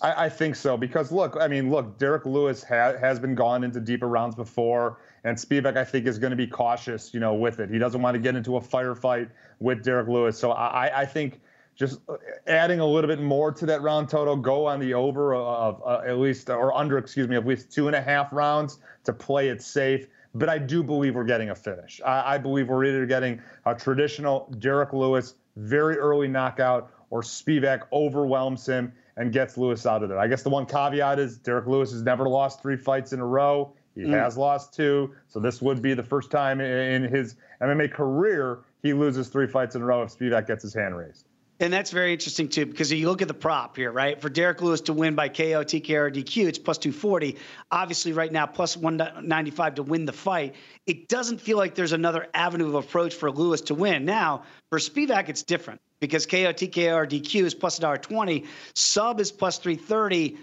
I, 0.00 0.24
I 0.24 0.28
think 0.28 0.56
so 0.56 0.76
because 0.76 1.12
look, 1.12 1.36
I 1.40 1.46
mean, 1.46 1.70
look, 1.70 1.98
Derrick 1.98 2.26
Lewis 2.26 2.64
ha- 2.64 2.96
has 2.98 3.20
been 3.20 3.36
gone 3.36 3.62
into 3.62 3.78
deeper 3.78 4.08
rounds 4.08 4.34
before, 4.34 4.98
and 5.24 5.36
Spivak 5.36 5.76
I 5.76 5.84
think 5.84 6.06
is 6.06 6.18
going 6.18 6.30
to 6.32 6.36
be 6.36 6.46
cautious, 6.46 7.12
you 7.14 7.20
know, 7.20 7.34
with 7.34 7.60
it. 7.60 7.70
He 7.70 7.78
doesn't 7.78 8.00
want 8.02 8.14
to 8.14 8.18
get 8.20 8.34
into 8.36 8.56
a 8.56 8.60
firefight 8.60 9.28
with 9.60 9.82
Derrick 9.84 10.08
Lewis, 10.08 10.38
so 10.38 10.50
I, 10.52 11.02
I- 11.02 11.06
think 11.06 11.40
just 11.74 12.00
adding 12.46 12.80
a 12.80 12.86
little 12.86 13.08
bit 13.08 13.20
more 13.20 13.50
to 13.50 13.64
that 13.66 13.80
round 13.80 14.08
total, 14.10 14.36
go 14.36 14.66
on 14.66 14.78
the 14.78 14.92
over 14.92 15.34
of 15.34 15.82
uh, 15.86 16.02
at 16.06 16.18
least 16.18 16.50
or 16.50 16.74
under, 16.76 16.98
excuse 16.98 17.26
me, 17.28 17.34
at 17.36 17.46
least 17.46 17.72
two 17.72 17.86
and 17.86 17.96
a 17.96 18.00
half 18.02 18.30
rounds 18.30 18.78
to 19.04 19.12
play 19.14 19.48
it 19.48 19.62
safe. 19.62 20.06
but 20.34 20.50
I 20.50 20.58
do 20.58 20.82
believe 20.82 21.14
we're 21.14 21.24
getting 21.24 21.48
a 21.50 21.54
finish. 21.54 22.00
I, 22.04 22.34
I 22.34 22.38
believe 22.38 22.68
we're 22.68 22.84
either 22.84 23.06
getting 23.06 23.40
a 23.64 23.74
traditional 23.74 24.54
Derrick 24.58 24.92
Lewis 24.92 25.34
very 25.56 25.96
early 25.96 26.28
knockout 26.28 26.90
or 27.08 27.22
Spivak 27.22 27.82
overwhelms 27.90 28.66
him 28.66 28.92
and 29.16 29.32
gets 29.32 29.56
Lewis 29.56 29.86
out 29.86 30.02
of 30.02 30.08
there. 30.10 30.18
I 30.18 30.26
guess 30.26 30.42
the 30.42 30.50
one 30.50 30.66
caveat 30.66 31.18
is 31.18 31.38
Derrick 31.38 31.66
Lewis 31.66 31.90
has 31.92 32.02
never 32.02 32.28
lost 32.28 32.60
three 32.62 32.76
fights 32.76 33.12
in 33.14 33.20
a 33.20 33.26
row. 33.26 33.74
He 33.94 34.02
mm. 34.02 34.18
has 34.18 34.36
lost 34.36 34.72
two, 34.74 35.14
so 35.28 35.38
this 35.40 35.60
would 35.60 35.82
be 35.82 35.94
the 35.94 36.02
first 36.02 36.30
time 36.30 36.60
in 36.60 37.04
his 37.04 37.36
MMA 37.60 37.92
career 37.92 38.60
he 38.82 38.92
loses 38.92 39.28
three 39.28 39.46
fights 39.46 39.76
in 39.76 39.82
a 39.82 39.84
row 39.84 40.02
if 40.02 40.16
Spivak 40.16 40.46
gets 40.46 40.62
his 40.62 40.74
hand 40.74 40.96
raised. 40.96 41.26
And 41.60 41.72
that's 41.72 41.92
very 41.92 42.12
interesting 42.12 42.48
too, 42.48 42.66
because 42.66 42.90
you 42.90 43.08
look 43.08 43.22
at 43.22 43.28
the 43.28 43.34
prop 43.34 43.76
here, 43.76 43.92
right? 43.92 44.20
For 44.20 44.28
Derrick 44.28 44.60
Lewis 44.62 44.80
to 44.82 44.92
win 44.92 45.14
by 45.14 45.28
KO, 45.28 45.62
TKO, 45.62 45.94
or 45.94 46.10
DQ, 46.10 46.48
it's 46.48 46.58
plus 46.58 46.76
240. 46.78 47.36
Obviously, 47.70 48.12
right 48.12 48.32
now, 48.32 48.46
plus 48.46 48.76
195 48.76 49.76
to 49.76 49.84
win 49.84 50.04
the 50.04 50.12
fight. 50.12 50.56
It 50.86 51.06
doesn't 51.06 51.40
feel 51.40 51.58
like 51.58 51.76
there's 51.76 51.92
another 51.92 52.26
avenue 52.34 52.66
of 52.66 52.74
approach 52.74 53.14
for 53.14 53.30
Lewis 53.30 53.60
to 53.62 53.76
win. 53.76 54.04
Now, 54.04 54.42
for 54.70 54.80
Spivak, 54.80 55.28
it's 55.28 55.44
different 55.44 55.80
because 56.00 56.26
KO, 56.26 56.52
TKO, 56.52 56.96
or 56.96 57.06
DQ 57.06 57.44
is 57.44 57.54
plus 57.54 57.78
$1.20. 57.78 58.48
Sub 58.74 59.20
is 59.20 59.30
plus 59.30 59.58
330 59.58 60.38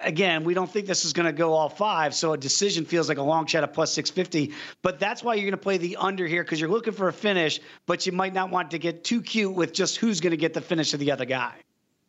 again, 0.00 0.44
we 0.44 0.54
don't 0.54 0.70
think 0.70 0.86
this 0.86 1.04
is 1.04 1.12
going 1.12 1.26
to 1.26 1.32
go 1.32 1.52
all 1.52 1.68
five. 1.68 2.14
So 2.14 2.32
a 2.32 2.38
decision 2.38 2.84
feels 2.84 3.08
like 3.08 3.18
a 3.18 3.22
long 3.22 3.46
shot 3.46 3.62
at 3.62 3.72
plus 3.72 3.92
650. 3.92 4.54
But 4.82 4.98
that's 4.98 5.22
why 5.22 5.34
you're 5.34 5.44
going 5.44 5.52
to 5.52 5.56
play 5.56 5.78
the 5.78 5.96
under 5.96 6.26
here 6.26 6.42
because 6.42 6.60
you're 6.60 6.70
looking 6.70 6.92
for 6.92 7.08
a 7.08 7.12
finish, 7.12 7.60
but 7.86 8.06
you 8.06 8.12
might 8.12 8.34
not 8.34 8.50
want 8.50 8.70
to 8.72 8.78
get 8.78 9.04
too 9.04 9.22
cute 9.22 9.54
with 9.54 9.72
just 9.72 9.96
who's 9.96 10.20
going 10.20 10.32
to 10.32 10.36
get 10.36 10.54
the 10.54 10.60
finish 10.60 10.94
of 10.94 11.00
the 11.00 11.10
other 11.10 11.24
guy. 11.24 11.54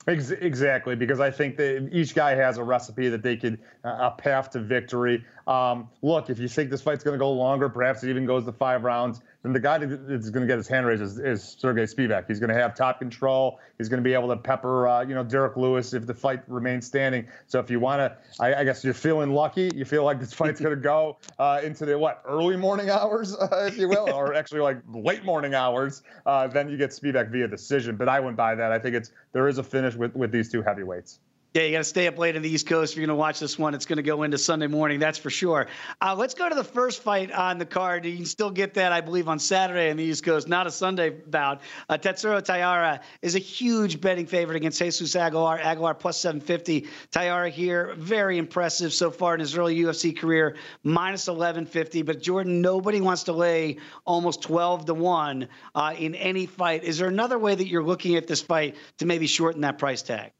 Exactly, 0.07 0.95
because 0.95 1.19
I 1.19 1.31
think 1.31 1.57
that 1.57 1.89
each 1.91 2.13
guy 2.13 2.35
has 2.35 2.59
a 2.59 2.63
recipe 2.63 3.09
that 3.09 3.23
they 3.23 3.35
could 3.35 3.59
uh, 3.83 3.97
a 4.01 4.11
path 4.11 4.51
to 4.51 4.59
victory. 4.59 5.25
Um, 5.47 5.89
look, 6.03 6.29
if 6.29 6.37
you 6.37 6.47
think 6.47 6.69
this 6.69 6.83
fight's 6.83 7.03
going 7.03 7.15
to 7.15 7.19
go 7.19 7.31
longer, 7.31 7.69
perhaps 7.69 8.03
it 8.03 8.11
even 8.11 8.27
goes 8.27 8.45
to 8.45 8.51
five 8.51 8.83
rounds 8.83 9.21
then 9.45 9.53
the 9.53 9.59
guy 9.59 9.77
that's 9.77 10.31
going 10.31 10.41
to 10.41 10.47
get 10.47 10.57
his 10.57 10.67
hand 10.67 10.87
raised 10.87 11.03
is, 11.03 11.19
is 11.19 11.43
Sergey 11.43 11.83
Spivak. 11.83 12.25
He's 12.27 12.39
going 12.39 12.49
to 12.49 12.59
have 12.59 12.75
top 12.75 12.97
control. 12.97 13.59
He's 13.77 13.87
going 13.87 14.01
to 14.01 14.03
be 14.03 14.15
able 14.15 14.27
to 14.29 14.37
pepper, 14.37 14.87
uh, 14.87 15.05
you 15.05 15.13
know, 15.13 15.23
Derrick 15.23 15.55
Lewis 15.55 15.93
if 15.93 16.07
the 16.07 16.15
fight 16.15 16.41
remains 16.47 16.87
standing. 16.87 17.27
So 17.45 17.59
if 17.59 17.69
you 17.69 17.79
want 17.79 17.99
to, 17.99 18.17
I, 18.43 18.61
I, 18.61 18.63
guess 18.63 18.83
you're 18.83 18.95
feeling 18.95 19.33
lucky. 19.33 19.69
You 19.75 19.85
feel 19.85 20.03
like 20.03 20.19
this 20.19 20.33
fight's 20.33 20.59
going 20.59 20.73
to 20.73 20.81
go 20.81 21.19
uh, 21.37 21.61
into 21.63 21.85
the 21.85 21.95
what 21.95 22.23
early 22.25 22.57
morning 22.57 22.89
hours, 22.89 23.35
uh, 23.39 23.67
if 23.67 23.77
you 23.77 23.87
will, 23.87 24.11
or 24.11 24.33
actually 24.35 24.61
like 24.61 24.79
late 24.91 25.23
morning 25.23 25.53
hours. 25.53 26.01
Uh, 26.25 26.47
then 26.47 26.67
you 26.67 26.75
get 26.75 26.89
Spivak 26.89 27.29
via 27.29 27.47
decision. 27.47 27.97
But 27.97 28.09
I 28.09 28.19
wouldn't 28.19 28.37
buy 28.37 28.55
that. 28.55 28.71
I 28.71 28.79
think 28.79 28.95
it's 28.95 29.11
there 29.31 29.47
is 29.47 29.59
a 29.59 29.63
finish 29.63 29.93
with 29.93 30.15
with 30.15 30.31
these 30.31 30.51
two 30.51 30.63
heavyweights. 30.63 31.19
Yeah, 31.55 31.63
you 31.63 31.71
got 31.71 31.77
to 31.77 31.83
stay 31.85 32.05
up 32.05 32.17
late 32.17 32.35
on 32.35 32.41
the 32.41 32.49
East 32.49 32.67
Coast 32.67 32.91
if 32.91 32.97
you're 32.97 33.07
going 33.07 33.15
to 33.15 33.17
watch 33.17 33.39
this 33.39 33.57
one. 33.57 33.73
It's 33.73 33.85
going 33.85 33.95
to 33.95 34.03
go 34.03 34.23
into 34.23 34.37
Sunday 34.37 34.67
morning, 34.67 34.99
that's 34.99 35.17
for 35.17 35.29
sure. 35.29 35.67
Uh, 36.01 36.13
let's 36.13 36.33
go 36.33 36.49
to 36.49 36.53
the 36.53 36.65
first 36.65 37.01
fight 37.01 37.31
on 37.31 37.59
the 37.59 37.65
card. 37.65 38.05
You 38.05 38.13
can 38.17 38.25
still 38.25 38.51
get 38.51 38.73
that, 38.73 38.91
I 38.91 38.99
believe, 38.99 39.29
on 39.29 39.39
Saturday 39.39 39.89
on 39.89 39.95
the 39.95 40.03
East 40.03 40.25
Coast, 40.25 40.49
not 40.49 40.67
a 40.67 40.69
Sunday 40.69 41.11
bout. 41.11 41.61
Uh, 41.87 41.97
Tatsuro 41.97 42.43
Taira 42.43 42.99
is 43.21 43.35
a 43.35 43.39
huge 43.39 44.01
betting 44.01 44.25
favorite 44.25 44.57
against 44.57 44.79
Jesus 44.79 45.15
Aguilar. 45.15 45.57
Aguilar 45.59 45.93
plus 45.93 46.19
750. 46.19 46.89
Taira 47.09 47.49
here, 47.49 47.93
very 47.99 48.37
impressive 48.37 48.91
so 48.91 49.09
far 49.09 49.33
in 49.33 49.39
his 49.39 49.57
early 49.57 49.77
UFC 49.77 50.13
career, 50.13 50.57
minus 50.83 51.25
1150. 51.25 52.01
But 52.01 52.21
Jordan, 52.21 52.59
nobody 52.59 52.99
wants 52.99 53.23
to 53.23 53.31
lay 53.31 53.77
almost 54.03 54.41
12 54.41 54.87
to 54.87 54.93
1 54.93 55.47
uh, 55.73 55.93
in 55.97 56.15
any 56.15 56.47
fight. 56.47 56.83
Is 56.83 56.97
there 56.97 57.07
another 57.07 57.39
way 57.39 57.55
that 57.55 57.67
you're 57.67 57.81
looking 57.81 58.17
at 58.17 58.27
this 58.27 58.41
fight 58.41 58.75
to 58.97 59.05
maybe 59.05 59.25
shorten 59.25 59.61
that 59.61 59.77
price 59.77 60.01
tag? 60.01 60.33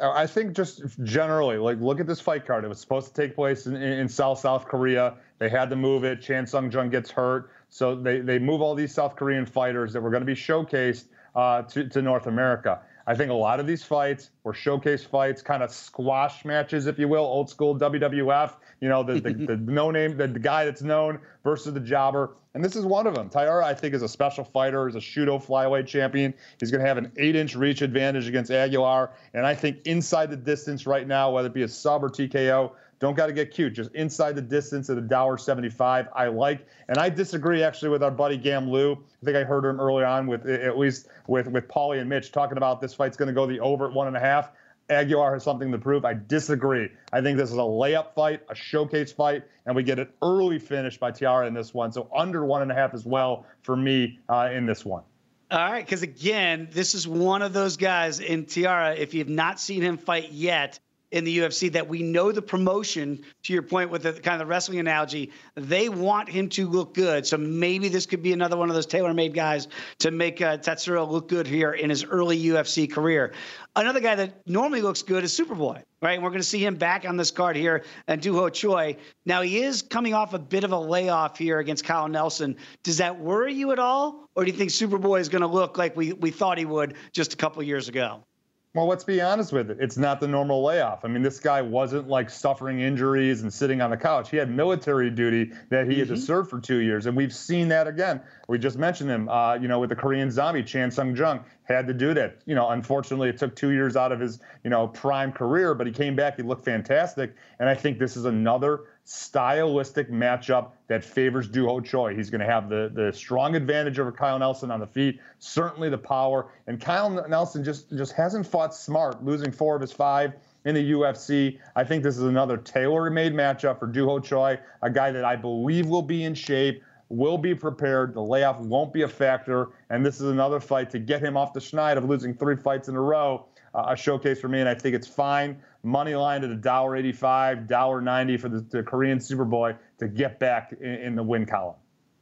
I 0.00 0.26
think 0.26 0.54
just 0.54 0.82
generally, 1.02 1.56
like, 1.56 1.80
look 1.80 1.98
at 1.98 2.06
this 2.06 2.20
fight 2.20 2.46
card. 2.46 2.64
It 2.64 2.68
was 2.68 2.80
supposed 2.80 3.08
to 3.08 3.20
take 3.20 3.34
place 3.34 3.66
in, 3.66 3.74
in 3.76 4.08
South 4.08 4.38
South 4.38 4.66
Korea. 4.66 5.14
They 5.38 5.48
had 5.48 5.70
to 5.70 5.76
move 5.76 6.04
it. 6.04 6.22
Chan 6.22 6.46
Sung 6.46 6.70
Jung 6.70 6.88
gets 6.88 7.10
hurt, 7.10 7.50
so 7.68 7.94
they 7.94 8.20
they 8.20 8.38
move 8.38 8.62
all 8.62 8.74
these 8.74 8.94
South 8.94 9.16
Korean 9.16 9.44
fighters 9.44 9.92
that 9.92 10.00
were 10.00 10.10
going 10.10 10.22
to 10.22 10.26
be 10.26 10.34
showcased 10.34 11.06
uh, 11.34 11.62
to 11.62 11.88
to 11.88 12.02
North 12.02 12.26
America. 12.26 12.80
I 13.08 13.14
think 13.14 13.30
a 13.30 13.34
lot 13.34 13.58
of 13.58 13.66
these 13.66 13.82
fights 13.82 14.30
were 14.44 14.52
showcase 14.52 15.02
fights, 15.02 15.40
kind 15.40 15.62
of 15.62 15.72
squash 15.72 16.44
matches, 16.44 16.86
if 16.86 16.98
you 16.98 17.08
will, 17.08 17.24
old 17.24 17.48
school 17.48 17.74
WWF. 17.76 18.52
You 18.80 18.88
know, 18.88 19.02
the, 19.02 19.20
the, 19.20 19.32
the 19.32 19.56
no 19.66 19.90
name, 19.90 20.16
the, 20.16 20.28
the, 20.28 20.38
guy 20.38 20.64
that's 20.64 20.82
known 20.82 21.18
versus 21.42 21.74
the 21.74 21.80
jobber. 21.80 22.36
And 22.54 22.64
this 22.64 22.76
is 22.76 22.84
one 22.84 23.06
of 23.06 23.14
them. 23.14 23.28
Taira, 23.28 23.64
I 23.64 23.74
think, 23.74 23.94
is 23.94 24.02
a 24.02 24.08
special 24.08 24.44
fighter, 24.44 24.88
is 24.88 24.94
a 24.94 25.00
Shooto 25.00 25.44
flyweight 25.44 25.86
champion. 25.86 26.32
He's 26.58 26.70
going 26.70 26.80
to 26.80 26.86
have 26.86 26.96
an 26.98 27.12
eight 27.16 27.36
inch 27.36 27.54
reach 27.54 27.82
advantage 27.82 28.28
against 28.28 28.50
Aguilar. 28.50 29.10
And 29.34 29.46
I 29.46 29.54
think 29.54 29.78
inside 29.84 30.30
the 30.30 30.36
distance 30.36 30.86
right 30.86 31.06
now, 31.06 31.30
whether 31.30 31.48
it 31.48 31.54
be 31.54 31.62
a 31.62 31.68
sub 31.68 32.04
or 32.04 32.08
TKO, 32.08 32.72
don't 33.00 33.16
got 33.16 33.26
to 33.26 33.32
get 33.32 33.52
cute. 33.52 33.74
Just 33.74 33.92
inside 33.94 34.34
the 34.34 34.42
distance 34.42 34.90
at 34.90 34.98
a 34.98 35.00
dollar 35.00 35.38
seventy-five. 35.38 36.08
I 36.14 36.26
like, 36.26 36.66
and 36.88 36.98
I 36.98 37.08
disagree 37.08 37.62
actually 37.62 37.90
with 37.90 38.02
our 38.02 38.10
buddy 38.10 38.36
GamLou. 38.36 38.96
I 38.96 39.24
think 39.24 39.36
I 39.36 39.44
heard 39.44 39.64
him 39.64 39.80
early 39.80 40.04
on 40.04 40.26
with 40.26 40.46
at 40.46 40.76
least 40.76 41.06
with 41.28 41.46
with 41.46 41.68
Paulie 41.68 42.00
and 42.00 42.08
Mitch 42.08 42.32
talking 42.32 42.56
about 42.56 42.80
this 42.80 42.94
fight's 42.94 43.16
going 43.16 43.28
to 43.28 43.32
go 43.32 43.46
the 43.46 43.60
over 43.60 43.86
at 43.86 43.92
one 43.92 44.08
and 44.08 44.16
a 44.16 44.20
half. 44.20 44.50
Aguilar 44.90 45.34
has 45.34 45.44
something 45.44 45.70
to 45.72 45.78
prove. 45.78 46.04
I 46.04 46.14
disagree. 46.14 46.88
I 47.12 47.20
think 47.20 47.38
this 47.38 47.50
is 47.50 47.56
a 47.56 47.60
layup 47.60 48.14
fight, 48.14 48.42
a 48.48 48.54
showcase 48.54 49.12
fight, 49.12 49.44
and 49.66 49.76
we 49.76 49.82
get 49.82 49.98
an 49.98 50.08
early 50.22 50.58
finish 50.58 50.98
by 50.98 51.10
Taira 51.10 51.46
in 51.46 51.54
this 51.54 51.74
one. 51.74 51.92
So 51.92 52.08
under 52.14 52.44
one 52.44 52.62
and 52.62 52.72
a 52.72 52.74
half 52.74 52.94
as 52.94 53.04
well 53.04 53.44
for 53.62 53.76
me 53.76 54.18
uh, 54.28 54.50
in 54.52 54.66
this 54.66 54.84
one. 54.84 55.02
All 55.50 55.58
right, 55.58 55.84
because 55.84 56.02
again, 56.02 56.68
this 56.72 56.94
is 56.94 57.08
one 57.08 57.40
of 57.40 57.54
those 57.54 57.78
guys 57.78 58.20
in 58.20 58.44
Taira. 58.44 58.94
If 58.94 59.14
you've 59.14 59.30
not 59.30 59.58
seen 59.58 59.80
him 59.80 59.96
fight 59.96 60.30
yet, 60.30 60.78
in 61.10 61.24
the 61.24 61.38
UFC 61.38 61.72
that 61.72 61.88
we 61.88 62.02
know 62.02 62.32
the 62.32 62.42
promotion, 62.42 63.24
to 63.44 63.52
your 63.52 63.62
point 63.62 63.90
with 63.90 64.02
the 64.02 64.12
kind 64.12 64.34
of 64.34 64.40
the 64.40 64.46
wrestling 64.46 64.78
analogy, 64.78 65.32
they 65.54 65.88
want 65.88 66.28
him 66.28 66.48
to 66.50 66.68
look 66.68 66.94
good. 66.94 67.26
So 67.26 67.38
maybe 67.38 67.88
this 67.88 68.04
could 68.04 68.22
be 68.22 68.32
another 68.32 68.56
one 68.56 68.68
of 68.68 68.74
those 68.74 68.86
tailor 68.86 69.14
made 69.14 69.32
guys 69.32 69.68
to 70.00 70.10
make 70.10 70.42
uh, 70.42 70.58
Tatsuro 70.58 71.08
look 71.08 71.28
good 71.28 71.46
here 71.46 71.72
in 71.72 71.88
his 71.88 72.04
early 72.04 72.42
UFC 72.42 72.90
career. 72.90 73.32
Another 73.74 74.00
guy 74.00 74.16
that 74.16 74.46
normally 74.46 74.82
looks 74.82 75.02
good 75.02 75.24
is 75.24 75.32
Superboy, 75.38 75.82
right? 76.02 76.14
And 76.14 76.22
we're 76.22 76.30
going 76.30 76.42
to 76.42 76.46
see 76.46 76.64
him 76.64 76.74
back 76.74 77.08
on 77.08 77.16
this 77.16 77.30
card 77.30 77.56
here 77.56 77.84
and 78.06 78.20
Doo 78.20 78.34
Ho 78.34 78.48
Choi. 78.50 78.96
Now, 79.24 79.40
he 79.42 79.62
is 79.62 79.82
coming 79.82 80.14
off 80.14 80.34
a 80.34 80.38
bit 80.38 80.64
of 80.64 80.72
a 80.72 80.78
layoff 80.78 81.38
here 81.38 81.58
against 81.58 81.84
Kyle 81.84 82.08
Nelson. 82.08 82.56
Does 82.82 82.98
that 82.98 83.18
worry 83.18 83.54
you 83.54 83.72
at 83.72 83.78
all? 83.78 84.28
Or 84.34 84.44
do 84.44 84.50
you 84.50 84.56
think 84.56 84.70
Superboy 84.70 85.20
is 85.20 85.28
going 85.28 85.42
to 85.42 85.48
look 85.48 85.78
like 85.78 85.96
we, 85.96 86.12
we 86.12 86.30
thought 86.30 86.58
he 86.58 86.64
would 86.66 86.94
just 87.12 87.32
a 87.32 87.36
couple 87.36 87.62
years 87.62 87.88
ago? 87.88 88.24
Well, 88.74 88.86
let's 88.86 89.02
be 89.02 89.22
honest 89.22 89.50
with 89.50 89.70
it. 89.70 89.78
It's 89.80 89.96
not 89.96 90.20
the 90.20 90.28
normal 90.28 90.62
layoff. 90.62 91.02
I 91.02 91.08
mean, 91.08 91.22
this 91.22 91.40
guy 91.40 91.62
wasn't 91.62 92.06
like 92.06 92.28
suffering 92.28 92.80
injuries 92.80 93.40
and 93.40 93.52
sitting 93.52 93.80
on 93.80 93.88
the 93.88 93.96
couch. 93.96 94.30
He 94.30 94.36
had 94.36 94.50
military 94.50 95.08
duty 95.08 95.52
that 95.70 95.86
he 95.86 95.92
mm-hmm. 95.92 95.98
had 96.00 96.08
to 96.08 96.14
mm-hmm. 96.14 96.22
serve 96.22 96.50
for 96.50 96.60
two 96.60 96.76
years, 96.76 97.06
and 97.06 97.16
we've 97.16 97.34
seen 97.34 97.68
that 97.68 97.86
again. 97.86 98.20
We 98.46 98.58
just 98.58 98.76
mentioned 98.76 99.08
him, 99.08 99.26
uh, 99.30 99.54
you 99.54 99.68
know, 99.68 99.80
with 99.80 99.88
the 99.88 99.96
Korean 99.96 100.30
Zombie, 100.30 100.62
Chan 100.62 100.90
Sung 100.90 101.16
Jung 101.16 101.42
had 101.64 101.86
to 101.86 101.94
do 101.94 102.12
that. 102.14 102.42
You 102.44 102.54
know, 102.54 102.68
unfortunately, 102.68 103.30
it 103.30 103.38
took 103.38 103.56
two 103.56 103.70
years 103.70 103.96
out 103.96 104.12
of 104.12 104.20
his, 104.20 104.38
you 104.64 104.70
know, 104.70 104.86
prime 104.88 105.32
career, 105.32 105.74
but 105.74 105.86
he 105.86 105.92
came 105.92 106.14
back. 106.14 106.36
He 106.36 106.42
looked 106.42 106.66
fantastic, 106.66 107.34
and 107.58 107.70
I 107.70 107.74
think 107.74 107.98
this 107.98 108.18
is 108.18 108.26
another 108.26 108.82
stylistic 109.10 110.10
matchup 110.10 110.72
that 110.86 111.02
favors 111.02 111.48
Doo 111.48 111.66
Ho 111.66 111.80
Choi. 111.80 112.14
He's 112.14 112.28
going 112.28 112.42
to 112.42 112.46
have 112.46 112.68
the 112.68 112.90
the 112.92 113.10
strong 113.10 113.56
advantage 113.56 113.98
over 113.98 114.12
Kyle 114.12 114.38
Nelson 114.38 114.70
on 114.70 114.80
the 114.80 114.86
feet, 114.86 115.18
certainly 115.38 115.88
the 115.88 115.96
power. 115.96 116.52
And 116.66 116.78
Kyle 116.78 117.08
Nelson 117.26 117.64
just 117.64 117.88
just 117.96 118.12
hasn't 118.12 118.46
fought 118.46 118.74
smart, 118.74 119.24
losing 119.24 119.50
four 119.50 119.74
of 119.74 119.80
his 119.80 119.92
five 119.92 120.34
in 120.66 120.74
the 120.74 120.92
UFC. 120.92 121.58
I 121.74 121.84
think 121.84 122.02
this 122.02 122.18
is 122.18 122.24
another 122.24 122.58
tailor-made 122.58 123.32
matchup 123.32 123.78
for 123.78 123.86
Doo 123.86 124.04
Ho 124.06 124.20
Choi, 124.20 124.58
a 124.82 124.90
guy 124.90 125.10
that 125.10 125.24
I 125.24 125.36
believe 125.36 125.86
will 125.86 126.02
be 126.02 126.24
in 126.24 126.34
shape, 126.34 126.82
will 127.08 127.38
be 127.38 127.54
prepared. 127.54 128.12
The 128.12 128.20
layoff 128.20 128.60
won't 128.60 128.92
be 128.92 129.02
a 129.02 129.08
factor, 129.08 129.70
and 129.88 130.04
this 130.04 130.16
is 130.16 130.28
another 130.28 130.60
fight 130.60 130.90
to 130.90 130.98
get 130.98 131.22
him 131.22 131.34
off 131.34 131.54
the 131.54 131.60
schneid 131.60 131.96
of 131.96 132.04
losing 132.04 132.34
three 132.34 132.56
fights 132.56 132.88
in 132.88 132.94
a 132.94 133.00
row. 133.00 133.46
Uh, 133.74 133.86
a 133.88 133.96
showcase 133.96 134.40
for 134.40 134.48
me, 134.48 134.60
and 134.60 134.68
I 134.68 134.74
think 134.74 134.94
it's 134.94 135.06
fine 135.06 135.56
money 135.82 136.14
line 136.14 136.44
at 136.44 136.50
$1.85, 136.50 137.68
$1.90 137.68 138.40
for 138.40 138.48
the, 138.48 138.60
the 138.60 138.82
Korean 138.82 139.18
Superboy 139.18 139.76
to 139.98 140.08
get 140.08 140.38
back 140.38 140.74
in, 140.80 140.94
in 140.94 141.14
the 141.14 141.22
win 141.22 141.46
column. 141.46 141.76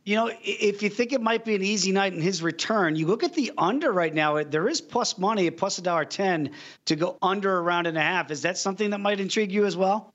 You 0.05 0.15
know, 0.15 0.31
if 0.41 0.83
you 0.85 0.89
think 0.89 1.13
it 1.13 1.21
might 1.21 1.45
be 1.45 1.57
an 1.57 1.65
easy 1.65 1.91
night 1.91 2.13
in 2.13 2.21
his 2.21 2.41
return, 2.41 2.95
you 2.95 3.09
look 3.09 3.25
at 3.25 3.35
the 3.35 3.51
under 3.59 3.91
right 3.91 4.15
now. 4.15 4.41
There 4.45 4.69
is 4.69 4.81
plus 4.81 5.19
money 5.19 5.49
at 5.49 5.57
plus 5.57 5.79
a 5.79 5.83
dollar 5.83 6.05
ten 6.05 6.53
to 6.85 6.95
go 6.95 7.19
under 7.21 7.57
a 7.57 7.61
round 7.61 7.89
and 7.89 7.99
a 7.99 8.03
half. 8.03 8.31
Is 8.31 8.43
that 8.43 8.57
something 8.57 8.91
that 8.91 8.99
might 8.99 9.19
intrigue 9.19 9.51
you 9.51 9.67
as 9.67 9.77
well? 9.77 10.15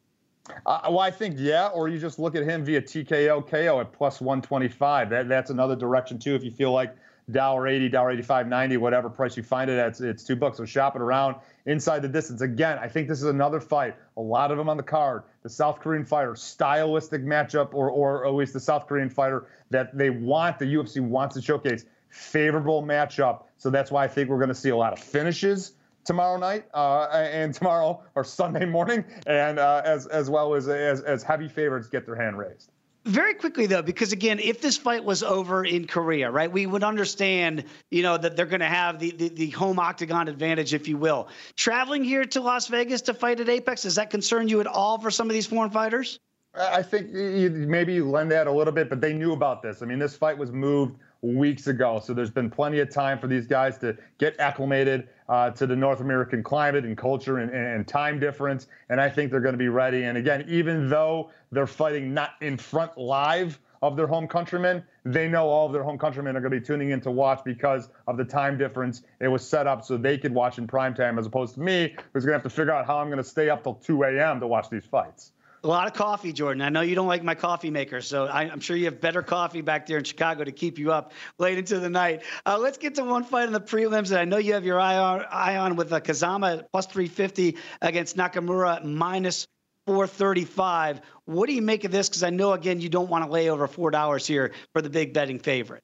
Uh, 0.66 0.80
well, 0.86 1.00
I 1.00 1.12
think 1.12 1.36
yeah, 1.38 1.68
or 1.68 1.90
you 1.90 2.00
just 2.00 2.20
look 2.20 2.36
at 2.36 2.44
him 2.44 2.64
via 2.64 2.82
TKO 2.82 3.46
KO 3.46 3.82
at 3.82 3.92
plus 3.92 4.22
125. 4.22 5.10
That 5.10 5.28
that's 5.28 5.52
another 5.52 5.76
direction 5.76 6.18
too. 6.18 6.36
If 6.36 6.44
you 6.46 6.52
feel 6.52 6.72
like 6.72 6.96
dollar 7.30 7.68
eighty, 7.68 7.90
dollar 7.90 8.12
eighty 8.12 8.22
five, 8.22 8.48
ninety, 8.48 8.78
whatever 8.78 9.10
price 9.10 9.36
you 9.36 9.44
find 9.44 9.70
it 9.70 9.78
at, 9.78 9.90
it's, 9.90 10.02
it's 10.02 10.24
two 10.24 10.38
bucks. 10.38 10.58
So 10.58 10.66
shop 10.66 10.96
it 10.96 11.02
around 11.02 11.36
inside 11.66 12.02
the 12.02 12.08
distance. 12.08 12.42
Again, 12.42 12.78
I 12.80 12.88
think 12.88 13.08
this 13.08 13.20
is 13.20 13.28
another 13.28 13.60
fight. 13.60 13.96
A 14.18 14.22
lot 14.22 14.52
of 14.52 14.58
them 14.58 14.70
on 14.70 14.78
the 14.78 14.84
card. 14.84 15.24
The 15.44 15.50
South 15.50 15.80
Korean 15.80 16.06
fighter, 16.06 16.36
stylistic 16.36 17.24
matchup, 17.24 17.74
or 17.74 17.90
or 17.90 18.26
at 18.26 18.34
least 18.34 18.54
the 18.54 18.60
South 18.60 18.88
Korean 18.88 19.10
fighter 19.10 19.48
that 19.70 19.98
they 19.98 20.10
want, 20.10 20.60
the 20.60 20.66
UFC 20.66 21.02
wants 21.02 21.36
to 21.36 21.42
showcase. 21.42 21.86
Favorable 22.10 22.84
matchup. 22.84 23.44
So 23.58 23.70
that's 23.70 23.90
why 23.92 24.04
I 24.04 24.08
think 24.08 24.30
we're 24.30 24.38
going 24.38 24.50
to 24.50 24.56
see 24.56 24.70
a 24.70 24.76
lot 24.76 24.94
of 24.94 25.00
finishes 25.00 25.74
tomorrow 26.04 26.38
night 26.38 26.66
uh, 26.74 27.08
and 27.12 27.54
tomorrow 27.54 28.02
or 28.16 28.24
Sunday 28.24 28.66
morning, 28.66 29.06
and 29.28 29.60
uh, 29.60 29.82
as 29.86 30.08
as 30.08 30.30
well 30.30 30.54
as, 30.54 30.68
as 30.68 31.02
as 31.02 31.24
heavy 31.24 31.48
favorites 31.48 31.88
get 31.88 32.06
their 32.06 32.16
hand 32.16 32.38
raised. 32.38 32.72
Very 33.06 33.34
quickly 33.34 33.66
though, 33.66 33.82
because 33.82 34.12
again, 34.12 34.40
if 34.40 34.62
this 34.62 34.78
fight 34.78 35.04
was 35.04 35.24
over 35.24 35.66
in 35.66 35.88
Korea, 35.88 36.30
right, 36.30 36.52
we 36.52 36.68
would 36.68 36.84
understand, 36.84 37.64
you 37.90 38.04
know, 38.04 38.16
that 38.16 38.36
they're 38.36 38.46
going 38.46 38.60
to 38.60 38.68
have 38.68 39.00
the, 39.00 39.12
the, 39.12 39.30
the 39.30 39.50
home 39.50 39.80
octagon 39.80 40.28
advantage, 40.28 40.76
if 40.76 40.88
you 40.88 40.98
will. 40.98 41.28
Traveling 41.56 42.04
here 42.04 42.26
to 42.26 42.42
Las 42.42 42.68
Vegas 42.68 43.02
to 43.04 43.16
fight 43.16 43.40
at 43.40 43.50
Apex, 43.50 43.84
does 43.84 43.96
that 43.96 44.12
concern 44.12 44.48
you 44.48 44.60
at 44.60 44.68
all 44.68 45.00
for 45.00 45.10
some 45.10 45.28
of 45.28 45.34
these 45.34 45.48
foreign 45.48 45.72
fighters? 45.72 46.20
I 46.54 46.84
think 46.84 47.12
maybe 47.12 47.94
you 47.94 48.10
lend 48.10 48.30
that 48.32 48.46
a 48.46 48.52
little 48.52 48.74
bit, 48.74 48.90
but 48.90 49.02
they 49.02 49.14
knew 49.14 49.32
about 49.32 49.64
this. 49.64 49.82
I 49.82 49.86
mean, 49.86 50.00
this 50.00 50.16
fight 50.16 50.38
was 50.38 50.52
moved 50.52 50.98
weeks 51.22 51.68
ago, 51.68 52.02
so 52.04 52.14
there's 52.14 52.32
been 52.32 52.50
plenty 52.50 52.80
of 52.80 52.90
time 52.90 53.20
for 53.20 53.28
these 53.28 53.46
guys 53.46 53.78
to 53.80 53.96
get 54.18 54.40
acclimated 54.40 55.08
uh, 55.30 55.52
to 55.52 55.68
the 55.68 55.76
North 55.76 56.00
American 56.00 56.42
climate 56.42 56.84
and 56.84 56.98
culture 56.98 57.38
and, 57.38 57.52
and 57.52 57.88
time 57.88 58.20
difference. 58.20 58.68
And 58.90 59.00
I 59.00 59.10
think 59.10 59.32
they're 59.32 59.40
going 59.40 59.54
to 59.54 59.60
be 59.60 59.70
ready. 59.70 60.04
And 60.04 60.18
again, 60.18 60.46
even 60.48 60.90
though 60.90 61.32
they're 61.52 61.68
fighting 61.68 62.14
not 62.14 62.32
in 62.42 62.58
front 62.58 62.98
live 62.98 63.60
of 63.82 63.96
their 63.96 64.08
home 64.08 64.28
countrymen, 64.28 64.84
they 65.06 65.28
know 65.28 65.48
all 65.48 65.66
of 65.66 65.74
their 65.74 65.84
home 65.84 65.98
countrymen 65.98 66.36
are 66.36 66.42
going 66.42 66.52
to 66.52 66.60
be 66.60 66.66
tuning 66.66 66.92
in 66.92 67.02
to 67.02 67.12
watch 67.12 67.44
because 67.44 67.90
of 68.08 68.18
the 68.18 68.26
time 68.26 68.58
difference. 68.58 69.02
It 69.20 69.28
was 69.28 69.48
set 69.48 69.66
up 69.68 69.84
so 69.84 69.98
they 69.98 70.18
could 70.18 70.34
watch 70.34 70.58
in 70.58 70.68
prime 70.68 70.94
time 70.94 71.18
as 71.18 71.26
opposed 71.26 71.56
to 71.56 71.62
me, 71.62 71.96
who's 72.14 72.24
going 72.26 72.34
to 72.34 72.44
have 72.44 72.44
to 72.44 72.50
figure 72.50 72.74
out 72.74 72.86
how 72.86 72.98
I'm 72.98 73.08
going 73.08 73.18
to 73.18 73.24
stay 73.24 73.50
up 73.50 73.64
till 73.64 73.76
2 73.76 74.04
a.m. 74.04 74.40
to 74.40 74.48
watch 74.48 74.70
these 74.70 74.86
fights. 74.86 75.32
A 75.64 75.68
lot 75.68 75.86
of 75.86 75.94
coffee, 75.94 76.34
Jordan. 76.34 76.64
I 76.64 76.70
know 76.70 76.82
you 76.82 76.96
don't 76.96 77.08
like 77.08 77.24
my 77.24 77.36
coffee 77.36 77.70
maker, 77.70 78.02
so 78.02 78.26
I, 78.26 78.46
am 78.46 78.62
sure 78.62 78.76
you 78.76 78.86
have 78.86 79.00
better 79.00 79.22
coffee 79.22 79.62
back 79.62 79.86
there 79.86 80.00
in 80.00 80.04
Chicago 80.04 80.44
to 80.44 80.52
keep 80.52 80.80
you 80.80 80.92
up 80.92 81.14
late 81.38 81.60
into 81.60 81.80
the 81.80 81.90
night. 81.90 82.24
Uh, 82.48 82.58
let's 82.58 82.80
get 82.80 82.96
to 82.96 83.04
one 83.04 83.24
fight 83.24 83.46
in 83.46 83.54
the 83.54 83.62
prelims 83.62 84.10
that 84.10 84.20
I 84.20 84.26
know 84.26 84.38
you 84.38 84.54
have 84.54 84.66
your 84.66 84.80
eye 84.80 84.98
on, 84.98 85.24
eye 85.30 85.58
on 85.58 85.76
with 85.76 85.94
uh, 85.94 86.00
Kazama 86.00 86.64
plus 86.72 86.88
350 86.88 87.58
against 87.80 88.18
Nakamura 88.18 88.84
minus 88.84 89.46
435. 89.86 91.02
What 91.26 91.48
do 91.48 91.54
you 91.54 91.62
make 91.62 91.84
of 91.84 91.92
this? 91.92 92.10
Because 92.10 92.24
I 92.24 92.32
know, 92.32 92.54
again, 92.54 92.82
you 92.82 92.90
don't 92.90 93.10
want 93.10 93.24
to 93.26 93.32
lay 93.32 93.50
over 93.50 93.68
four 93.68 93.92
dollars 93.92 94.26
here 94.26 94.54
for 94.74 94.82
the 94.82 94.90
big 94.90 95.14
betting 95.14 95.38
favorite. 95.38 95.84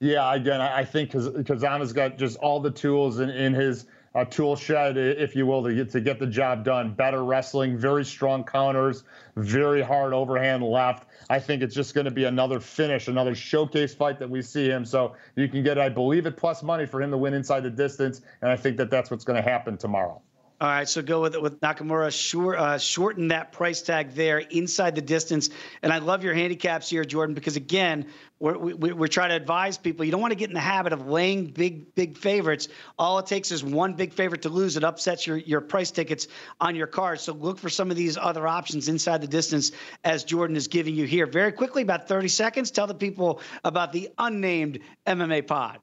Yeah, 0.00 0.32
again, 0.32 0.62
I 0.62 0.84
think 0.84 1.10
Kazama's 1.10 1.92
got 1.92 2.16
just 2.16 2.38
all 2.38 2.60
the 2.60 2.70
tools 2.70 3.20
in, 3.20 3.28
in 3.28 3.52
his– 3.52 3.84
a 4.14 4.24
tool 4.24 4.56
shed, 4.56 4.96
if 4.96 5.36
you 5.36 5.46
will, 5.46 5.62
to 5.64 5.74
get 5.74 5.90
to 5.90 6.00
get 6.00 6.18
the 6.18 6.26
job 6.26 6.64
done. 6.64 6.94
Better 6.94 7.22
wrestling, 7.22 7.76
very 7.76 8.04
strong 8.04 8.44
counters, 8.44 9.04
very 9.36 9.82
hard 9.82 10.12
overhand 10.12 10.62
left. 10.62 11.06
I 11.30 11.38
think 11.40 11.62
it's 11.62 11.74
just 11.74 11.94
going 11.94 12.06
to 12.06 12.10
be 12.10 12.24
another 12.24 12.60
finish, 12.60 13.08
another 13.08 13.34
showcase 13.34 13.94
fight 13.94 14.18
that 14.18 14.30
we 14.30 14.42
see 14.42 14.68
him. 14.68 14.84
So 14.84 15.14
you 15.36 15.48
can 15.48 15.62
get, 15.62 15.78
I 15.78 15.88
believe, 15.88 16.26
it 16.26 16.36
plus 16.36 16.62
money 16.62 16.86
for 16.86 17.02
him 17.02 17.10
to 17.10 17.18
win 17.18 17.34
inside 17.34 17.60
the 17.60 17.70
distance, 17.70 18.22
and 18.40 18.50
I 18.50 18.56
think 18.56 18.76
that 18.78 18.90
that's 18.90 19.10
what's 19.10 19.24
going 19.24 19.42
to 19.42 19.48
happen 19.48 19.76
tomorrow. 19.76 20.22
All 20.60 20.66
right, 20.68 20.88
so 20.88 21.02
go 21.02 21.22
with 21.22 21.36
with 21.36 21.60
Nakamura. 21.60 22.10
Sure, 22.10 22.58
uh, 22.58 22.78
shorten 22.78 23.28
that 23.28 23.52
price 23.52 23.80
tag 23.80 24.14
there 24.14 24.38
inside 24.38 24.96
the 24.96 25.00
distance. 25.00 25.50
And 25.82 25.92
I 25.92 25.98
love 25.98 26.24
your 26.24 26.34
handicaps 26.34 26.90
here, 26.90 27.04
Jordan, 27.04 27.36
because 27.36 27.54
again, 27.54 28.06
we're, 28.40 28.58
we, 28.58 28.92
we're 28.92 29.06
trying 29.06 29.28
to 29.28 29.36
advise 29.36 29.78
people 29.78 30.04
you 30.04 30.10
don't 30.10 30.20
want 30.20 30.32
to 30.32 30.36
get 30.36 30.50
in 30.50 30.54
the 30.54 30.60
habit 30.60 30.92
of 30.92 31.06
laying 31.06 31.46
big 31.46 31.94
big 31.94 32.18
favorites. 32.18 32.66
All 32.98 33.20
it 33.20 33.26
takes 33.26 33.52
is 33.52 33.62
one 33.62 33.94
big 33.94 34.12
favorite 34.12 34.42
to 34.42 34.48
lose. 34.48 34.76
It 34.76 34.82
upsets 34.82 35.28
your 35.28 35.36
your 35.36 35.60
price 35.60 35.92
tickets 35.92 36.26
on 36.60 36.74
your 36.74 36.88
card. 36.88 37.20
So 37.20 37.34
look 37.34 37.60
for 37.60 37.68
some 37.68 37.92
of 37.92 37.96
these 37.96 38.16
other 38.16 38.44
options 38.44 38.88
inside 38.88 39.20
the 39.20 39.28
distance 39.28 39.70
as 40.02 40.24
Jordan 40.24 40.56
is 40.56 40.66
giving 40.66 40.96
you 40.96 41.06
here. 41.06 41.26
Very 41.26 41.52
quickly, 41.52 41.82
about 41.82 42.08
30 42.08 42.26
seconds. 42.26 42.72
Tell 42.72 42.88
the 42.88 42.94
people 42.94 43.42
about 43.62 43.92
the 43.92 44.10
unnamed 44.18 44.80
MMA 45.06 45.46
pod. 45.46 45.78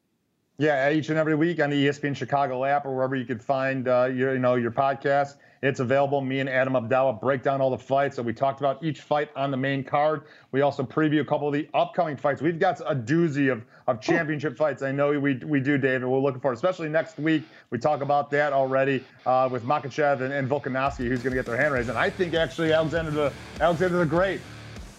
Yeah, 0.57 0.89
each 0.89 1.09
and 1.09 1.17
every 1.17 1.35
week 1.35 1.59
on 1.59 1.69
the 1.69 1.87
ESPN 1.87 2.15
Chicago 2.15 2.63
app 2.63 2.85
or 2.85 2.95
wherever 2.95 3.13
you 3.15 3.25
can 3.25 3.39
find 3.39 3.89
uh, 3.89 4.05
your, 4.05 4.33
you 4.33 4.39
know, 4.39 4.55
your 4.55 4.71
podcast. 4.71 5.35
It's 5.61 5.81
available. 5.81 6.21
Me 6.21 6.39
and 6.39 6.47
Adam 6.47 6.77
Abdallah 6.77 7.13
break 7.13 7.43
down 7.43 7.59
all 7.59 7.71
the 7.71 7.77
fights. 7.77 8.15
So 8.15 8.21
we 8.21 8.31
talked 8.31 8.61
about 8.61 8.81
each 8.81 9.01
fight 9.01 9.29
on 9.35 9.51
the 9.51 9.57
main 9.57 9.83
card. 9.83 10.23
We 10.51 10.61
also 10.61 10.83
preview 10.83 11.19
a 11.19 11.25
couple 11.25 11.47
of 11.47 11.53
the 11.53 11.67
upcoming 11.73 12.15
fights. 12.15 12.41
We've 12.41 12.59
got 12.59 12.79
a 12.81 12.95
doozy 12.95 13.51
of, 13.51 13.65
of 13.87 13.99
championship 13.99 14.55
fights. 14.55 14.81
I 14.81 14.93
know 14.93 15.19
we, 15.19 15.35
we 15.35 15.59
do, 15.59 15.77
David. 15.77 16.03
And 16.03 16.11
we're 16.11 16.19
looking 16.19 16.39
for, 16.39 16.53
especially 16.53 16.87
next 16.87 17.17
week. 17.17 17.43
We 17.69 17.77
talk 17.77 18.01
about 18.01 18.29
that 18.31 18.53
already 18.53 19.03
uh, 19.25 19.49
with 19.51 19.65
Makhachev 19.65 20.21
and, 20.21 20.31
and 20.31 20.49
Volkanovski, 20.49 21.07
who's 21.07 21.21
going 21.21 21.31
to 21.31 21.37
get 21.37 21.45
their 21.45 21.57
hand 21.57 21.73
raised. 21.73 21.89
And 21.89 21.97
I 21.97 22.09
think 22.09 22.33
actually 22.33 22.71
Alexander 22.71 23.11
the 23.11 23.33
Alexander 23.59 23.97
the 23.97 24.05
Great 24.05 24.39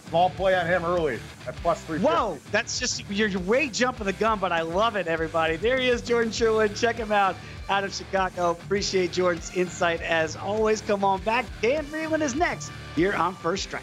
Small 0.09 0.31
play 0.31 0.55
on 0.55 0.67
him 0.67 0.85
early 0.85 1.19
at 1.49 1.57
plus 1.57 1.83
three. 1.83 1.99
Whoa, 1.99 2.39
that's 2.53 2.79
just 2.79 3.09
you're 3.11 3.37
way 3.41 3.69
jumping 3.69 4.07
the 4.07 4.13
gun, 4.13 4.39
but 4.39 4.53
I 4.53 4.63
love 4.63 4.95
it, 4.95 5.09
everybody. 5.09 5.57
There 5.57 5.79
he 5.79 5.89
is, 5.89 6.01
Jordan 6.01 6.31
Sherwood. 6.31 6.77
Check 6.77 6.97
him 6.97 7.11
out 7.11 7.35
out 7.69 7.83
of 7.83 7.93
Chicago. 7.93 8.53
Appreciate 8.53 9.11
Jordan's 9.13 9.55
insight 9.57 10.01
as 10.03 10.37
always. 10.37 10.81
Come 10.81 11.05
on 11.05 11.21
back. 11.23 11.45
Dan 11.61 11.85
Vreeland 11.87 12.23
is 12.23 12.37
next 12.37 12.71
here 12.95 13.15
on 13.15 13.35
First 13.35 13.65
Strike. 13.65 13.83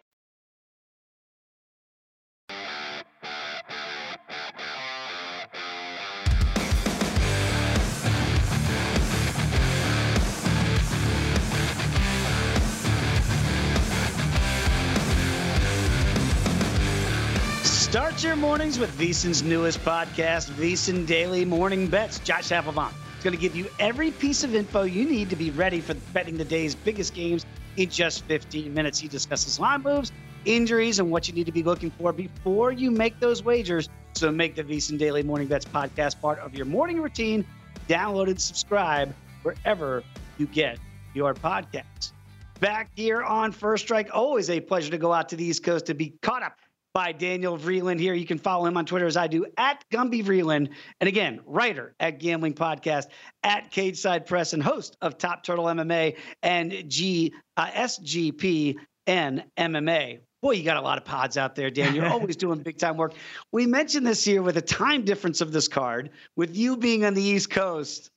Start 17.91 18.23
your 18.23 18.37
mornings 18.37 18.79
with 18.79 18.89
VSiN's 18.97 19.43
newest 19.43 19.83
podcast, 19.83 20.49
VSiN 20.51 21.05
Daily 21.05 21.43
Morning 21.43 21.87
Bets. 21.87 22.19
Josh 22.19 22.47
Appelbaum 22.47 22.93
is 23.17 23.21
going 23.21 23.35
to 23.35 23.41
give 23.41 23.53
you 23.53 23.67
every 23.79 24.11
piece 24.11 24.45
of 24.45 24.55
info 24.55 24.83
you 24.83 25.03
need 25.03 25.29
to 25.29 25.35
be 25.35 25.51
ready 25.51 25.81
for 25.81 25.93
betting 26.13 26.37
the 26.37 26.45
day's 26.45 26.73
biggest 26.73 27.13
games 27.13 27.45
in 27.75 27.89
just 27.89 28.23
15 28.23 28.73
minutes. 28.73 28.97
He 28.97 29.09
discusses 29.09 29.59
line 29.59 29.81
moves, 29.81 30.13
injuries, 30.45 30.99
and 30.99 31.11
what 31.11 31.27
you 31.27 31.33
need 31.33 31.47
to 31.47 31.51
be 31.51 31.63
looking 31.63 31.91
for 31.91 32.13
before 32.13 32.71
you 32.71 32.91
make 32.91 33.19
those 33.19 33.43
wagers. 33.43 33.89
So 34.13 34.31
make 34.31 34.55
the 34.55 34.63
VSiN 34.63 34.97
Daily 34.97 35.21
Morning 35.21 35.49
Bets 35.49 35.65
podcast 35.65 36.21
part 36.21 36.39
of 36.39 36.55
your 36.55 36.67
morning 36.67 37.01
routine. 37.01 37.45
Download 37.89 38.27
and 38.27 38.39
subscribe 38.39 39.13
wherever 39.43 40.01
you 40.37 40.47
get 40.47 40.79
your 41.13 41.33
podcasts. 41.33 42.13
Back 42.61 42.89
here 42.95 43.21
on 43.21 43.51
First 43.51 43.83
Strike, 43.83 44.11
always 44.13 44.49
a 44.49 44.61
pleasure 44.61 44.91
to 44.91 44.97
go 44.97 45.11
out 45.11 45.27
to 45.27 45.35
the 45.35 45.43
East 45.43 45.65
Coast 45.65 45.87
to 45.87 45.93
be 45.93 46.13
caught 46.21 46.41
up 46.41 46.60
by 46.93 47.11
Daniel 47.11 47.57
Vreeland 47.57 47.99
here. 47.99 48.13
You 48.13 48.25
can 48.25 48.37
follow 48.37 48.65
him 48.65 48.77
on 48.77 48.85
Twitter 48.85 49.05
as 49.05 49.17
I 49.17 49.27
do 49.27 49.45
at 49.57 49.83
Gumby 49.91 50.23
Vreeland. 50.23 50.69
And 50.99 51.07
again, 51.07 51.41
writer 51.45 51.95
at 51.99 52.19
Gambling 52.19 52.53
Podcast, 52.53 53.07
at 53.43 53.71
Cage 53.71 53.97
Side 53.97 54.25
Press, 54.25 54.53
and 54.53 54.61
host 54.61 54.97
of 55.01 55.17
Top 55.17 55.43
Turtle 55.43 55.65
MMA 55.65 56.17
and 56.43 56.89
G 56.89 57.33
uh, 57.57 57.67
SGP 57.67 58.75
and 59.07 59.43
MMA. 59.57 60.19
Boy, 60.41 60.51
you 60.53 60.63
got 60.63 60.77
a 60.77 60.81
lot 60.81 60.97
of 60.97 61.05
pods 61.05 61.37
out 61.37 61.55
there, 61.55 61.69
Dan. 61.69 61.93
You're 61.93 62.07
always 62.07 62.35
doing 62.37 62.59
big 62.59 62.77
time 62.77 62.97
work. 62.97 63.13
We 63.51 63.67
mentioned 63.67 64.07
this 64.07 64.23
here 64.23 64.41
with 64.41 64.55
the 64.55 64.61
time 64.61 65.05
difference 65.05 65.39
of 65.41 65.51
this 65.51 65.67
card, 65.67 66.09
with 66.35 66.55
you 66.55 66.77
being 66.77 67.05
on 67.05 67.13
the 67.13 67.21
East 67.21 67.49
Coast. 67.51 68.09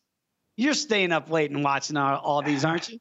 You're 0.56 0.74
staying 0.74 1.12
up 1.12 1.30
late 1.30 1.50
and 1.50 1.62
watching 1.62 1.96
all, 1.96 2.18
all 2.18 2.42
these, 2.42 2.64
aren't 2.64 2.88
you? 2.88 2.98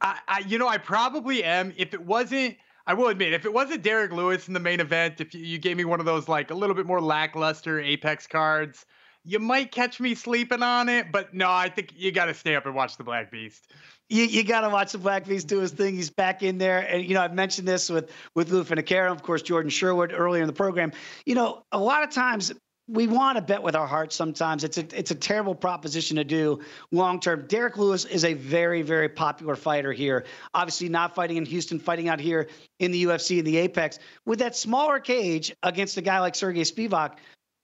I, 0.00 0.18
I, 0.26 0.38
you 0.46 0.56
know, 0.56 0.68
I 0.68 0.78
probably 0.78 1.44
am. 1.44 1.74
If 1.76 1.92
it 1.92 2.00
wasn't 2.00 2.56
I 2.86 2.94
will 2.94 3.08
admit, 3.08 3.32
if 3.32 3.44
it 3.44 3.52
wasn't 3.52 3.82
Derrick 3.82 4.12
Lewis 4.12 4.48
in 4.48 4.54
the 4.54 4.60
main 4.60 4.80
event, 4.80 5.20
if 5.20 5.34
you 5.34 5.58
gave 5.58 5.76
me 5.76 5.84
one 5.84 6.00
of 6.00 6.06
those 6.06 6.28
like 6.28 6.50
a 6.50 6.54
little 6.54 6.74
bit 6.74 6.86
more 6.86 7.00
lackluster 7.00 7.80
Apex 7.80 8.26
cards, 8.26 8.86
you 9.24 9.38
might 9.38 9.70
catch 9.70 10.00
me 10.00 10.14
sleeping 10.14 10.62
on 10.62 10.88
it. 10.88 11.12
But 11.12 11.34
no, 11.34 11.50
I 11.50 11.68
think 11.68 11.92
you 11.94 12.10
got 12.12 12.26
to 12.26 12.34
stay 12.34 12.56
up 12.56 12.66
and 12.66 12.74
watch 12.74 12.96
the 12.96 13.04
Black 13.04 13.30
Beast. 13.30 13.70
You, 14.08 14.24
you 14.24 14.42
got 14.42 14.62
to 14.62 14.68
watch 14.70 14.92
the 14.92 14.98
Black 14.98 15.26
Beast 15.26 15.46
do 15.46 15.60
his 15.60 15.72
thing. 15.72 15.94
He's 15.94 16.10
back 16.10 16.42
in 16.42 16.58
there, 16.58 16.80
and 16.80 17.04
you 17.04 17.14
know 17.14 17.22
I've 17.22 17.34
mentioned 17.34 17.68
this 17.68 17.88
with 17.90 18.10
with 18.34 18.50
Lou 18.50 18.64
Finocchiaro, 18.64 19.12
of 19.12 19.22
course, 19.22 19.42
Jordan 19.42 19.70
Sherwood 19.70 20.12
earlier 20.12 20.42
in 20.42 20.46
the 20.46 20.52
program. 20.52 20.92
You 21.26 21.34
know, 21.34 21.64
a 21.70 21.78
lot 21.78 22.02
of 22.02 22.10
times 22.10 22.52
we 22.90 23.06
want 23.06 23.36
to 23.36 23.42
bet 23.42 23.62
with 23.62 23.76
our 23.76 23.86
hearts 23.86 24.16
sometimes. 24.16 24.64
It's 24.64 24.78
a 24.78 24.84
it's 24.98 25.10
a 25.10 25.14
terrible 25.14 25.54
proposition 25.54 26.16
to 26.16 26.24
do 26.24 26.60
long 26.90 27.20
term. 27.20 27.46
Derrick 27.46 27.76
Lewis 27.78 28.04
is 28.04 28.24
a 28.24 28.34
very 28.34 28.82
very 28.82 29.08
popular 29.08 29.54
fighter 29.54 29.92
here. 29.92 30.24
Obviously, 30.52 30.88
not 30.88 31.14
fighting 31.14 31.36
in 31.36 31.44
Houston, 31.44 31.78
fighting 31.78 32.08
out 32.08 32.20
here 32.20 32.48
in 32.78 32.90
the 32.90 33.04
UFC 33.04 33.38
in 33.38 33.44
the 33.44 33.58
Apex 33.58 33.98
with 34.26 34.40
that 34.40 34.56
smaller 34.56 34.98
cage 34.98 35.54
against 35.62 35.96
a 35.96 36.02
guy 36.02 36.20
like 36.20 36.34
Sergey 36.34 36.62
Spivak. 36.62 37.16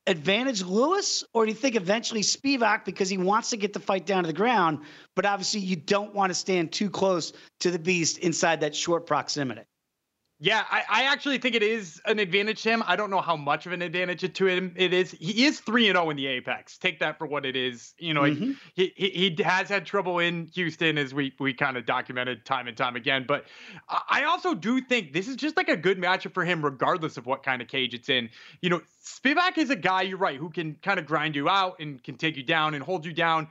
Advantage 0.09 0.63
Lewis, 0.63 1.25
or 1.35 1.45
do 1.45 1.51
you 1.51 1.57
think 1.57 1.75
eventually 1.75 2.21
Spivak 2.21 2.85
because 2.85 3.09
he 3.09 3.19
wants 3.19 3.51
to 3.51 3.57
get 3.57 3.73
the 3.73 3.81
fight 3.81 4.07
down 4.07 4.23
to 4.23 4.29
the 4.29 4.33
ground, 4.33 4.79
but 5.17 5.27
obviously 5.27 5.59
you 5.59 5.75
don't 5.75 6.15
want 6.15 6.31
to 6.31 6.35
stand 6.35 6.71
too 6.71 6.89
close 6.89 7.33
to 7.59 7.73
the 7.73 7.79
beast 7.81 8.19
inside 8.19 8.61
that 8.61 8.77
short 8.77 9.07
proximity? 9.07 9.63
Yeah, 10.39 10.65
I, 10.71 10.83
I, 10.91 11.03
actually 11.05 11.39
think 11.39 11.55
it 11.55 11.63
is 11.63 11.99
an 12.05 12.19
advantage 12.19 12.63
to 12.65 12.69
him. 12.69 12.83
I 12.87 12.95
don't 12.95 13.09
know 13.09 13.23
how 13.23 13.37
much 13.37 13.65
of 13.65 13.73
an 13.73 13.81
advantage 13.81 14.21
to 14.31 14.47
him 14.47 14.75
it 14.77 14.93
is. 14.93 15.13
He 15.13 15.47
is 15.47 15.61
three 15.61 15.89
and 15.89 15.97
zero 15.97 16.07
oh 16.07 16.11
in 16.11 16.19
the 16.19 16.27
Apex. 16.27 16.77
Take 16.77 17.01
that 17.01 17.17
for 17.17 17.27
what 17.27 17.47
it 17.47 17.57
is. 17.57 17.95
You 17.99 18.13
know, 18.13 18.23
mm-hmm. 18.23 18.53
he, 18.75 18.93
he 18.97 19.35
he 19.37 19.43
has 19.43 19.71
had 19.71 19.87
trouble 19.87 20.19
in 20.19 20.51
Houston, 20.55 20.99
as 20.99 21.15
we 21.15 21.33
we 21.41 21.55
kind 21.55 21.79
of 21.79 21.87
documented 21.87 22.45
time 22.45 22.69
and 22.69 22.77
time 22.77 22.97
again. 22.97 23.25
But 23.27 23.47
I 23.89 24.25
also 24.25 24.53
do 24.55 24.83
think 24.83 25.15
this 25.15 25.27
is 25.27 25.37
just 25.37 25.57
like 25.57 25.71
a 25.71 25.77
good 25.77 25.99
matchup 25.99 26.35
for 26.35 26.45
him, 26.45 26.63
regardless 26.63 27.17
of 27.17 27.25
what 27.25 27.43
kind 27.43 27.63
of 27.63 27.69
cage 27.69 27.95
it's 27.95 28.11
in. 28.11 28.29
You 28.61 28.69
know, 28.69 28.83
Spivak 29.03 29.57
is 29.57 29.71
a 29.71 29.77
guy 29.77 30.03
you're 30.03 30.19
right 30.19 30.37
who 30.37 30.51
can 30.51 30.75
kind 30.83 31.01
of 31.01 31.07
grind 31.07 31.35
you 31.35 31.49
out 31.49 31.77
and 31.81 32.05
can 32.05 32.17
take 32.17 32.37
you 32.37 32.43
down 32.43 32.75
and 32.75 32.85
hold 32.85 33.07
you 33.07 33.15
down. 33.15 33.49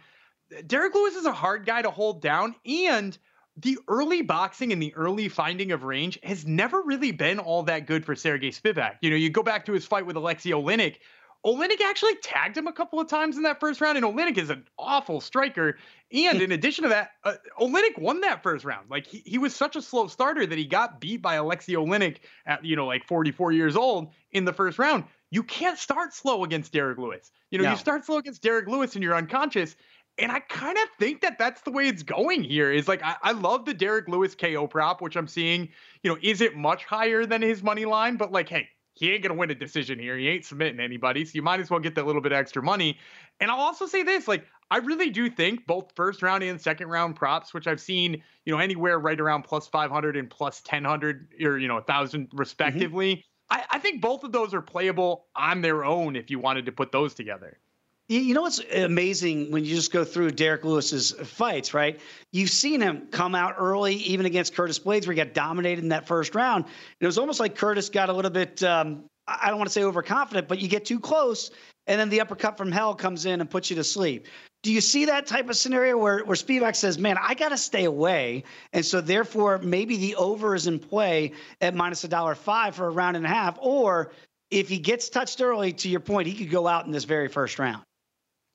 Derrick 0.67 0.93
Lewis 0.93 1.15
is 1.15 1.25
a 1.25 1.33
hard 1.33 1.65
guy 1.65 1.81
to 1.81 1.89
hold 1.89 2.21
down 2.21 2.53
and 2.63 3.17
the 3.57 3.77
early 3.87 4.21
boxing 4.21 4.73
and 4.73 4.81
the 4.81 4.93
early 4.95 5.29
finding 5.29 5.71
of 5.71 5.83
range 5.83 6.19
has 6.23 6.45
never 6.45 6.81
really 6.81 7.11
been 7.11 7.39
all 7.39 7.63
that 7.63 7.87
good 7.87 8.05
for 8.05 8.15
Sergey 8.15 8.51
Spivak. 8.51 8.97
You 9.01 9.09
know, 9.09 9.15
you 9.15 9.29
go 9.29 9.43
back 9.43 9.65
to 9.65 9.73
his 9.73 9.85
fight 9.85 10.05
with 10.05 10.17
Alexei 10.17 10.49
Oleinik. 10.51 10.97
Oleinik 11.45 11.79
actually 11.81 12.15
tagged 12.17 12.57
him 12.57 12.65
a 12.65 12.73
couple 12.73 12.99
of 12.99 13.07
times 13.07 13.37
in 13.37 13.43
that 13.43 13.59
first 13.59 13.79
round, 13.79 13.97
and 13.97 14.05
Oleinik 14.05 14.37
is 14.37 14.49
an 14.49 14.65
awful 14.79 15.21
striker. 15.21 15.77
And 16.11 16.41
in 16.41 16.51
addition 16.51 16.83
to 16.83 16.89
that, 16.89 17.11
uh, 17.23 17.35
Oleinik 17.61 17.99
won 17.99 18.21
that 18.21 18.41
first 18.41 18.65
round. 18.65 18.89
Like 18.89 19.05
he, 19.05 19.21
he 19.25 19.37
was 19.37 19.55
such 19.55 19.75
a 19.75 19.81
slow 19.81 20.07
starter 20.07 20.45
that 20.45 20.57
he 20.57 20.65
got 20.65 20.99
beat 20.99 21.21
by 21.21 21.35
Alexei 21.35 21.73
Oleinik 21.73 22.17
at 22.47 22.65
you 22.65 22.75
know 22.75 22.87
like 22.87 23.05
44 23.05 23.51
years 23.51 23.75
old 23.75 24.11
in 24.31 24.43
the 24.43 24.53
first 24.53 24.79
round. 24.79 25.05
You 25.29 25.43
can't 25.43 25.77
start 25.77 26.13
slow 26.13 26.43
against 26.43 26.71
Derrick 26.71 26.97
Lewis. 26.97 27.31
You 27.51 27.59
know, 27.59 27.65
no. 27.65 27.71
you 27.71 27.77
start 27.77 28.05
slow 28.05 28.17
against 28.17 28.41
Derrick 28.41 28.67
Lewis 28.67 28.95
and 28.95 29.03
you're 29.03 29.15
unconscious. 29.15 29.75
And 30.17 30.31
I 30.31 30.39
kind 30.39 30.77
of 30.77 30.85
think 30.97 31.21
that 31.21 31.37
that's 31.37 31.61
the 31.61 31.71
way 31.71 31.87
it's 31.87 32.03
going 32.03 32.43
here. 32.43 32.71
Is 32.71 32.87
like 32.87 33.03
I, 33.03 33.15
I 33.21 33.31
love 33.33 33.65
the 33.65 33.73
Derrick 33.73 34.07
Lewis 34.07 34.33
KO 34.33 34.67
prop, 34.67 35.01
which 35.01 35.17
I'm 35.17 35.27
seeing. 35.27 35.69
You 36.03 36.11
know, 36.11 36.17
is 36.21 36.41
it 36.41 36.55
much 36.55 36.85
higher 36.85 37.25
than 37.25 37.41
his 37.41 37.61
money 37.61 37.85
line? 37.85 38.15
But 38.15 38.31
like, 38.31 38.47
hey, 38.47 38.69
he 38.93 39.11
ain't 39.11 39.23
gonna 39.23 39.35
win 39.35 39.51
a 39.51 39.55
decision 39.55 39.99
here. 39.99 40.17
He 40.17 40.29
ain't 40.29 40.45
submitting 40.45 40.79
anybody, 40.79 41.25
so 41.25 41.31
you 41.33 41.41
might 41.41 41.59
as 41.59 41.69
well 41.69 41.81
get 41.81 41.95
that 41.95 42.05
little 42.05 42.21
bit 42.21 42.31
extra 42.31 42.63
money. 42.63 42.97
And 43.41 43.51
I'll 43.51 43.59
also 43.59 43.85
say 43.85 44.03
this: 44.03 44.25
like, 44.27 44.45
I 44.71 44.77
really 44.77 45.09
do 45.09 45.29
think 45.29 45.67
both 45.67 45.91
first 45.95 46.21
round 46.21 46.43
and 46.43 46.59
second 46.59 46.87
round 46.87 47.17
props, 47.17 47.53
which 47.53 47.67
I've 47.67 47.81
seen, 47.81 48.23
you 48.45 48.53
know, 48.53 48.59
anywhere 48.59 48.97
right 48.99 49.19
around 49.19 49.43
plus 49.43 49.67
500 49.67 50.15
and 50.15 50.29
plus 50.29 50.61
1000 50.67 51.27
or 51.43 51.57
you 51.57 51.67
know, 51.67 51.77
a 51.77 51.83
thousand 51.83 52.29
respectively. 52.33 53.17
Mm-hmm. 53.17 53.21
I, 53.49 53.63
I 53.71 53.79
think 53.79 54.01
both 54.01 54.23
of 54.23 54.31
those 54.31 54.53
are 54.53 54.61
playable 54.61 55.27
on 55.35 55.61
their 55.61 55.83
own 55.83 56.15
if 56.15 56.31
you 56.31 56.39
wanted 56.39 56.65
to 56.65 56.71
put 56.71 56.91
those 56.91 57.13
together. 57.13 57.59
You 58.07 58.35
know 58.35 58.43
what's 58.43 58.59
amazing 58.59 59.49
when 59.49 59.65
you 59.65 59.73
just 59.73 59.91
go 59.91 60.03
through 60.03 60.31
Derrick 60.31 60.63
Lewis's 60.63 61.11
fights, 61.11 61.73
right? 61.73 61.99
You've 62.31 62.51
seen 62.51 62.79
him 62.79 63.07
come 63.09 63.33
out 63.33 63.55
early, 63.57 63.95
even 63.95 64.27
against 64.27 64.53
Curtis 64.53 64.77
Blaydes, 64.77 65.07
where 65.07 65.15
he 65.15 65.23
got 65.23 65.33
dominated 65.33 65.81
in 65.81 65.89
that 65.89 66.05
first 66.05 66.35
round. 66.35 66.65
It 66.99 67.05
was 67.07 67.17
almost 67.17 67.39
like 67.39 67.55
Curtis 67.55 67.89
got 67.89 68.09
a 68.09 68.13
little 68.13 68.29
bit, 68.29 68.61
um, 68.61 69.05
I 69.27 69.47
don't 69.47 69.57
want 69.57 69.69
to 69.69 69.73
say 69.73 69.83
overconfident, 69.83 70.47
but 70.47 70.59
you 70.59 70.67
get 70.67 70.85
too 70.85 70.99
close, 70.99 71.49
and 71.87 71.99
then 71.99 72.09
the 72.09 72.21
uppercut 72.21 72.59
from 72.59 72.71
hell 72.71 72.93
comes 72.93 73.25
in 73.25 73.41
and 73.41 73.49
puts 73.49 73.71
you 73.71 73.75
to 73.77 73.83
sleep. 73.83 74.27
Do 74.61 74.71
you 74.71 74.81
see 74.81 75.05
that 75.05 75.25
type 75.25 75.49
of 75.49 75.55
scenario 75.55 75.97
where, 75.97 76.23
where 76.25 76.35
Spivak 76.35 76.75
says, 76.75 76.99
man, 76.99 77.17
I 77.19 77.33
got 77.33 77.49
to 77.49 77.57
stay 77.57 77.85
away? 77.85 78.43
And 78.71 78.85
so 78.85 79.01
therefore, 79.01 79.57
maybe 79.57 79.97
the 79.97 80.15
over 80.17 80.53
is 80.53 80.67
in 80.67 80.77
play 80.77 81.31
at 81.59 81.73
minus 81.73 82.03
a 82.03 82.07
dollar 82.07 82.35
five 82.35 82.75
for 82.75 82.85
a 82.85 82.91
round 82.91 83.17
and 83.17 83.25
a 83.25 83.29
half. 83.29 83.57
Or 83.59 84.11
if 84.51 84.69
he 84.69 84.77
gets 84.77 85.09
touched 85.09 85.41
early, 85.41 85.73
to 85.73 85.89
your 85.89 86.01
point, 86.01 86.27
he 86.27 86.35
could 86.35 86.51
go 86.51 86.67
out 86.67 86.85
in 86.85 86.91
this 86.91 87.05
very 87.05 87.29
first 87.29 87.57
round. 87.57 87.81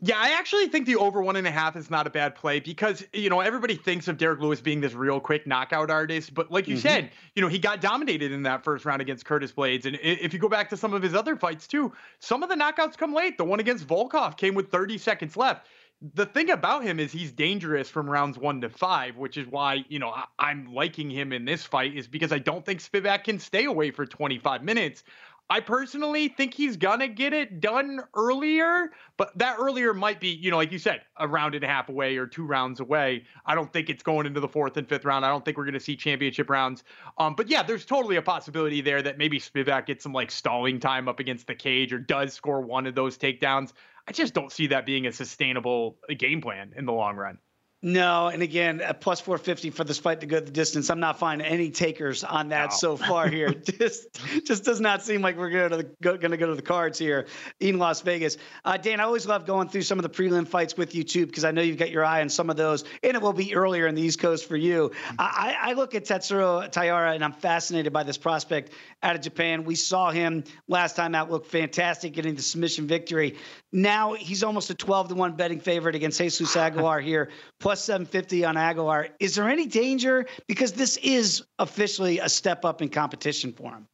Yeah, 0.03 0.17
I 0.19 0.31
actually 0.31 0.67
think 0.69 0.87
the 0.87 0.97
over 0.97 1.23
one 1.23 1.37
and 1.37 1.47
a 1.47 1.51
half 1.51 1.77
is 1.77 1.91
not 1.91 2.07
a 2.07 2.11
bad 2.11 2.35
play 2.35 2.59
because 2.59 3.05
you 3.13 3.29
know 3.29 3.41
everybody 3.41 3.75
thinks 3.75 4.09
of 4.09 4.17
Derrick 4.17 4.41
Lewis 4.41 4.61
being 4.61 4.81
this 4.81 4.95
real 4.95 5.21
quick 5.21 5.47
knockout 5.47 5.91
artist, 5.91 6.33
but 6.33 6.51
like 6.51 6.67
you 6.67 6.77
mm-hmm. 6.77 6.83
said, 6.83 7.11
you 7.35 7.43
know 7.43 7.49
he 7.49 7.59
got 7.59 7.83
dominated 7.83 8.33
in 8.33 8.43
that 8.45 8.65
first 8.65 8.87
round 8.87 9.03
against 9.03 9.27
Curtis 9.27 9.53
Blaydes. 9.53 9.85
and 9.85 9.99
if 10.01 10.33
you 10.33 10.39
go 10.39 10.49
back 10.49 10.71
to 10.71 10.77
some 10.77 10.95
of 10.95 11.03
his 11.03 11.15
other 11.15 11.37
fights 11.37 11.67
too, 11.67 11.93
some 12.19 12.43
of 12.43 12.49
the 12.49 12.55
knockouts 12.55 12.97
come 12.97 13.13
late. 13.13 13.37
The 13.37 13.45
one 13.45 13.61
against 13.61 13.87
Volkov 13.87 14.39
came 14.39 14.55
with 14.55 14.71
30 14.71 14.97
seconds 14.97 15.37
left. 15.37 15.67
The 16.15 16.25
thing 16.25 16.49
about 16.49 16.83
him 16.83 16.99
is 16.99 17.13
he's 17.13 17.31
dangerous 17.31 17.91
from 17.91 18.09
rounds 18.09 18.39
one 18.39 18.63
to 18.63 18.71
five, 18.71 19.19
which 19.19 19.37
is 19.37 19.47
why 19.47 19.85
you 19.91 19.99
know 19.99 20.15
I, 20.39 20.51
am 20.51 20.73
liking 20.73 21.11
him 21.11 21.31
in 21.31 21.45
this 21.45 21.65
fight 21.65 21.95
is 21.95 22.07
because 22.07 22.33
I 22.33 22.39
don't 22.39 22.65
think 22.65 22.81
Spivak 22.81 23.25
can 23.25 23.39
stay 23.39 23.67
away 23.67 23.91
for 23.91 24.07
25 24.07 24.65
minutes. 24.65 25.05
I 25.51 25.59
personally 25.59 26.29
think 26.29 26.55
he's 26.55 26.77
gonna 26.77 27.09
get 27.09 27.33
it 27.33 27.59
done 27.61 28.01
earlier, 28.15 28.93
but 29.17 29.37
that 29.37 29.57
earlier 29.59 29.93
might 29.93 30.21
be, 30.21 30.29
you 30.29 30.49
know, 30.49 30.57
like 30.57 30.71
you 30.71 30.79
said, 30.79 31.03
a 31.17 31.27
round 31.27 31.57
and 31.57 31.65
a 31.65 31.67
half 31.67 31.89
away 31.89 32.17
or 32.17 32.29
two 32.29 32.47
rounds 32.47 32.79
away. 32.79 33.25
I 33.45 33.57
don't 33.57 33.73
think 33.73 33.91
it's 33.91 34.05
going 34.05 34.27
into 34.27 34.39
the 34.39 34.47
fourth 34.47 34.77
and 34.77 34.89
fifth 34.89 35.05
round. 35.05 35.25
I 35.25 35.29
don't 35.29 35.45
think 35.45 35.57
we're 35.57 35.65
gonna 35.65 35.81
see 35.81 35.97
championship 35.97 36.49
rounds. 36.49 36.85
Um, 37.19 37.35
but 37.35 37.49
yeah, 37.49 37.65
there's 37.65 37.85
totally 37.85 38.15
a 38.15 38.23
possibility 38.23 38.81
there 38.81 39.03
that 39.03 39.19
maybe 39.19 39.41
Spivak 39.41 39.87
gets 39.87 40.05
some 40.05 40.13
like 40.13 40.31
stalling 40.31 40.79
time 40.79 41.09
up 41.09 41.19
against 41.19 41.49
the 41.49 41.57
cage 41.57 41.93
or 41.93 41.99
does 41.99 42.33
score 42.33 42.61
one 42.61 42.87
of 42.87 42.95
those 42.95 43.19
takedowns. 43.19 43.73
I 44.07 44.13
just 44.13 44.35
don't 44.35 44.53
see 44.53 44.69
that 44.69 44.87
being 44.87 45.09
a 45.09 45.13
sustainable 45.13 45.99
game 46.17 46.41
plan 46.41 46.75
in 46.77 46.87
the 46.87 46.93
long 46.93 47.17
run. 47.17 47.39
No, 47.83 48.29
and 48.29 48.43
again, 48.43 48.83
at 48.83 49.01
plus 49.01 49.21
450 49.21 49.71
for 49.71 49.85
this 49.85 49.99
fight 49.99 50.21
to 50.21 50.27
go 50.27 50.39
the 50.39 50.51
distance. 50.51 50.91
I'm 50.91 51.01
not 51.01 51.19
finding 51.19 51.47
any 51.47 51.71
takers 51.71 52.23
on 52.23 52.51
that 52.51 52.71
no. 52.71 52.77
so 52.77 52.97
far 52.99 53.27
here. 53.27 53.49
just 53.79 54.21
just 54.45 54.65
does 54.65 54.83
not 54.83 55.03
seem 55.03 55.23
like 55.23 55.39
we're 55.39 55.49
going 55.49 55.71
to 55.71 55.91
go, 56.03 56.19
going 56.19 56.33
to 56.33 56.37
go 56.37 56.49
to 56.49 56.55
the 56.55 56.61
cards 56.61 56.99
here 56.99 57.27
in 57.59 57.79
Las 57.79 58.03
Vegas. 58.03 58.37
Uh, 58.67 58.77
Dan, 58.77 59.01
I 59.01 59.05
always 59.05 59.27
love 59.27 59.47
going 59.47 59.71
through 59.71 59.83
some 59.83 59.99
of 59.99 60.03
the 60.03 60.11
prelim 60.11 60.47
fights 60.47 60.77
with 60.77 60.95
you 60.95 61.03
too 61.05 61.25
because 61.25 61.43
I 61.43 61.53
know 61.53 61.63
you've 61.63 61.79
got 61.79 61.91
your 61.91 62.05
eye 62.05 62.21
on 62.21 62.29
some 62.29 62.51
of 62.51 62.59
those, 62.59 62.85
and 63.03 63.15
it 63.15 63.23
will 63.23 63.33
be 63.33 63.55
earlier 63.55 63.87
in 63.87 63.95
the 63.95 64.03
East 64.03 64.19
Coast 64.19 64.47
for 64.47 64.57
you. 64.57 64.91
I, 65.19 65.57
I 65.59 65.73
look 65.73 65.95
at 65.95 66.05
Tatsuro 66.05 66.71
Taira, 66.71 67.15
and 67.15 67.25
I'm 67.25 67.33
fascinated 67.33 67.95
by 67.95 68.03
this 68.03 68.19
prospect 68.19 68.73
out 69.03 69.17
of 69.17 69.23
Japan. 69.23 69.65
We 69.65 69.75
saw 69.75 70.11
him 70.11 70.45
last 70.69 70.97
time 70.97 71.15
out 71.15 71.31
look 71.31 71.47
fantastic, 71.47 72.13
getting 72.13 72.35
the 72.35 72.43
submission 72.43 72.87
victory. 72.87 73.37
Now 73.73 74.13
he's 74.13 74.43
almost 74.43 74.69
a 74.69 74.75
12 74.75 75.09
to 75.09 75.15
one 75.15 75.37
betting 75.37 75.61
favorite 75.61 75.95
against 75.95 76.19
Jesus 76.19 76.55
Aguilar 76.57 77.01
here. 77.11 77.31
Plus 77.71 77.79
plus 77.79 77.85
750 77.85 78.45
on 78.47 78.57
Aguilar. 78.57 79.11
Is 79.21 79.37
there 79.37 79.49
any 79.49 79.65
danger? 79.65 80.27
Because 80.49 80.73
this 80.73 80.97
is 80.97 81.45
officially 81.61 82.19
a 82.19 82.29
step 82.29 82.65
up 82.65 82.83
in 82.83 82.89
competition 82.89 83.53
for 83.53 83.71
him. 83.71 83.87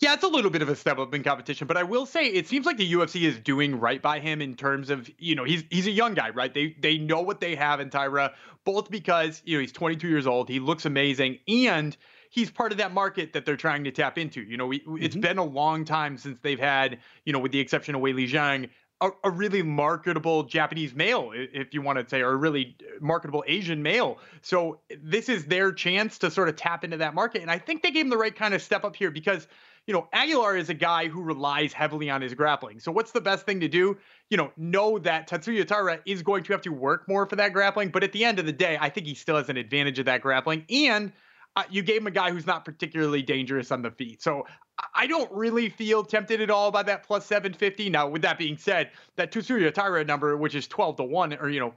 Yeah, 0.00 0.14
it's 0.14 0.24
a 0.24 0.28
little 0.28 0.50
bit 0.50 0.60
of 0.60 0.68
a 0.68 0.74
step 0.74 0.98
up 0.98 1.14
in 1.14 1.22
competition, 1.22 1.68
but 1.68 1.76
I 1.76 1.84
will 1.84 2.04
say 2.04 2.26
it 2.26 2.48
seems 2.48 2.66
like 2.66 2.78
the 2.78 2.92
UFC 2.92 3.22
is 3.22 3.38
doing 3.38 3.78
right 3.78 4.02
by 4.02 4.18
him 4.18 4.42
in 4.42 4.56
terms 4.56 4.90
of, 4.90 5.08
you 5.18 5.36
know, 5.36 5.44
he's 5.44 5.62
he's 5.70 5.86
a 5.86 5.92
young 5.92 6.14
guy, 6.14 6.30
right? 6.30 6.52
They 6.52 6.74
they 6.80 6.98
know 6.98 7.20
what 7.20 7.40
they 7.40 7.54
have 7.54 7.78
in 7.78 7.90
Taira, 7.90 8.32
both 8.64 8.90
because, 8.90 9.40
you 9.44 9.56
know, 9.56 9.60
he's 9.60 9.70
22 9.70 10.08
years 10.08 10.26
old, 10.26 10.48
he 10.48 10.58
looks 10.58 10.84
amazing, 10.84 11.38
and 11.46 11.96
he's 12.30 12.50
part 12.50 12.72
of 12.72 12.78
that 12.78 12.92
market 12.92 13.34
that 13.34 13.46
they're 13.46 13.56
trying 13.56 13.84
to 13.84 13.92
tap 13.92 14.18
into. 14.18 14.42
You 14.42 14.56
know, 14.56 14.66
we, 14.66 14.80
mm-hmm. 14.80 14.96
it's 15.00 15.14
been 15.14 15.38
a 15.38 15.44
long 15.44 15.84
time 15.84 16.18
since 16.18 16.40
they've 16.42 16.58
had, 16.58 16.98
you 17.24 17.32
know, 17.32 17.38
with 17.38 17.52
the 17.52 17.60
exception 17.60 17.94
of 17.94 18.00
Weili 18.00 18.28
Zhang, 18.28 18.68
a, 19.00 19.10
a, 19.24 19.30
really 19.30 19.62
marketable 19.62 20.44
Japanese 20.44 20.94
male, 20.94 21.30
if 21.34 21.74
you 21.74 21.82
want 21.82 21.98
to 21.98 22.08
say, 22.08 22.22
or 22.22 22.30
a 22.30 22.36
really 22.36 22.76
uh, 22.80 23.04
marketable 23.04 23.44
Asian 23.46 23.82
male. 23.82 24.18
So 24.42 24.80
this 25.02 25.28
is 25.28 25.44
their 25.44 25.72
chance 25.72 26.18
to 26.18 26.30
sort 26.30 26.48
of 26.48 26.56
tap 26.56 26.84
into 26.84 26.96
that 26.98 27.14
market. 27.14 27.42
And 27.42 27.50
I 27.50 27.58
think 27.58 27.82
they 27.82 27.90
gave 27.90 28.06
him 28.06 28.10
the 28.10 28.16
right 28.16 28.34
kind 28.34 28.54
of 28.54 28.62
step 28.62 28.84
up 28.84 28.96
here 28.96 29.10
because– 29.10 29.46
you 29.86 29.94
know, 29.94 30.08
Aguilar 30.12 30.56
is 30.56 30.68
a 30.68 30.74
guy 30.74 31.06
who 31.06 31.22
relies 31.22 31.72
heavily 31.72 32.10
on 32.10 32.20
his 32.20 32.34
grappling. 32.34 32.80
So 32.80 32.90
what's 32.90 33.12
the 33.12 33.20
best 33.20 33.46
thing 33.46 33.60
to 33.60 33.68
do? 33.68 33.96
You 34.30 34.36
know, 34.36 34.50
know 34.56 34.98
that 34.98 35.28
Tatsuya 35.28 35.66
Taira 35.66 36.00
is 36.04 36.22
going 36.22 36.42
to 36.44 36.52
have 36.52 36.62
to 36.62 36.70
work 36.70 37.08
more 37.08 37.26
for 37.26 37.36
that 37.36 37.52
grappling. 37.52 37.90
But 37.90 38.02
at 38.02 38.12
the 38.12 38.24
end 38.24 38.40
of 38.40 38.46
the 38.46 38.52
day, 38.52 38.76
I 38.80 38.88
think 38.88 39.06
he 39.06 39.14
still 39.14 39.36
has 39.36 39.48
an 39.48 39.56
advantage 39.56 40.00
of 40.00 40.06
that 40.06 40.22
grappling. 40.22 40.64
And 40.68 41.12
uh, 41.56 41.64
you 41.70 41.82
gave 41.82 42.02
him 42.02 42.06
a 42.06 42.10
guy 42.10 42.30
who's 42.30 42.46
not 42.46 42.64
particularly 42.64 43.22
dangerous 43.22 43.72
on 43.72 43.82
the 43.82 43.90
feet. 43.90 44.22
So 44.22 44.46
I 44.94 45.06
don't 45.06 45.30
really 45.32 45.68
feel 45.68 46.04
tempted 46.04 46.40
at 46.40 46.50
all 46.50 46.70
by 46.70 46.82
that 46.84 47.02
plus 47.04 47.26
750. 47.26 47.90
Now, 47.90 48.08
with 48.08 48.22
that 48.22 48.38
being 48.38 48.58
said, 48.58 48.90
that 49.16 49.32
Tatsuya 49.32 49.72
Taira 49.72 50.04
number, 50.04 50.36
which 50.36 50.54
is 50.54 50.68
12 50.68 50.96
to 50.96 51.04
1, 51.04 51.34
or, 51.34 51.48
you 51.48 51.60
know, 51.60 51.74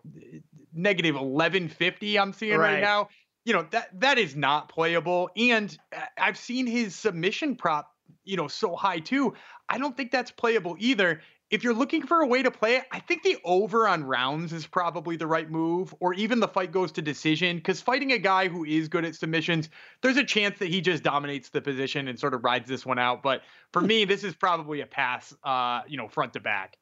negative 0.74 1.16
1150, 1.16 2.20
I'm 2.20 2.34
seeing 2.34 2.58
right, 2.58 2.74
right 2.74 2.82
now 2.82 3.10
you 3.46 3.54
know 3.54 3.66
that 3.72 3.88
that 4.02 4.18
is 4.20 4.36
not 4.36 4.68
playable 4.68 5.30
and 5.38 5.76
uh, 5.96 6.02
i've 6.18 6.38
seen 6.38 6.68
his 6.68 6.94
submission 6.94 7.56
prop 7.56 7.90
you 8.24 8.38
know, 8.38 8.48
so 8.48 8.76
high 8.76 9.00
too. 9.00 9.34
I 9.68 9.78
don't 9.78 9.96
think 9.96 10.12
that's 10.12 10.32
playable 10.32 10.76
either. 10.80 11.22
If 11.50 11.64
you're 11.64 11.74
looking 11.74 12.06
for 12.06 12.22
a 12.22 12.28
way 12.28 12.44
to 12.44 12.52
play 12.52 12.76
it, 12.76 12.84
I 12.92 13.00
think 13.00 13.24
the 13.24 13.38
over 13.44 13.88
on 13.88 14.04
rounds 14.04 14.54
is 14.54 14.68
probably 14.68 15.16
the 15.16 15.26
right 15.26 15.50
move, 15.50 15.96
or 16.00 16.14
even 16.14 16.40
the 16.40 16.48
fight 16.48 16.72
goes 16.72 16.92
to 16.92 17.02
decision. 17.02 17.58
Because 17.58 17.82
fighting 17.82 18.12
a 18.12 18.20
guy 18.20 18.48
who 18.48 18.66
is 18.66 18.88
good 18.88 19.04
at 19.04 19.16
submissions, 19.16 19.70
there's 20.02 20.18
a 20.18 20.24
chance 20.24 20.60
that 20.60 20.68
he 20.68 20.80
just 20.80 21.02
dominates 21.02 21.50
the 21.50 21.60
position 21.60 22.08
and 22.08 22.20
sort 22.20 22.36
of 22.36 22.44
rides 22.44 22.70
this 22.70 22.86
one 22.86 23.00
out. 23.00 23.24
But 23.24 23.42
for 23.74 23.82
me, 23.82 24.06
this 24.06 24.24
is 24.24 24.36
probably 24.36 24.82
a 24.82 24.86
pass, 24.86 25.34
uh, 25.44 25.82
you 25.88 25.98
know, 25.98 26.08
front 26.08 26.34
to 26.34 26.40
back. 26.40 26.78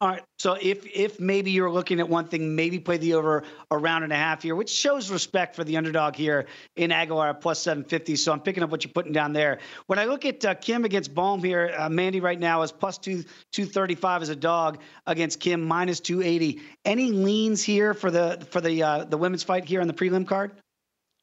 All 0.00 0.08
right. 0.08 0.22
So 0.38 0.56
if 0.60 0.86
if 0.86 1.18
maybe 1.18 1.50
you're 1.50 1.72
looking 1.72 1.98
at 1.98 2.08
one 2.08 2.28
thing, 2.28 2.54
maybe 2.54 2.78
play 2.78 2.98
the 2.98 3.14
over 3.14 3.42
a 3.72 3.76
round 3.76 4.04
and 4.04 4.12
a 4.12 4.16
half 4.16 4.44
here, 4.44 4.54
which 4.54 4.70
shows 4.70 5.10
respect 5.10 5.56
for 5.56 5.64
the 5.64 5.76
underdog 5.76 6.14
here 6.14 6.46
in 6.76 6.92
Aguilar 6.92 7.34
plus 7.34 7.60
750. 7.60 8.14
So 8.14 8.30
I'm 8.30 8.38
picking 8.38 8.62
up 8.62 8.70
what 8.70 8.84
you're 8.84 8.92
putting 8.92 9.12
down 9.12 9.32
there. 9.32 9.58
When 9.88 9.98
I 9.98 10.04
look 10.04 10.24
at 10.24 10.44
uh, 10.44 10.54
Kim 10.54 10.84
against 10.84 11.12
Bohm 11.12 11.42
here, 11.42 11.74
uh, 11.76 11.88
Mandy 11.88 12.20
right 12.20 12.38
now 12.38 12.62
is 12.62 12.70
plus 12.70 12.98
two 12.98 13.24
235 13.52 14.22
as 14.22 14.28
a 14.28 14.36
dog 14.36 14.78
against 15.04 15.40
Kim 15.40 15.64
minus 15.64 15.98
280. 15.98 16.60
Any 16.84 17.10
leans 17.10 17.64
here 17.64 17.92
for 17.92 18.12
the 18.12 18.46
for 18.52 18.60
the 18.60 18.80
uh, 18.80 19.04
the 19.04 19.18
women's 19.18 19.42
fight 19.42 19.64
here 19.64 19.80
on 19.80 19.88
the 19.88 19.94
prelim 19.94 20.28
card? 20.28 20.52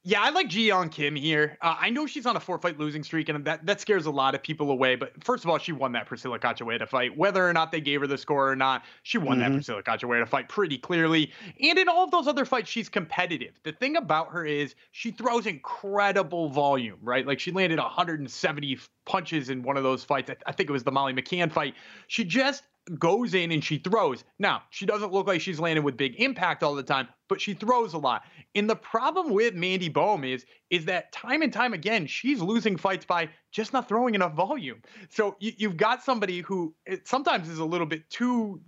Yeah, 0.07 0.21
I 0.21 0.29
like 0.29 0.49
Ji 0.49 0.69
Yeon 0.69 0.91
Kim 0.91 1.15
here. 1.15 1.57
Uh, 1.63 1.77
I 1.79 1.89
know 1.89 2.05
she's 2.05 2.27
on 2.27 2.35
a 2.35 2.39
four 2.39 2.59
fight 2.59 2.77
losing 2.77 3.03
streak, 3.03 3.27
and 3.27 3.43
that, 3.43 3.65
that 3.65 3.81
scares 3.81 4.05
a 4.05 4.11
lot 4.11 4.35
of 4.35 4.43
people 4.43 4.69
away. 4.69 4.95
But 4.95 5.11
first 5.23 5.43
of 5.43 5.49
all, 5.49 5.57
she 5.57 5.71
won 5.71 5.93
that 5.93 6.07
Priscila 6.07 6.39
Cachoeira 6.39 6.87
fight. 6.87 7.17
Whether 7.17 7.43
or 7.43 7.51
not 7.53 7.71
they 7.71 7.81
gave 7.81 8.01
her 8.01 8.07
the 8.07 8.19
score 8.19 8.51
or 8.51 8.55
not, 8.55 8.83
she 9.01 9.17
won 9.17 9.39
mm-hmm. 9.39 9.53
that 9.53 9.57
Priscila 9.57 9.83
Cachoeira 9.83 10.27
fight 10.27 10.47
pretty 10.47 10.77
clearly. 10.77 11.31
And 11.59 11.79
in 11.79 11.89
all 11.89 12.03
of 12.03 12.11
those 12.11 12.27
other 12.27 12.45
fights, 12.45 12.69
she's 12.69 12.87
competitive. 12.87 13.59
The 13.63 13.71
thing 13.71 13.95
about 13.95 14.31
her 14.31 14.45
is 14.45 14.75
she 14.91 15.09
throws 15.09 15.47
incredible 15.47 16.49
volume, 16.49 16.99
right? 17.01 17.25
Like 17.25 17.39
she 17.39 17.51
landed 17.51 17.79
170 17.79 18.79
punches 19.05 19.49
in 19.49 19.63
one 19.63 19.75
of 19.75 19.81
those 19.81 20.03
fights. 20.03 20.29
I, 20.29 20.35
I 20.45 20.51
think 20.51 20.69
it 20.69 20.73
was 20.73 20.83
the 20.83 20.91
Molly 20.91 21.13
McCann 21.13 21.51
fight. 21.51 21.73
She 22.09 22.23
just 22.23 22.61
goes 22.99 23.33
in 23.33 23.51
and 23.51 23.63
she 23.63 23.77
throws. 23.79 24.23
Now, 24.37 24.63
she 24.69 24.85
doesn't 24.85 25.11
look 25.11 25.27
like 25.27 25.41
she's 25.41 25.59
landing 25.59 25.83
with 25.83 25.97
big 25.97 26.15
impact 26.19 26.63
all 26.63 26.75
the 26.75 26.83
time, 26.83 27.07
but 27.27 27.41
she 27.41 27.53
throws 27.53 27.93
a 27.93 27.97
lot. 27.97 28.23
And 28.53 28.69
the 28.69 28.75
problem 28.75 29.33
with 29.33 29.55
Mandy 29.55 29.89
Bohm 29.89 30.23
is 30.23 30.45
is 30.69 30.85
that 30.85 31.11
time 31.11 31.41
and 31.41 31.53
time 31.53 31.73
again 31.73 32.05
she's 32.07 32.41
losing 32.41 32.77
fights 32.77 33.05
by 33.05 33.29
just 33.51 33.73
not 33.73 33.87
throwing 33.87 34.15
enough 34.15 34.33
volume. 34.33 34.81
So 35.09 35.35
you, 35.39 35.69
have 35.69 35.77
got 35.77 36.03
somebody 36.03 36.41
who 36.41 36.75
sometimes 37.03 37.49
is 37.49 37.59
a 37.59 37.65
little 37.65 37.87
bit 37.87 38.09
too 38.09 38.61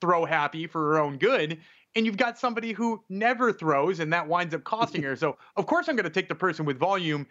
throw 0.00 0.24
happy 0.24 0.66
for 0.66 0.92
her 0.92 0.98
own 0.98 1.18
good, 1.18 1.58
and 1.96 2.06
you've 2.06 2.16
got 2.16 2.38
somebody 2.38 2.72
who 2.72 3.02
never 3.08 3.52
throws 3.52 4.00
and 4.00 4.12
that 4.12 4.26
winds 4.26 4.54
up 4.54 4.64
costing 4.64 5.02
her. 5.02 5.14
So, 5.24 5.38
of 5.56 5.66
course, 5.66 5.88
I'm 5.88 5.96
going 5.96 6.04
to 6.04 6.10
take 6.10 6.28
the 6.28 6.34
person 6.34 6.66
with 6.66 6.78
volume. 6.78 7.26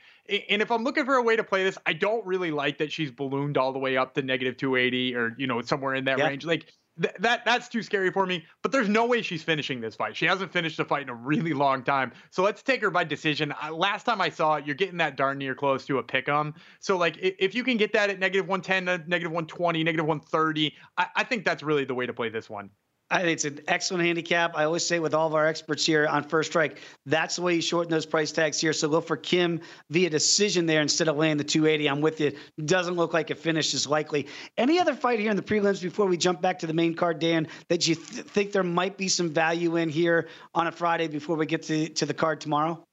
And 0.49 0.61
if 0.61 0.71
I'm 0.71 0.83
looking 0.83 1.05
for 1.05 1.15
a 1.15 1.21
way 1.21 1.35
to 1.35 1.43
play 1.43 1.63
this, 1.63 1.77
I 1.85 1.93
don't 1.93 2.25
really 2.25 2.49
like 2.49 2.77
that 2.79 2.91
she's 2.91 3.11
ballooned 3.11 3.57
all 3.57 3.71
the 3.71 3.77
way 3.77 3.97
up 3.97 4.15
to 4.15 4.21
negative 4.23 4.57
280 4.57 5.15
or, 5.15 5.35
you 5.37 5.45
know, 5.45 5.61
somewhere 5.61 5.93
in 5.93 6.05
that 6.05 6.17
yep. 6.17 6.27
range. 6.29 6.45
Like, 6.45 6.71
th- 7.01 7.13
that 7.19 7.45
that's 7.45 7.67
too 7.67 7.83
scary 7.83 8.11
for 8.11 8.25
me. 8.25 8.45
But 8.61 8.71
there's 8.71 8.89
no 8.89 9.05
way 9.05 9.21
she's 9.21 9.43
finishing 9.43 9.81
this 9.81 9.95
fight. 9.95 10.15
She 10.15 10.25
hasn't 10.25 10.51
finished 10.51 10.79
a 10.79 10.85
fight 10.85 11.03
in 11.03 11.09
a 11.09 11.15
really 11.15 11.53
long 11.53 11.83
time. 11.83 12.13
So 12.31 12.41
let's 12.43 12.63
take 12.63 12.81
her 12.81 12.89
by 12.89 13.03
decision. 13.03 13.53
Uh, 13.61 13.73
last 13.73 14.03
time 14.03 14.21
I 14.21 14.29
saw 14.29 14.55
it, 14.55 14.65
you're 14.65 14.75
getting 14.75 14.97
that 14.97 15.17
darn 15.17 15.37
near 15.37 15.55
close 15.55 15.85
to 15.87 15.97
a 15.99 16.03
pick 16.03 16.27
'em. 16.29 16.53
So 16.79 16.97
like 16.97 17.17
if, 17.21 17.35
if 17.37 17.55
you 17.55 17.63
can 17.63 17.77
get 17.77 17.93
that 17.93 18.09
at 18.09 18.19
negative 18.19 18.47
110, 18.47 18.87
uh, 18.87 19.03
negative 19.07 19.31
120, 19.31 19.83
negative 19.83 20.05
130, 20.05 20.73
I, 20.97 21.07
I 21.17 21.23
think 21.23 21.45
that's 21.45 21.63
really 21.63 21.85
the 21.85 21.95
way 21.95 22.05
to 22.05 22.13
play 22.13 22.29
this 22.29 22.49
one. 22.49 22.69
I 23.13 23.19
think 23.19 23.33
it's 23.33 23.45
an 23.45 23.59
excellent 23.67 24.03
handicap. 24.05 24.57
I 24.57 24.63
always 24.63 24.83
say 24.83 24.97
with 24.97 25.13
all 25.13 25.27
of 25.27 25.35
our 25.35 25.45
experts 25.45 25.85
here 25.85 26.07
on 26.07 26.23
First 26.23 26.49
Strike, 26.49 26.79
that's 27.05 27.35
the 27.35 27.43
way 27.43 27.53
you 27.53 27.61
shorten 27.61 27.91
those 27.91 28.07
price 28.07 28.31
tags 28.31 28.59
here. 28.59 28.73
So 28.73 28.89
go 28.89 29.01
for 29.01 29.15
Kim 29.15 29.61
via 29.91 30.09
decision 30.09 30.65
there 30.65 30.81
instead 30.81 31.07
of 31.07 31.15
laying 31.15 31.37
the 31.37 31.43
280. 31.43 31.87
I'm 31.87 32.01
with 32.01 32.19
you. 32.19 32.31
Doesn't 32.65 32.95
look 32.95 33.13
like 33.13 33.29
a 33.29 33.35
finish 33.35 33.75
is 33.75 33.85
likely. 33.85 34.25
Any 34.57 34.79
other 34.79 34.95
fight 34.95 35.19
here 35.19 35.29
in 35.29 35.37
the 35.37 35.43
prelims 35.43 35.79
before 35.79 36.07
we 36.07 36.17
jump 36.17 36.41
back 36.41 36.57
to 36.59 36.67
the 36.67 36.73
main 36.73 36.95
card, 36.95 37.19
Dan, 37.19 37.47
that 37.67 37.87
you 37.87 37.93
th- 37.93 38.25
think 38.25 38.51
there 38.51 38.63
might 38.63 38.97
be 38.97 39.07
some 39.07 39.29
value 39.29 39.75
in 39.75 39.89
here 39.89 40.27
on 40.55 40.65
a 40.65 40.71
Friday 40.71 41.07
before 41.07 41.35
we 41.35 41.45
get 41.45 41.61
to, 41.63 41.89
to 41.89 42.07
the 42.07 42.15
card 42.15 42.41
tomorrow? 42.41 42.83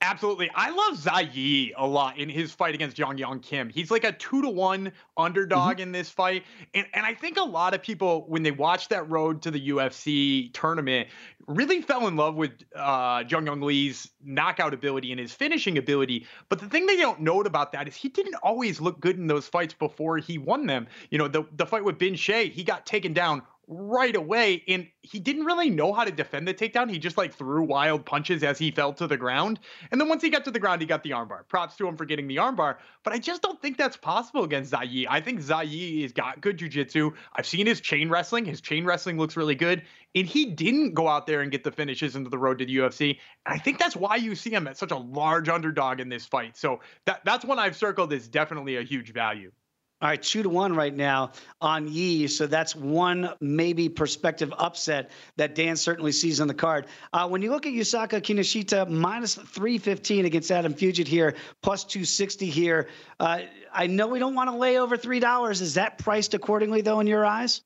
Absolutely. 0.00 0.48
I 0.54 0.70
love 0.70 0.96
Zai 0.96 1.72
a 1.76 1.84
lot 1.84 2.18
in 2.18 2.28
his 2.28 2.52
fight 2.52 2.72
against 2.72 2.96
Jong 2.96 3.18
Yong 3.18 3.40
Kim. 3.40 3.68
He's 3.68 3.90
like 3.90 4.04
a 4.04 4.12
two 4.12 4.42
to 4.42 4.48
one 4.48 4.92
underdog 5.16 5.72
mm-hmm. 5.72 5.80
in 5.80 5.92
this 5.92 6.08
fight. 6.08 6.44
And, 6.72 6.86
and 6.94 7.04
I 7.04 7.14
think 7.14 7.36
a 7.36 7.42
lot 7.42 7.74
of 7.74 7.82
people, 7.82 8.24
when 8.28 8.44
they 8.44 8.52
watch 8.52 8.88
that 8.88 9.08
road 9.10 9.42
to 9.42 9.50
the 9.50 9.70
UFC 9.70 10.52
tournament, 10.52 11.08
really 11.48 11.82
fell 11.82 12.06
in 12.06 12.14
love 12.14 12.36
with 12.36 12.52
uh, 12.76 13.24
Jung 13.28 13.46
Young 13.46 13.60
Lee's 13.60 14.08
knockout 14.22 14.72
ability 14.72 15.10
and 15.10 15.18
his 15.18 15.32
finishing 15.32 15.78
ability. 15.78 16.26
But 16.48 16.60
the 16.60 16.68
thing 16.68 16.86
they 16.86 16.96
don't 16.96 17.20
note 17.20 17.48
about 17.48 17.72
that 17.72 17.88
is 17.88 17.96
he 17.96 18.08
didn't 18.08 18.36
always 18.36 18.80
look 18.80 19.00
good 19.00 19.16
in 19.16 19.26
those 19.26 19.48
fights 19.48 19.74
before 19.74 20.18
he 20.18 20.38
won 20.38 20.66
them. 20.66 20.86
You 21.10 21.18
know, 21.18 21.26
the, 21.26 21.42
the 21.56 21.66
fight 21.66 21.82
with 21.82 21.98
Bin 21.98 22.14
Shay, 22.14 22.48
he 22.50 22.62
got 22.62 22.86
taken 22.86 23.12
down 23.12 23.42
right 23.68 24.16
away 24.16 24.62
and 24.66 24.88
he 25.02 25.20
didn't 25.20 25.44
really 25.44 25.68
know 25.68 25.92
how 25.92 26.02
to 26.02 26.10
defend 26.10 26.48
the 26.48 26.54
takedown. 26.54 26.90
He 26.90 26.98
just 26.98 27.18
like 27.18 27.34
threw 27.34 27.62
wild 27.62 28.06
punches 28.06 28.42
as 28.42 28.58
he 28.58 28.70
fell 28.70 28.94
to 28.94 29.06
the 29.06 29.16
ground. 29.16 29.60
And 29.90 30.00
then 30.00 30.08
once 30.08 30.22
he 30.22 30.30
got 30.30 30.44
to 30.46 30.50
the 30.50 30.58
ground 30.58 30.80
he 30.80 30.86
got 30.86 31.02
the 31.02 31.10
armbar. 31.10 31.46
Props 31.48 31.76
to 31.76 31.86
him 31.86 31.96
for 31.96 32.06
getting 32.06 32.26
the 32.26 32.36
armbar. 32.36 32.76
But 33.04 33.12
i 33.12 33.18
just 33.18 33.42
don't 33.42 33.60
think 33.60 33.76
that's 33.76 33.96
possible 33.96 34.42
against 34.42 34.70
Zai 34.70 34.84
Yi. 34.84 35.06
i 35.08 35.20
think 35.20 35.40
Zai 35.40 35.62
Yi 35.62 36.02
has 36.02 36.12
got 36.12 36.40
good 36.40 36.56
jiu-jitsu. 36.56 37.12
I've 37.34 37.46
seen 37.46 37.66
his 37.66 37.80
chain 37.80 38.08
wrestling. 38.08 38.46
His 38.46 38.62
chain 38.62 38.84
wrestling 38.84 39.18
looks 39.18 39.36
really 39.36 39.54
good. 39.54 39.82
And 40.14 40.26
he 40.26 40.46
didn't 40.46 40.94
go 40.94 41.06
out 41.06 41.26
there 41.26 41.42
and 41.42 41.52
get 41.52 41.62
the 41.62 41.70
finishes 41.70 42.16
into 42.16 42.30
the 42.30 42.38
road 42.38 42.58
to 42.58 42.64
the 42.64 42.76
ufc 42.78 43.18
and 43.46 43.54
i 43.54 43.58
think 43.58 43.78
that's 43.78 43.94
why 43.94 44.16
you 44.16 44.34
see 44.34 44.50
him 44.50 44.66
at 44.66 44.78
such 44.78 44.90
a 44.90 44.96
large 44.96 45.48
underdog 45.48 46.00
in 46.00 46.08
this 46.08 46.24
fight. 46.24 46.56
So 46.56 46.80
that, 47.04 47.20
that's 47.24 47.44
one 47.44 47.58
i've 47.58 47.76
circled 47.76 48.12
is 48.12 48.28
definitely 48.28 48.76
a 48.76 48.82
huge 48.82 49.12
value 49.12 49.52
all 50.00 50.08
right, 50.08 50.22
two 50.22 50.44
to 50.44 50.48
one 50.48 50.76
right 50.76 50.94
now 50.94 51.32
on 51.60 51.88
Yi. 51.88 52.28
So 52.28 52.46
that's 52.46 52.76
one 52.76 53.30
maybe 53.40 53.88
perspective 53.88 54.54
upset 54.56 55.10
that 55.36 55.56
Dan 55.56 55.74
certainly 55.74 56.12
sees 56.12 56.40
on 56.40 56.46
the 56.46 56.54
card. 56.54 56.86
Uh, 57.12 57.28
when 57.28 57.42
you 57.42 57.50
look 57.50 57.66
at 57.66 57.72
Yusaku 57.72 58.20
Kinoshita, 58.20 58.88
minus 58.88 59.34
315 59.34 60.24
against 60.24 60.52
Adam 60.52 60.72
Fugitt 60.72 61.08
here, 61.08 61.34
plus 61.62 61.82
260 61.82 62.46
here. 62.48 62.88
Uh, 63.18 63.40
I 63.72 63.88
know 63.88 64.06
we 64.06 64.20
don't 64.20 64.36
want 64.36 64.50
to 64.50 64.56
lay 64.56 64.78
over 64.78 64.96
$3. 64.96 65.50
Is 65.50 65.74
that 65.74 65.98
priced 65.98 66.32
accordingly, 66.34 66.80
though, 66.80 67.00
in 67.00 67.08
your 67.08 67.26
eyes? 67.26 67.62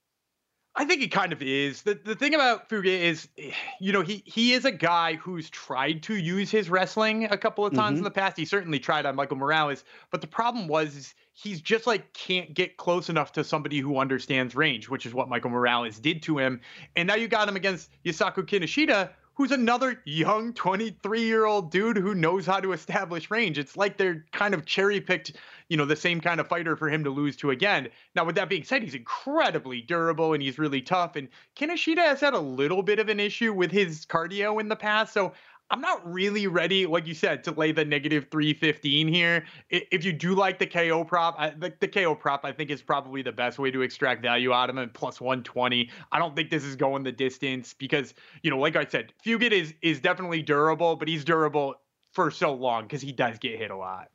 I 0.74 0.86
think 0.86 1.02
it 1.02 1.08
kind 1.08 1.32
of 1.32 1.42
is. 1.42 1.82
The 1.82 1.94
the 2.02 2.14
thing 2.14 2.34
about 2.34 2.68
Fuge 2.68 2.86
is, 2.86 3.28
you 3.80 3.92
know, 3.92 4.00
he 4.00 4.22
he 4.24 4.52
is 4.52 4.64
a 4.64 4.72
guy 4.72 5.14
who's 5.14 5.50
tried 5.50 6.02
to 6.04 6.16
use 6.16 6.50
his 6.50 6.70
wrestling 6.70 7.24
a 7.24 7.36
couple 7.36 7.66
of 7.66 7.74
times 7.74 7.92
mm-hmm. 7.92 7.98
in 7.98 8.04
the 8.04 8.10
past. 8.10 8.36
He 8.36 8.44
certainly 8.44 8.78
tried 8.78 9.04
on 9.04 9.14
Michael 9.14 9.36
Morales, 9.36 9.84
but 10.10 10.20
the 10.20 10.26
problem 10.26 10.68
was 10.68 11.14
he's 11.34 11.60
just 11.60 11.86
like 11.86 12.12
can't 12.14 12.54
get 12.54 12.76
close 12.76 13.08
enough 13.08 13.32
to 13.32 13.44
somebody 13.44 13.80
who 13.80 13.98
understands 13.98 14.54
range, 14.54 14.88
which 14.88 15.04
is 15.04 15.12
what 15.12 15.28
Michael 15.28 15.50
Morales 15.50 15.98
did 15.98 16.22
to 16.22 16.38
him. 16.38 16.60
And 16.96 17.06
now 17.06 17.16
you 17.16 17.28
got 17.28 17.48
him 17.48 17.56
against 17.56 17.90
Yusaku 18.04 18.44
Kinoshita, 18.46 19.10
who's 19.42 19.50
another 19.50 20.00
young 20.04 20.52
23 20.52 21.20
year 21.20 21.46
old 21.46 21.72
dude 21.72 21.96
who 21.96 22.14
knows 22.14 22.46
how 22.46 22.60
to 22.60 22.72
establish 22.72 23.28
range. 23.28 23.58
It's 23.58 23.76
like 23.76 23.96
they're 23.96 24.24
kind 24.30 24.54
of 24.54 24.66
cherry 24.66 25.00
picked, 25.00 25.32
you 25.68 25.76
know, 25.76 25.84
the 25.84 25.96
same 25.96 26.20
kind 26.20 26.38
of 26.38 26.46
fighter 26.46 26.76
for 26.76 26.88
him 26.88 27.02
to 27.02 27.10
lose 27.10 27.36
to 27.38 27.50
again. 27.50 27.88
Now, 28.14 28.24
with 28.24 28.36
that 28.36 28.48
being 28.48 28.62
said, 28.62 28.84
he's 28.84 28.94
incredibly 28.94 29.80
durable 29.80 30.32
and 30.32 30.40
he's 30.40 30.60
really 30.60 30.80
tough. 30.80 31.16
And 31.16 31.26
Kinoshita 31.56 31.98
has 31.98 32.20
had 32.20 32.34
a 32.34 32.38
little 32.38 32.84
bit 32.84 33.00
of 33.00 33.08
an 33.08 33.18
issue 33.18 33.52
with 33.52 33.72
his 33.72 34.06
cardio 34.06 34.60
in 34.60 34.68
the 34.68 34.76
past. 34.76 35.12
So 35.12 35.32
I'm 35.72 35.80
not 35.80 36.06
really 36.06 36.46
ready, 36.46 36.84
like 36.84 37.06
you 37.06 37.14
said, 37.14 37.42
to 37.44 37.50
lay 37.50 37.72
the 37.72 37.82
negative 37.82 38.26
315 38.30 39.08
here. 39.08 39.46
If 39.70 40.04
you 40.04 40.12
do 40.12 40.34
like 40.34 40.58
the 40.58 40.66
KO 40.66 41.02
prop, 41.02 41.34
I, 41.38 41.48
the, 41.48 41.72
the 41.80 41.88
KO 41.88 42.14
prop, 42.14 42.44
I 42.44 42.52
think 42.52 42.68
is 42.68 42.82
probably 42.82 43.22
the 43.22 43.32
best 43.32 43.58
way 43.58 43.70
to 43.70 43.80
extract 43.80 44.20
value 44.20 44.52
out 44.52 44.68
of 44.68 44.76
him. 44.76 44.90
Plus 44.92 45.18
120. 45.18 45.88
I 46.12 46.18
don't 46.18 46.36
think 46.36 46.50
this 46.50 46.62
is 46.62 46.76
going 46.76 47.04
the 47.04 47.12
distance 47.12 47.72
because, 47.72 48.12
you 48.42 48.50
know, 48.50 48.58
like 48.58 48.76
I 48.76 48.84
said, 48.84 49.14
Fugitt 49.24 49.52
is 49.52 49.72
is 49.80 49.98
definitely 49.98 50.42
durable, 50.42 50.94
but 50.94 51.08
he's 51.08 51.24
durable 51.24 51.76
for 52.12 52.30
so 52.30 52.52
long 52.52 52.82
because 52.82 53.00
he 53.00 53.10
does 53.10 53.38
get 53.38 53.58
hit 53.58 53.70
a 53.70 53.76
lot. 53.76 54.10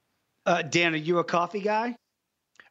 Uh, 0.46 0.62
Dan, 0.62 0.94
are 0.94 0.98
you 0.98 1.18
a 1.18 1.24
coffee 1.24 1.62
guy? 1.62 1.96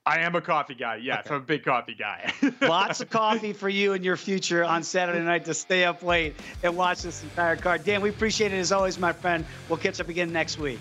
I 0.07 0.20
am 0.20 0.36
a 0.36 0.40
coffee 0.40 0.76
guy. 0.76 0.96
Yes, 0.96 1.26
okay. 1.26 1.34
I'm 1.34 1.40
a 1.40 1.44
big 1.44 1.64
coffee 1.64 1.94
guy. 1.94 2.32
Lots 2.61 3.00
of 3.00 3.11
coffee 3.11 3.52
for 3.52 3.68
you 3.68 3.92
in 3.94 4.04
your 4.04 4.16
future 4.16 4.64
on 4.64 4.84
Saturday 4.84 5.20
night 5.20 5.44
to 5.46 5.54
stay 5.54 5.84
up 5.84 6.04
late 6.04 6.36
and 6.62 6.76
watch 6.76 7.02
this 7.02 7.24
entire 7.24 7.57
card. 7.57 7.84
Dan, 7.84 8.00
we 8.00 8.11
appreciate 8.11 8.52
it 8.52 8.59
as 8.59 8.70
always, 8.70 9.00
my 9.00 9.12
friend. 9.12 9.44
We'll 9.68 9.78
catch 9.78 10.00
up 10.00 10.09
again 10.09 10.32
next 10.32 10.61
week. 10.61 10.78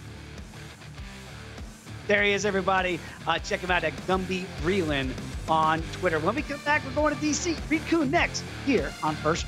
There 2.07 2.21
he 2.21 2.33
is, 2.33 2.45
everybody. 2.45 2.99
Uh, 3.25 3.39
check 3.39 3.61
him 3.61 3.71
out 3.71 3.83
at 3.83 3.93
Gumby 4.05 4.45
Vreeland 4.61 5.11
on 5.49 5.81
Twitter. 5.93 6.19
When 6.19 6.35
we 6.35 6.43
come 6.43 6.59
back, 6.59 6.85
we're 6.85 6.93
going 6.93 7.15
to 7.15 7.19
DC. 7.19 7.57
Reed 7.67 7.81
Kuhn 7.87 8.11
next 8.11 8.43
here 8.63 8.93
on 9.01 9.15
First. 9.15 9.47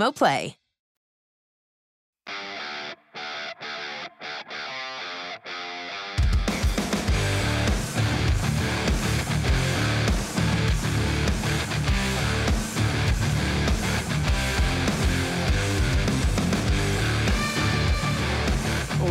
Play. 0.09 0.55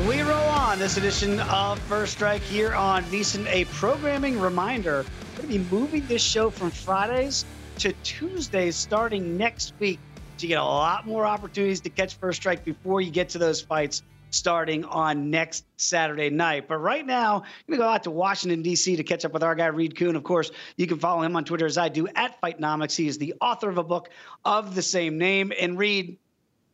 We 0.09 0.23
roll 0.23 0.33
on 0.33 0.79
this 0.81 0.97
edition 0.97 1.39
of 1.41 1.79
First 1.81 2.15
Strike 2.15 2.43
here 2.43 2.75
on 2.75 3.05
VSiN. 3.05 3.47
A 3.47 3.65
programming 3.67 4.41
reminder: 4.41 5.05
we're 5.37 5.43
going 5.43 5.53
to 5.53 5.59
be 5.59 5.71
moving 5.71 6.07
this 6.07 6.23
show 6.23 6.51
from 6.51 6.71
Fridays 6.71 7.45
to 7.79 7.93
Tuesdays 8.03 8.75
starting 8.75 9.37
next 9.37 9.75
week. 9.79 10.01
You 10.43 10.49
get 10.49 10.59
a 10.59 10.65
lot 10.65 11.07
more 11.07 11.25
opportunities 11.25 11.81
to 11.81 11.91
catch 11.91 12.15
First 12.17 12.41
Strike 12.41 12.65
before 12.65 13.01
you 13.01 13.11
get 13.11 13.31
to 13.31 13.39
those 13.39 13.61
fights 13.61 14.03
starting 14.31 14.85
on 14.85 15.31
next 15.31 15.65
Saturday 15.77 16.31
night. 16.31 16.69
But 16.69 16.79
right 16.79 17.05
now, 17.05 17.37
I'm 17.37 17.43
going 17.67 17.79
to 17.79 17.85
go 17.85 17.89
out 17.89 18.05
to 18.05 18.11
Washington, 18.11 18.63
D.C. 18.63 18.97
to 18.97 19.05
catch 19.05 19.25
up 19.25 19.33
with 19.33 19.43
our 19.43 19.55
guy, 19.55 19.67
Reed 19.67 19.97
Kuhn. 19.97 20.17
Of 20.17 20.23
course, 20.23 20.51
you 20.77 20.87
can 20.87 20.99
follow 20.99 21.23
him 21.23 21.37
on 21.37 21.45
Twitter 21.45 21.67
as 21.67 21.77
I 21.77 21.89
do 21.89 22.09
at 22.09 22.41
Fightnomics. 22.41 22.97
He 22.97 23.09
is 23.09 23.19
the 23.19 23.35
author 23.41 23.69
of 23.69 23.79
a 23.79 23.85
book 23.85 24.11
of 24.45 24.75
the 24.75 24.83
same 24.83 25.19
name. 25.19 25.53
And 25.59 25.79
Reed, 25.79 26.19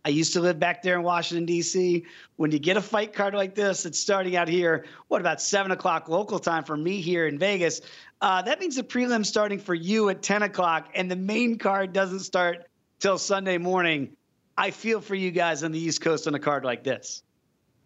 I 0.04 0.10
used 0.10 0.34
to 0.34 0.40
live 0.40 0.60
back 0.60 0.82
there 0.82 0.96
in 0.96 1.02
Washington, 1.02 1.46
D.C. 1.46 2.04
When 2.36 2.52
you 2.52 2.58
get 2.58 2.76
a 2.76 2.82
fight 2.82 3.12
card 3.12 3.34
like 3.34 3.54
this, 3.54 3.86
it's 3.86 3.98
starting 3.98 4.36
out 4.36 4.48
here, 4.48 4.84
what, 5.08 5.20
about 5.20 5.40
7 5.40 5.72
o'clock 5.72 6.08
local 6.08 6.38
time 6.38 6.64
for 6.64 6.76
me 6.76 7.00
here 7.00 7.26
in 7.26 7.38
Vegas. 7.38 7.80
Uh, 8.20 8.42
that 8.42 8.60
means 8.60 8.76
the 8.76 8.82
prelim's 8.82 9.28
starting 9.28 9.58
for 9.58 9.74
you 9.74 10.08
at 10.08 10.22
10 10.22 10.42
o'clock, 10.42 10.90
and 10.94 11.10
the 11.10 11.16
main 11.16 11.58
card 11.58 11.92
doesn't 11.92 12.20
start 12.20 12.66
till 13.06 13.18
Sunday 13.18 13.56
morning. 13.56 14.16
I 14.58 14.72
feel 14.72 15.00
for 15.00 15.14
you 15.14 15.30
guys 15.30 15.62
on 15.62 15.70
the 15.70 15.78
East 15.78 16.00
Coast 16.00 16.26
on 16.26 16.34
a 16.34 16.40
card 16.40 16.64
like 16.64 16.82
this. 16.82 17.22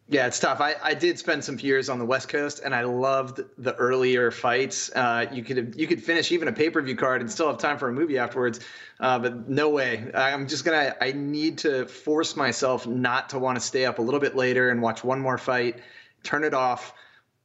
Yeah, 0.08 0.26
it's 0.26 0.40
tough. 0.40 0.62
I, 0.62 0.76
I 0.82 0.94
did 0.94 1.18
spend 1.18 1.44
some 1.44 1.58
years 1.58 1.90
on 1.90 1.98
the 1.98 2.06
West 2.06 2.30
Coast, 2.30 2.62
and 2.64 2.74
I 2.74 2.84
loved 2.84 3.42
the 3.58 3.74
earlier 3.74 4.30
fights. 4.30 4.90
Uh, 4.96 5.26
you 5.30 5.44
could 5.44 5.74
you 5.76 5.86
could 5.86 6.02
finish 6.02 6.32
even 6.32 6.48
a 6.48 6.52
pay 6.52 6.70
per 6.70 6.80
view 6.80 6.96
card 6.96 7.20
and 7.20 7.30
still 7.30 7.48
have 7.48 7.58
time 7.58 7.76
for 7.76 7.90
a 7.90 7.92
movie 7.92 8.16
afterwards. 8.16 8.60
Uh, 8.98 9.18
but 9.18 9.46
no 9.46 9.68
way. 9.68 10.10
I'm 10.14 10.48
just 10.48 10.64
gonna. 10.64 10.96
I 11.02 11.12
need 11.12 11.58
to 11.58 11.84
force 11.84 12.34
myself 12.34 12.86
not 12.86 13.28
to 13.28 13.38
want 13.38 13.56
to 13.56 13.60
stay 13.60 13.84
up 13.84 13.98
a 13.98 14.02
little 14.02 14.20
bit 14.20 14.36
later 14.36 14.70
and 14.70 14.80
watch 14.80 15.04
one 15.04 15.20
more 15.20 15.36
fight. 15.36 15.80
Turn 16.22 16.44
it 16.44 16.54
off. 16.54 16.94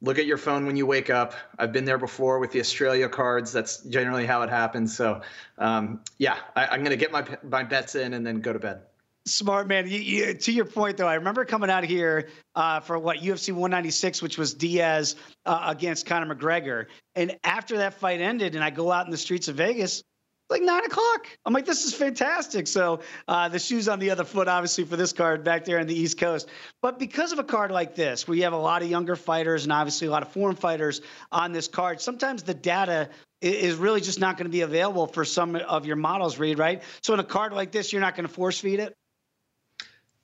Look 0.05 0.19
at 0.19 0.27
your 0.27 0.37
phone 0.37 0.67
when 0.67 0.77
you 0.77 0.85
wake 0.85 1.09
up. 1.09 1.33
I've 1.57 1.71
been 1.71 1.83
there 1.83 1.97
before 1.97 2.37
with 2.37 2.51
the 2.51 2.59
Australia 2.59 3.09
cards. 3.09 3.51
That's 3.51 3.77
generally 3.85 4.27
how 4.27 4.43
it 4.43 4.51
happens. 4.51 4.95
So, 4.95 5.21
um, 5.57 6.01
yeah, 6.19 6.37
I, 6.55 6.67
I'm 6.67 6.83
gonna 6.83 6.95
get 6.95 7.11
my 7.11 7.25
my 7.41 7.63
bets 7.63 7.95
in 7.95 8.13
and 8.13 8.23
then 8.23 8.39
go 8.39 8.53
to 8.53 8.59
bed. 8.59 8.81
Smart 9.25 9.67
man. 9.67 9.89
You, 9.89 9.97
you, 9.97 10.33
to 10.35 10.51
your 10.51 10.65
point, 10.65 10.97
though, 10.97 11.07
I 11.07 11.15
remember 11.15 11.43
coming 11.43 11.71
out 11.71 11.83
here 11.83 12.29
uh, 12.53 12.81
for 12.81 12.99
what 12.99 13.17
UFC 13.17 13.51
196, 13.51 14.21
which 14.21 14.37
was 14.37 14.53
Diaz 14.53 15.15
uh, 15.47 15.63
against 15.65 16.05
Conor 16.05 16.35
McGregor, 16.35 16.85
and 17.15 17.35
after 17.43 17.77
that 17.77 17.95
fight 17.95 18.21
ended, 18.21 18.53
and 18.53 18.63
I 18.63 18.69
go 18.69 18.91
out 18.91 19.05
in 19.05 19.11
the 19.11 19.17
streets 19.17 19.47
of 19.47 19.55
Vegas, 19.55 20.03
like 20.49 20.61
nine 20.61 20.85
o'clock. 20.85 21.27
I'm 21.45 21.53
like, 21.53 21.65
this 21.65 21.85
is 21.85 21.93
fantastic. 21.93 22.67
So 22.67 22.99
uh, 23.27 23.49
the 23.49 23.59
shoes 23.59 23.87
on 23.87 23.99
the 23.99 24.11
other 24.11 24.23
foot, 24.23 24.47
obviously, 24.47 24.83
for 24.83 24.95
this 24.95 25.11
card 25.11 25.43
back 25.43 25.65
there 25.65 25.79
on 25.79 25.87
the 25.87 25.95
East 25.95 26.19
Coast. 26.19 26.47
But 26.81 26.99
because 26.99 27.31
of 27.31 27.39
a 27.39 27.43
card 27.43 27.71
like 27.71 27.95
this, 27.95 28.27
where 28.27 28.37
you 28.37 28.43
have 28.43 28.53
a 28.53 28.57
lot 28.57 28.83
of 28.83 28.89
younger 28.89 29.15
fighters 29.15 29.63
and 29.63 29.73
obviously 29.73 30.07
a 30.07 30.11
lot 30.11 30.21
of 30.21 30.31
foreign 30.31 30.55
fighters 30.55 31.01
on 31.31 31.51
this 31.51 31.67
card, 31.67 31.99
sometimes 31.99 32.43
the 32.43 32.53
data 32.53 33.09
is 33.41 33.75
really 33.75 34.01
just 34.01 34.19
not 34.19 34.37
going 34.37 34.45
to 34.45 34.51
be 34.51 34.61
available 34.61 35.07
for 35.07 35.25
some 35.25 35.55
of 35.55 35.85
your 35.85 35.95
models, 35.95 36.39
Reed, 36.39 36.57
right? 36.57 36.83
So 37.01 37.13
in 37.13 37.19
a 37.19 37.23
card 37.23 37.53
like 37.53 37.71
this, 37.71 37.91
you're 37.91 38.01
not 38.01 38.15
going 38.15 38.27
to 38.27 38.33
force 38.33 38.59
feed 38.59 38.79
it. 38.79 38.95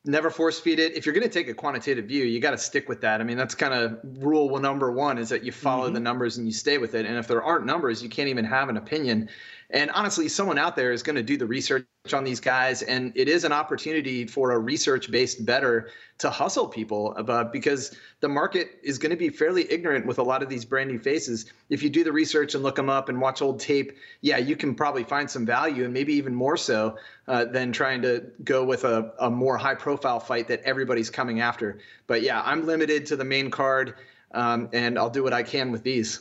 never 0.06 0.30
force 0.32 0.60
feed 0.60 0.80
it. 0.80 0.96
If 0.96 1.06
you're 1.06 1.14
going 1.14 1.28
to 1.28 1.34
take 1.34 1.48
a 1.48 1.54
quantitative 1.54 2.06
view, 2.06 2.24
you 2.24 2.40
got 2.40 2.52
to 2.52 2.58
stick 2.58 2.90
with 2.90 3.02
that. 3.02 3.22
I 3.22 3.24
mean, 3.24 3.38
that's 3.38 3.54
kind 3.54 3.74
of 3.74 4.00
rule 4.24 4.58
number 4.60 4.92
one 4.92 5.18
is 5.18 5.30
that 5.30 5.44
you 5.44 5.52
follow 5.52 5.86
mm-hmm. 5.86 5.94
the 5.94 6.00
numbers 6.00 6.38
and 6.38 6.48
you 6.48 6.54
stay 6.54 6.78
with 6.78 6.96
it. 6.96 7.06
And 7.06 7.18
if 7.18 7.28
there 7.28 7.44
aren't 7.44 7.66
numbers, 7.66 8.02
you 8.02 8.10
can't 8.10 8.30
even 8.30 8.46
have 8.46 8.70
an 8.70 8.78
opinion. 8.78 9.30
And 9.74 9.90
honestly, 9.92 10.28
someone 10.28 10.58
out 10.58 10.76
there 10.76 10.92
is 10.92 11.02
going 11.02 11.16
to 11.16 11.24
do 11.24 11.38
the 11.38 11.46
research 11.46 11.86
on 12.14 12.26
these 12.26 12.42
guys, 12.42 12.82
and 12.82 13.14
it 13.16 13.30
is 13.30 13.46
an 13.46 13.54
opportunity 13.54 14.26
for 14.26 14.52
a 14.52 14.60
research-based 14.60 15.46
better 15.46 15.90
to 16.18 16.30
hustle 16.30 16.68
people 16.68 17.16
about 17.16 17.54
because 17.54 17.96
the 18.20 18.28
market 18.28 18.80
is 18.84 18.98
going 18.98 19.12
to 19.12 19.16
be 19.16 19.30
fairly 19.30 19.72
ignorant 19.72 20.06
with 20.06 20.20
a 20.20 20.24
lot 20.24 20.44
of 20.44 20.50
these 20.50 20.66
brand 20.66 20.90
new 20.90 21.00
faces. 21.00 21.46
If 21.70 21.82
you 21.82 21.90
do 21.90 22.04
the 22.04 22.12
research 22.12 22.54
and 22.54 22.64
look 22.64 22.76
them 22.76 22.90
up 22.90 23.08
and 23.08 23.22
watch 23.22 23.42
old 23.42 23.62
tape, 23.62 23.98
yeah, 24.20 24.38
you 24.38 24.58
can 24.58 24.76
probably 24.76 25.06
find 25.06 25.30
some 25.30 25.46
value, 25.46 25.86
and 25.86 25.94
maybe 25.94 26.14
even 26.14 26.36
more 26.36 26.58
so 26.58 26.98
uh, 27.30 27.46
than 27.46 27.72
trying 27.72 28.02
to 28.02 28.26
go 28.44 28.66
with 28.66 28.84
a, 28.84 29.14
a 29.20 29.30
more 29.30 29.58
high-profile 29.58 30.20
fight 30.20 30.50
that 30.50 30.62
everybody's 30.64 31.10
coming 31.10 31.40
after. 31.40 31.80
But 32.08 32.24
yeah, 32.24 32.42
I'm 32.44 32.66
limited 32.66 33.06
to 33.06 33.16
the 33.16 33.26
main 33.26 33.50
card, 33.50 33.96
um, 34.34 34.70
and 34.74 35.00
I'll 35.00 35.10
do 35.10 35.24
what 35.24 35.34
I 35.34 35.44
can 35.44 35.72
with 35.72 35.84
these. 35.84 36.20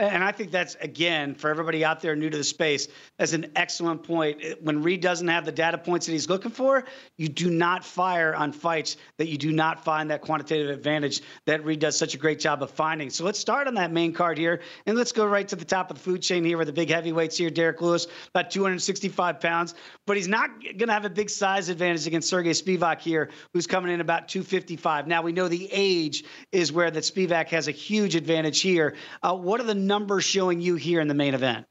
And 0.00 0.24
I 0.24 0.32
think 0.32 0.50
that's, 0.50 0.76
again, 0.76 1.34
for 1.34 1.50
everybody 1.50 1.84
out 1.84 2.00
there 2.00 2.16
new 2.16 2.30
to 2.30 2.36
the 2.38 2.42
space, 2.42 2.88
that's 3.18 3.34
an 3.34 3.52
excellent 3.54 4.02
point. 4.02 4.42
When 4.62 4.82
Reed 4.82 5.02
doesn't 5.02 5.28
have 5.28 5.44
the 5.44 5.52
data 5.52 5.76
points 5.76 6.06
that 6.06 6.12
he's 6.12 6.26
looking 6.26 6.50
for, 6.50 6.84
you 7.18 7.28
do 7.28 7.50
not 7.50 7.84
fire 7.84 8.34
on 8.34 8.52
fights 8.52 8.96
that 9.18 9.28
you 9.28 9.36
do 9.36 9.52
not 9.52 9.84
find 9.84 10.10
that 10.10 10.22
quantitative 10.22 10.70
advantage 10.70 11.20
that 11.44 11.66
Reed 11.66 11.80
does 11.80 11.98
such 11.98 12.14
a 12.14 12.16
great 12.16 12.40
job 12.40 12.62
of 12.62 12.70
finding. 12.70 13.10
So 13.10 13.24
let's 13.24 13.38
start 13.38 13.68
on 13.68 13.74
that 13.74 13.92
main 13.92 14.14
card 14.14 14.38
here, 14.38 14.62
and 14.86 14.96
let's 14.96 15.12
go 15.12 15.26
right 15.26 15.46
to 15.48 15.56
the 15.56 15.66
top 15.66 15.90
of 15.90 15.98
the 15.98 16.02
food 16.02 16.22
chain 16.22 16.44
here 16.44 16.56
with 16.56 16.68
the 16.68 16.72
big 16.72 16.88
heavyweights 16.88 17.36
here. 17.36 17.50
Derrick 17.50 17.82
Lewis, 17.82 18.06
about 18.30 18.50
265 18.50 19.38
pounds, 19.38 19.74
but 20.06 20.16
he's 20.16 20.28
not 20.28 20.62
going 20.62 20.86
to 20.86 20.92
have 20.94 21.04
a 21.04 21.10
big 21.10 21.28
size 21.28 21.68
advantage 21.68 22.06
against 22.06 22.30
Sergey 22.30 22.52
Spivak 22.52 23.00
here, 23.00 23.28
who's 23.52 23.66
coming 23.66 23.92
in 23.92 24.00
about 24.00 24.28
255. 24.28 25.06
Now, 25.06 25.20
we 25.20 25.32
know 25.32 25.46
the 25.46 25.68
age 25.70 26.24
is 26.52 26.72
where 26.72 26.90
that 26.90 27.04
Spivak 27.04 27.48
has 27.48 27.68
a 27.68 27.72
huge 27.72 28.16
advantage 28.16 28.62
here. 28.62 28.94
Uh, 29.22 29.34
what 29.34 29.60
are 29.60 29.64
the 29.64 29.89
numbers 29.90 30.22
showing 30.24 30.60
you 30.60 30.76
here 30.76 31.00
in 31.00 31.08
the 31.08 31.14
main 31.14 31.34
event? 31.34 31.66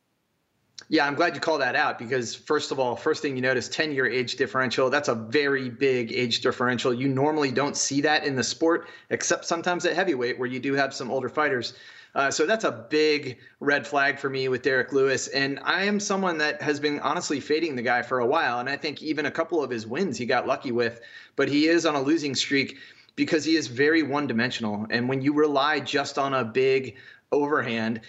Yeah, 0.90 1.08
I'm 1.08 1.16
glad 1.16 1.36
you 1.36 1.42
called 1.42 1.62
that 1.62 1.76
out 1.76 1.98
because, 1.98 2.36
first 2.36 2.72
of 2.72 2.80
all, 2.80 2.96
first 2.96 3.22
thing 3.22 3.36
you 3.36 3.42
notice 3.42 3.70
10 3.70 3.94
year 3.94 4.08
age 4.08 4.36
differential. 4.36 4.90
That's 4.90 5.08
a 5.08 5.16
very 5.16 5.70
big 5.70 6.12
age 6.12 6.42
differential. 6.42 6.94
You 6.94 7.08
normally 7.08 7.52
don't 7.52 7.78
see 7.78 8.02
that 8.02 8.26
in 8.26 8.36
the 8.36 8.44
sport, 8.44 8.90
except 9.10 9.46
sometimes 9.46 9.86
at 9.86 9.96
heavyweight 9.96 10.38
where 10.38 10.50
you 10.50 10.60
do 10.60 10.74
have 10.74 10.94
some 10.94 11.10
older 11.10 11.30
fighters. 11.30 11.74
Uh, 12.14 12.30
so 12.30 12.46
that's 12.46 12.66
a 12.66 12.88
big 12.90 13.38
red 13.62 13.88
flag 13.88 14.20
for 14.20 14.30
me 14.30 14.50
with 14.50 14.64
Derrick 14.64 14.92
Lewis. 14.92 15.28
And 15.28 15.60
I 15.64 15.84
am 15.84 16.00
someone 16.00 16.40
that 16.40 16.62
has 16.62 16.80
been 16.80 17.00
honestly 17.00 17.40
fading 17.40 17.76
the 17.76 17.84
guy 17.84 18.02
for 18.02 18.20
a 18.20 18.26
while. 18.26 18.60
And 18.60 18.68
I 18.68 18.76
think 18.76 19.02
even 19.02 19.28
a 19.28 19.32
couple 19.32 19.64
of 19.64 19.70
his 19.70 19.88
wins 19.88 20.18
he 20.18 20.26
got 20.26 20.48
lucky 20.48 20.72
with, 20.72 21.00
but 21.38 21.48
he 21.48 21.68
is 21.68 21.86
on 21.86 21.96
a 21.96 22.02
losing 22.02 22.36
streak 22.36 22.78
because 23.16 23.44
he 23.44 23.56
is 23.58 23.68
very 23.68 24.02
one 24.02 24.28
dimensional. 24.28 24.88
And 24.90 25.08
when 25.08 25.22
you 25.22 25.34
rely 25.34 25.82
just 25.82 26.18
on 26.18 26.34
a 26.34 26.44
big 26.44 26.96
overhand, 27.32 28.02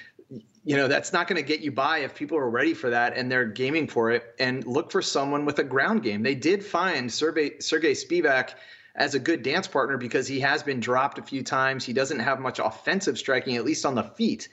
you 0.64 0.76
know 0.76 0.88
that's 0.88 1.12
not 1.12 1.26
going 1.26 1.40
to 1.40 1.46
get 1.46 1.60
you 1.60 1.72
by 1.72 1.98
if 1.98 2.14
people 2.14 2.36
are 2.36 2.50
ready 2.50 2.74
for 2.74 2.90
that 2.90 3.16
and 3.16 3.30
they're 3.30 3.46
gaming 3.46 3.88
for 3.88 4.10
it 4.10 4.34
and 4.38 4.66
look 4.66 4.90
for 4.90 5.02
someone 5.02 5.44
with 5.44 5.58
a 5.58 5.64
ground 5.64 6.02
game. 6.02 6.22
They 6.22 6.34
did 6.34 6.64
find 6.64 7.10
sergey, 7.10 7.58
sergey 7.60 7.92
spivak 7.92 8.50
as 8.94 9.14
a 9.14 9.18
good 9.18 9.42
dance 9.42 9.66
partner 9.66 9.96
because 9.96 10.26
he 10.26 10.38
has 10.40 10.62
been 10.62 10.78
dropped 10.78 11.18
a 11.18 11.22
few 11.22 11.42
times. 11.42 11.84
He 11.84 11.92
doesn't 11.92 12.18
have 12.18 12.40
much 12.40 12.58
offensive 12.58 13.18
striking 13.18 13.56
at 13.56 13.64
least 13.64 13.86
on 13.86 13.94
the 13.94 14.02
feet 14.02 14.48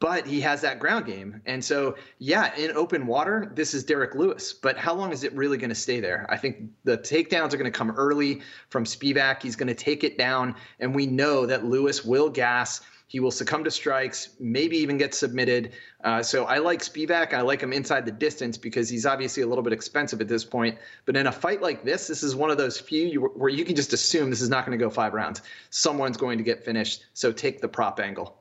but 0.00 0.24
he 0.26 0.40
has 0.40 0.60
that 0.60 0.78
ground 0.78 1.06
game. 1.06 1.40
And 1.46 1.64
so 1.64 1.96
yeah 2.18 2.54
in 2.56 2.70
open 2.72 3.06
water 3.06 3.50
this 3.54 3.74
is 3.74 3.84
derrick 3.84 4.14
lewis 4.14 4.52
but 4.52 4.76
how 4.76 4.94
long 4.94 5.12
is 5.12 5.24
it 5.24 5.32
really 5.34 5.58
going 5.58 5.70
to 5.70 5.74
stay 5.74 6.00
there? 6.00 6.26
I 6.28 6.36
think 6.36 6.70
the 6.84 6.98
takedowns 6.98 7.52
are 7.52 7.56
going 7.56 7.70
to 7.70 7.78
come 7.78 7.90
early 7.92 8.42
from 8.70 8.84
spivak. 8.84 9.42
He's 9.42 9.56
going 9.56 9.68
to 9.68 9.74
take 9.74 10.04
it 10.04 10.18
down 10.18 10.54
and 10.80 10.94
we 10.94 11.06
know 11.06 11.46
that 11.46 11.64
lewis 11.64 12.04
will 12.04 12.28
gas 12.28 12.80
he 13.08 13.20
will 13.20 13.30
succumb 13.30 13.64
to 13.64 13.70
strikes, 13.70 14.36
maybe 14.38 14.76
even 14.76 14.98
get 14.98 15.14
submitted. 15.14 15.72
Uh, 16.04 16.22
so 16.22 16.44
I 16.44 16.58
like 16.58 16.80
Spivak. 16.80 17.32
I 17.32 17.40
like 17.40 17.62
him 17.62 17.72
inside 17.72 18.04
the 18.04 18.12
distance 18.12 18.58
because 18.58 18.88
he's 18.88 19.06
obviously 19.06 19.42
a 19.42 19.46
little 19.46 19.64
bit 19.64 19.72
expensive 19.72 20.20
at 20.20 20.28
this 20.28 20.44
point. 20.44 20.78
But 21.06 21.16
in 21.16 21.26
a 21.26 21.32
fight 21.32 21.62
like 21.62 21.84
this, 21.84 22.06
this 22.06 22.22
is 22.22 22.36
one 22.36 22.50
of 22.50 22.58
those 22.58 22.78
few 22.78 23.06
you, 23.06 23.20
where 23.22 23.48
you 23.48 23.64
can 23.64 23.74
just 23.74 23.94
assume 23.94 24.28
this 24.28 24.42
is 24.42 24.50
not 24.50 24.66
going 24.66 24.78
to 24.78 24.84
go 24.84 24.90
five 24.90 25.14
rounds. 25.14 25.40
Someone's 25.70 26.18
going 26.18 26.36
to 26.36 26.44
get 26.44 26.62
finished. 26.62 27.06
So 27.14 27.32
take 27.32 27.62
the 27.62 27.68
prop 27.68 27.98
angle. 27.98 28.37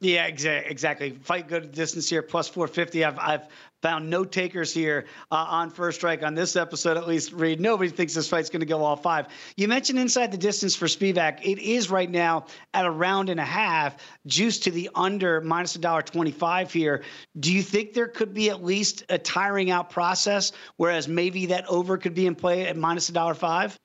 Yeah, 0.00 0.26
exactly. 0.26 0.70
Exactly. 0.70 1.10
Fight 1.10 1.48
good 1.48 1.72
distance 1.72 2.08
here, 2.08 2.22
plus 2.22 2.48
450. 2.48 3.04
I've 3.04 3.18
I've 3.18 3.48
found 3.82 4.08
no 4.10 4.24
takers 4.24 4.72
here 4.72 5.06
uh, 5.30 5.46
on 5.48 5.70
first 5.70 5.98
strike 5.98 6.22
on 6.22 6.34
this 6.34 6.54
episode, 6.54 6.96
at 6.96 7.08
least. 7.08 7.32
Reed, 7.32 7.60
nobody 7.60 7.90
thinks 7.90 8.14
this 8.14 8.28
fight's 8.28 8.48
going 8.48 8.60
to 8.60 8.66
go 8.66 8.84
all 8.84 8.94
five. 8.94 9.26
You 9.56 9.66
mentioned 9.66 9.98
inside 9.98 10.30
the 10.30 10.38
distance 10.38 10.76
for 10.76 10.86
Spivak. 10.86 11.40
It 11.42 11.58
is 11.58 11.90
right 11.90 12.08
now 12.10 12.46
at 12.74 12.86
a 12.86 12.90
round 12.90 13.28
and 13.28 13.40
a 13.40 13.44
half, 13.44 13.96
juiced 14.26 14.64
to 14.64 14.70
the 14.70 14.88
under 14.94 15.40
minus 15.40 15.74
a 15.74 15.80
dollar 15.80 16.02
twenty-five 16.02 16.72
here. 16.72 17.02
Do 17.38 17.52
you 17.52 17.62
think 17.62 17.92
there 17.92 18.08
could 18.08 18.32
be 18.32 18.50
at 18.50 18.62
least 18.62 19.02
a 19.08 19.18
tiring 19.18 19.72
out 19.72 19.90
process, 19.90 20.52
whereas 20.76 21.08
maybe 21.08 21.46
that 21.46 21.66
over 21.66 21.98
could 21.98 22.14
be 22.14 22.26
in 22.26 22.36
play 22.36 22.66
at 22.68 22.76
minus 22.76 23.08
a 23.08 23.12
dollar 23.12 23.34
five? 23.34 23.76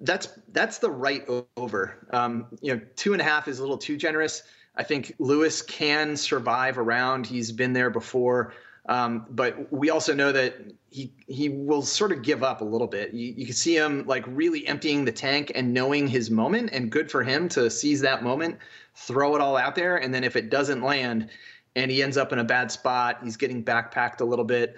That's 0.00 0.28
that's 0.52 0.78
the 0.78 0.90
right 0.90 1.28
over. 1.56 2.06
Um, 2.10 2.46
you 2.60 2.74
know, 2.74 2.80
two 2.94 3.12
and 3.12 3.20
a 3.20 3.24
half 3.24 3.48
is 3.48 3.58
a 3.58 3.62
little 3.62 3.78
too 3.78 3.96
generous. 3.96 4.44
I 4.76 4.82
think 4.82 5.14
Lewis 5.18 5.62
can 5.62 6.16
survive 6.16 6.78
around. 6.78 7.26
He's 7.26 7.52
been 7.52 7.72
there 7.72 7.90
before. 7.90 8.54
Um, 8.86 9.26
but 9.30 9.72
we 9.72 9.88
also 9.88 10.12
know 10.12 10.30
that 10.32 10.56
he 10.90 11.10
he 11.26 11.48
will 11.48 11.80
sort 11.80 12.12
of 12.12 12.22
give 12.22 12.42
up 12.42 12.60
a 12.60 12.64
little 12.64 12.86
bit. 12.86 13.14
You, 13.14 13.32
you 13.34 13.46
can 13.46 13.54
see 13.54 13.74
him 13.74 14.06
like 14.06 14.24
really 14.26 14.66
emptying 14.66 15.06
the 15.06 15.12
tank 15.12 15.52
and 15.54 15.72
knowing 15.72 16.06
his 16.06 16.30
moment, 16.30 16.70
and 16.72 16.90
good 16.90 17.10
for 17.10 17.22
him 17.22 17.48
to 17.50 17.70
seize 17.70 18.02
that 18.02 18.22
moment, 18.22 18.58
throw 18.94 19.34
it 19.36 19.40
all 19.40 19.56
out 19.56 19.74
there, 19.74 19.96
and 19.96 20.12
then 20.12 20.22
if 20.22 20.36
it 20.36 20.50
doesn't 20.50 20.82
land, 20.82 21.30
and 21.74 21.90
he 21.90 22.02
ends 22.02 22.18
up 22.18 22.30
in 22.32 22.38
a 22.40 22.44
bad 22.44 22.70
spot, 22.70 23.20
he's 23.24 23.38
getting 23.38 23.64
backpacked 23.64 24.20
a 24.20 24.24
little 24.24 24.44
bit. 24.44 24.76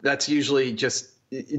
That's 0.00 0.30
usually 0.30 0.72
just 0.72 1.10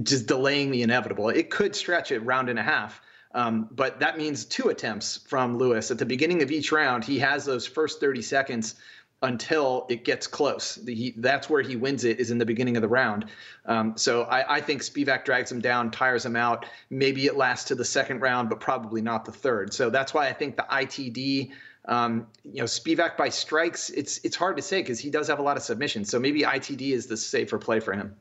just 0.02 0.26
delaying 0.26 0.72
the 0.72 0.82
inevitable. 0.82 1.30
It 1.30 1.52
could 1.52 1.76
stretch 1.76 2.12
it 2.12 2.20
round 2.22 2.50
and 2.50 2.58
a 2.58 2.64
half, 2.64 3.02
um, 3.34 3.68
but 3.72 4.00
that 4.00 4.18
means 4.18 4.46
two 4.46 4.70
attempts 4.70 5.18
from 5.28 5.58
Lewis. 5.58 5.90
At 5.92 5.98
the 5.98 6.06
beginning 6.06 6.44
of 6.44 6.52
each 6.52 6.72
round, 6.72 7.04
he 7.04 7.20
has 7.20 7.46
those 7.46 7.66
first 7.66 8.00
30 8.00 8.22
seconds 8.22 8.76
until 9.24 9.86
it 9.90 10.04
gets 10.04 10.28
close. 10.28 10.76
The, 10.76 10.94
he, 10.94 11.14
that's 11.18 11.50
where 11.50 11.62
he 11.62 11.76
wins 11.78 12.04
it 12.04 12.20
is 12.20 12.30
in 12.30 12.38
the 12.38 12.46
beginning 12.46 12.76
of 12.76 12.82
the 12.82 12.90
round. 12.90 13.26
Um, 13.66 13.94
so 13.96 14.24
I, 14.24 14.58
I, 14.58 14.62
think 14.62 14.82
Spivak 14.82 15.24
drags 15.24 15.50
him 15.50 15.62
down, 15.62 15.92
tires 15.92 16.26
him 16.26 16.36
out. 16.36 16.66
Maybe 16.90 17.26
it 17.26 17.38
lasts 17.38 17.70
to 17.70 17.76
the 17.76 17.86
second 17.86 18.20
round, 18.20 18.50
but 18.50 18.60
probably 18.60 19.02
not 19.02 19.24
the 19.24 19.32
third. 19.32 19.74
So 19.74 19.90
that's 19.90 20.14
why 20.14 20.28
I 20.28 20.34
think 20.34 20.58
the 20.58 20.66
ITD. 20.70 21.52
Um, 21.86 22.28
you 22.46 22.60
know, 22.60 22.64
Spivak 22.64 23.18
by 23.18 23.28
strikes, 23.28 23.90
it's 23.90 24.20
it's 24.24 24.38
hard 24.38 24.56
to 24.56 24.62
say 24.62 24.82
because 24.82 25.00
he 25.00 25.10
does 25.10 25.28
have 25.28 25.40
a 25.40 25.42
lot 25.42 25.58
of 25.58 25.64
submissions. 25.64 26.10
So 26.10 26.18
maybe 26.18 26.44
ITD 26.44 26.92
is 26.92 27.08
the 27.08 27.18
safer 27.18 27.58
play 27.58 27.82
for 27.82 27.92
him. 27.92 28.16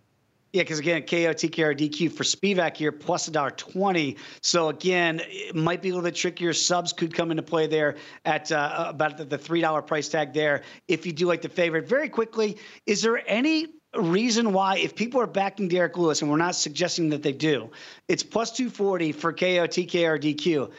Yeah, 0.52 0.62
because 0.62 0.80
again, 0.80 1.02
KOTKRDQ 1.02 2.12
for 2.12 2.24
Spivak 2.24 2.76
here, 2.76 2.92
plus 2.92 3.26
a 3.26 3.30
dollar 3.30 3.52
twenty. 3.52 4.18
So 4.42 4.68
again, 4.68 5.22
it 5.24 5.56
might 5.56 5.80
be 5.80 5.88
a 5.88 5.92
little 5.92 6.04
bit 6.04 6.14
trickier. 6.14 6.52
Subs 6.52 6.92
could 6.92 7.14
come 7.14 7.30
into 7.30 7.42
play 7.42 7.66
there 7.66 7.96
at 8.26 8.52
uh, 8.52 8.84
about 8.88 9.16
the, 9.16 9.24
the 9.24 9.38
three 9.38 9.62
dollar 9.62 9.80
price 9.80 10.08
tag 10.08 10.34
there. 10.34 10.62
If 10.88 11.06
you 11.06 11.12
do 11.12 11.26
like 11.26 11.40
the 11.40 11.48
favorite, 11.48 11.88
very 11.88 12.10
quickly, 12.10 12.58
is 12.84 13.00
there 13.00 13.22
any 13.26 13.68
reason 13.96 14.52
why, 14.52 14.76
if 14.76 14.94
people 14.94 15.22
are 15.22 15.26
backing 15.26 15.68
Derrick 15.68 15.96
Lewis, 15.96 16.20
and 16.20 16.30
we're 16.30 16.36
not 16.36 16.54
suggesting 16.54 17.08
that 17.10 17.22
they 17.22 17.32
do, 17.32 17.70
it's 18.06 18.22
plus 18.22 18.52
two 18.52 18.68
forty 18.68 19.12
for 19.12 19.32
KO, 19.32 19.66
TKO, 19.66 20.08
or 20.08 20.18
DQ. 20.18 20.70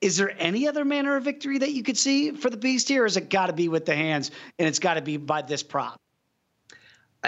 Is 0.00 0.16
there 0.16 0.32
any 0.38 0.68
other 0.68 0.84
manner 0.84 1.16
of 1.16 1.24
victory 1.24 1.58
that 1.58 1.72
you 1.72 1.82
could 1.82 1.98
see 1.98 2.30
for 2.30 2.50
the 2.50 2.56
Beast 2.56 2.86
here, 2.86 3.02
or 3.02 3.06
has 3.06 3.16
it 3.16 3.30
got 3.30 3.46
to 3.46 3.52
be 3.52 3.68
with 3.68 3.84
the 3.84 3.96
hands 3.96 4.30
and 4.60 4.68
it's 4.68 4.78
got 4.78 4.94
to 4.94 5.02
be 5.02 5.16
by 5.16 5.42
this 5.42 5.64
prop? 5.64 6.00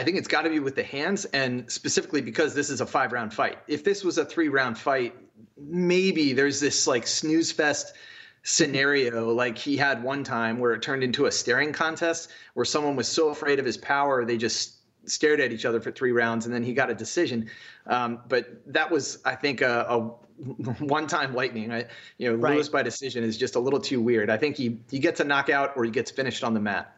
I 0.01 0.03
think 0.03 0.17
it's 0.17 0.29
got 0.29 0.43
to 0.43 0.49
be 0.49 0.61
with 0.61 0.77
the 0.77 0.83
hands, 0.83 1.27
and 1.27 1.71
specifically 1.71 2.23
because 2.23 2.55
this 2.55 2.71
is 2.71 2.81
a 2.81 2.87
five 2.87 3.13
round 3.13 3.35
fight. 3.35 3.59
If 3.69 3.85
this 3.85 4.03
was 4.03 4.17
a 4.17 4.25
three 4.25 4.49
round 4.49 4.79
fight, 4.79 5.15
maybe 5.59 6.33
there's 6.33 6.59
this 6.59 6.87
like 6.87 7.07
snooze 7.07 7.53
fest 7.53 7.95
scenario 8.43 9.31
like 9.31 9.59
he 9.59 9.77
had 9.77 10.03
one 10.03 10.25
time 10.25 10.59
where 10.59 10.73
it 10.73 10.81
turned 10.81 11.05
into 11.05 11.27
a 11.27 11.31
staring 11.31 11.75
contest 11.75 12.31
where 12.55 12.65
someone 12.65 12.97
was 12.97 13.07
so 13.07 13.29
afraid 13.29 13.59
of 13.59 13.67
his 13.67 13.77
power 13.77 14.25
they 14.25 14.39
just 14.39 14.77
stared 15.05 15.41
at 15.41 15.53
each 15.53 15.67
other 15.67 15.79
for 15.79 15.91
three 15.91 16.13
rounds 16.13 16.47
and 16.47 16.55
then 16.55 16.63
he 16.63 16.73
got 16.73 16.89
a 16.89 16.95
decision. 16.95 17.51
Um, 17.87 18.21
but 18.29 18.63
that 18.73 18.91
was, 18.91 19.19
I 19.27 19.35
think, 19.35 19.61
a, 19.61 19.85
a 19.87 19.99
one-time 20.85 21.35
lightning. 21.35 21.71
I, 21.71 21.85
you 22.17 22.31
know, 22.31 22.37
right. 22.37 22.55
Lewis 22.55 22.71
by 22.71 22.83
decision 22.83 23.23
is 23.23 23.37
just 23.37 23.55
a 23.55 23.61
little 23.61 23.81
too 23.81 24.01
weird. 24.01 24.31
I 24.31 24.39
think 24.39 24.57
he 24.57 24.81
he 24.91 24.99
gets 24.99 25.21
a 25.21 25.25
knockout 25.25 25.75
or 25.77 25.85
he 25.85 25.91
gets 25.91 26.11
finished 26.11 26.43
on 26.43 26.55
the 26.55 26.61
mat. 26.61 26.97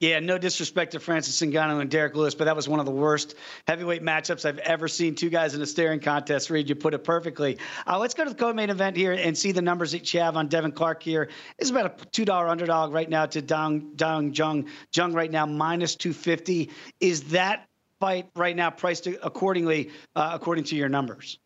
Yeah, 0.00 0.18
no 0.18 0.38
disrespect 0.38 0.92
to 0.92 1.00
Francis 1.00 1.38
Ngannou 1.38 1.78
and 1.78 1.90
Derrick 1.90 2.16
Lewis, 2.16 2.34
but 2.34 2.44
that 2.44 2.56
was 2.56 2.66
one 2.66 2.80
of 2.80 2.86
the 2.86 2.92
worst 2.92 3.34
heavyweight 3.66 4.02
matchups 4.02 4.46
I've 4.46 4.58
ever 4.58 4.88
seen. 4.88 5.14
Two 5.14 5.28
guys 5.28 5.54
in 5.54 5.60
a 5.60 5.66
staring 5.66 6.00
contest. 6.00 6.48
Reed, 6.48 6.70
you 6.70 6.74
put 6.74 6.94
it 6.94 7.04
perfectly. 7.04 7.58
Uh, 7.86 7.98
let's 7.98 8.14
go 8.14 8.24
to 8.24 8.30
the 8.30 8.36
co-main 8.36 8.70
event 8.70 8.96
here 8.96 9.12
and 9.12 9.36
see 9.36 9.52
the 9.52 9.60
numbers 9.60 9.92
that 9.92 10.12
you 10.14 10.20
have 10.20 10.38
on 10.38 10.48
Devin 10.48 10.72
Clark 10.72 11.02
here. 11.02 11.28
It's 11.58 11.68
about 11.68 12.00
a 12.00 12.06
two 12.06 12.24
dollar 12.24 12.48
underdog 12.48 12.94
right 12.94 13.10
now 13.10 13.26
to 13.26 13.42
Dong 13.42 13.92
Dong 13.94 14.32
Jung 14.32 14.70
Jung 14.94 15.12
right 15.12 15.30
now 15.30 15.44
minus 15.44 15.96
two 15.96 16.14
fifty. 16.14 16.70
Is 16.98 17.24
that 17.24 17.68
fight 18.00 18.30
right 18.34 18.56
now 18.56 18.70
priced 18.70 19.06
accordingly 19.06 19.90
uh, 20.16 20.30
according 20.32 20.64
to 20.64 20.76
your 20.76 20.88
numbers? 20.88 21.38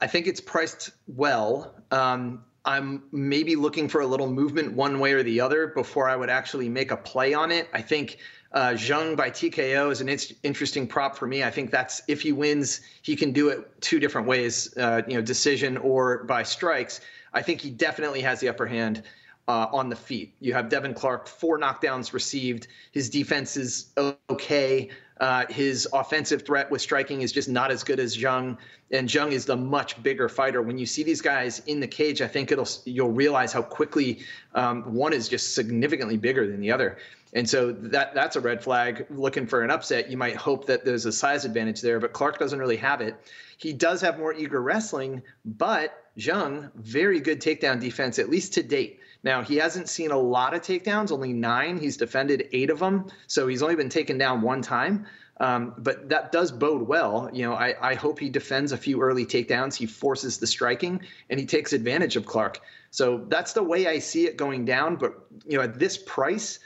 I 0.00 0.08
think 0.08 0.26
it's 0.26 0.40
priced 0.40 0.90
well. 1.06 1.72
Um, 1.92 2.42
I'm 2.66 3.04
maybe 3.12 3.54
looking 3.54 3.88
for 3.88 4.00
a 4.00 4.06
little 4.06 4.28
movement 4.28 4.72
one 4.72 4.98
way 4.98 5.12
or 5.12 5.22
the 5.22 5.40
other 5.40 5.68
before 5.68 6.08
I 6.08 6.16
would 6.16 6.28
actually 6.28 6.68
make 6.68 6.90
a 6.90 6.96
play 6.96 7.32
on 7.32 7.52
it. 7.52 7.68
I 7.72 7.80
think 7.80 8.18
uh, 8.52 8.72
by 8.72 9.30
TKO 9.30 9.92
is 9.92 10.00
an 10.00 10.08
in- 10.08 10.18
interesting 10.42 10.86
prop 10.86 11.16
for 11.16 11.26
me. 11.26 11.44
I 11.44 11.50
think 11.50 11.70
that's 11.70 12.02
if 12.08 12.20
he 12.22 12.32
wins, 12.32 12.80
he 13.02 13.14
can 13.14 13.32
do 13.32 13.48
it 13.48 13.80
two 13.80 14.00
different 14.00 14.26
ways, 14.26 14.76
uh, 14.76 15.02
you 15.06 15.14
know, 15.14 15.22
decision 15.22 15.76
or 15.76 16.24
by 16.24 16.42
strikes. 16.42 17.00
I 17.32 17.42
think 17.42 17.60
he 17.60 17.70
definitely 17.70 18.22
has 18.22 18.40
the 18.40 18.48
upper 18.48 18.66
hand 18.66 19.02
uh, 19.48 19.66
on 19.72 19.88
the 19.88 19.96
feet. 19.96 20.34
You 20.40 20.52
have 20.54 20.68
Devin 20.68 20.94
Clark, 20.94 21.26
four 21.26 21.58
knockdowns 21.58 22.12
received. 22.12 22.68
His 22.92 23.08
defense 23.08 23.56
is 23.56 23.92
okay. 24.30 24.90
Uh, 25.20 25.46
his 25.48 25.88
offensive 25.92 26.44
threat 26.44 26.70
with 26.70 26.80
striking 26.82 27.22
is 27.22 27.32
just 27.32 27.48
not 27.48 27.70
as 27.70 27.82
good 27.82 27.98
as 27.98 28.20
Jung, 28.20 28.58
and 28.90 29.12
Jung 29.12 29.32
is 29.32 29.46
the 29.46 29.56
much 29.56 30.02
bigger 30.02 30.28
fighter. 30.28 30.60
When 30.60 30.76
you 30.76 30.84
see 30.84 31.02
these 31.02 31.22
guys 31.22 31.62
in 31.66 31.80
the 31.80 31.86
cage, 31.86 32.20
I 32.20 32.28
think 32.28 32.52
it'll 32.52 32.68
you'll 32.84 33.12
realize 33.12 33.52
how 33.52 33.62
quickly 33.62 34.20
um, 34.54 34.82
one 34.92 35.12
is 35.14 35.28
just 35.28 35.54
significantly 35.54 36.18
bigger 36.18 36.46
than 36.46 36.60
the 36.60 36.70
other. 36.70 36.98
And 37.32 37.48
so 37.48 37.72
that 37.72 38.14
that's 38.14 38.36
a 38.36 38.40
red 38.40 38.62
flag. 38.62 39.06
Looking 39.10 39.46
for 39.46 39.62
an 39.62 39.70
upset, 39.70 40.10
you 40.10 40.16
might 40.16 40.36
hope 40.36 40.66
that 40.66 40.84
there's 40.84 41.06
a 41.06 41.12
size 41.12 41.44
advantage 41.44 41.80
there, 41.80 41.98
but 41.98 42.12
Clark 42.12 42.38
doesn't 42.38 42.58
really 42.58 42.76
have 42.76 43.00
it. 43.00 43.16
He 43.56 43.72
does 43.72 44.00
have 44.02 44.18
more 44.18 44.34
eager 44.34 44.60
wrestling, 44.62 45.22
but 45.44 46.04
Zheng, 46.18 46.70
very 46.74 47.20
good 47.20 47.40
takedown 47.40 47.80
defense, 47.80 48.18
at 48.18 48.30
least 48.30 48.54
to 48.54 48.62
date. 48.62 49.00
Now, 49.22 49.42
he 49.42 49.56
hasn't 49.56 49.88
seen 49.88 50.10
a 50.10 50.18
lot 50.18 50.54
of 50.54 50.62
takedowns, 50.62 51.10
only 51.10 51.32
nine. 51.32 51.78
He's 51.78 51.96
defended 51.96 52.48
eight 52.52 52.70
of 52.70 52.78
them. 52.78 53.10
So 53.26 53.46
he's 53.48 53.62
only 53.62 53.74
been 53.74 53.88
taken 53.88 54.18
down 54.18 54.40
one 54.42 54.62
time. 54.62 55.06
Um, 55.38 55.74
but 55.78 56.08
that 56.08 56.32
does 56.32 56.50
bode 56.50 56.82
well. 56.82 57.28
You 57.32 57.46
know, 57.46 57.54
I, 57.54 57.74
I 57.90 57.94
hope 57.94 58.18
he 58.18 58.30
defends 58.30 58.72
a 58.72 58.76
few 58.76 59.02
early 59.02 59.26
takedowns. 59.26 59.74
He 59.74 59.84
forces 59.86 60.38
the 60.38 60.46
striking 60.46 61.02
and 61.28 61.38
he 61.38 61.44
takes 61.44 61.72
advantage 61.72 62.16
of 62.16 62.24
Clark. 62.24 62.60
So 62.90 63.24
that's 63.28 63.52
the 63.52 63.62
way 63.62 63.86
I 63.86 63.98
see 63.98 64.26
it 64.26 64.36
going 64.36 64.64
down. 64.64 64.96
But, 64.96 65.14
you 65.46 65.58
know, 65.58 65.64
at 65.64 65.78
this 65.78 65.98
price, 65.98 66.60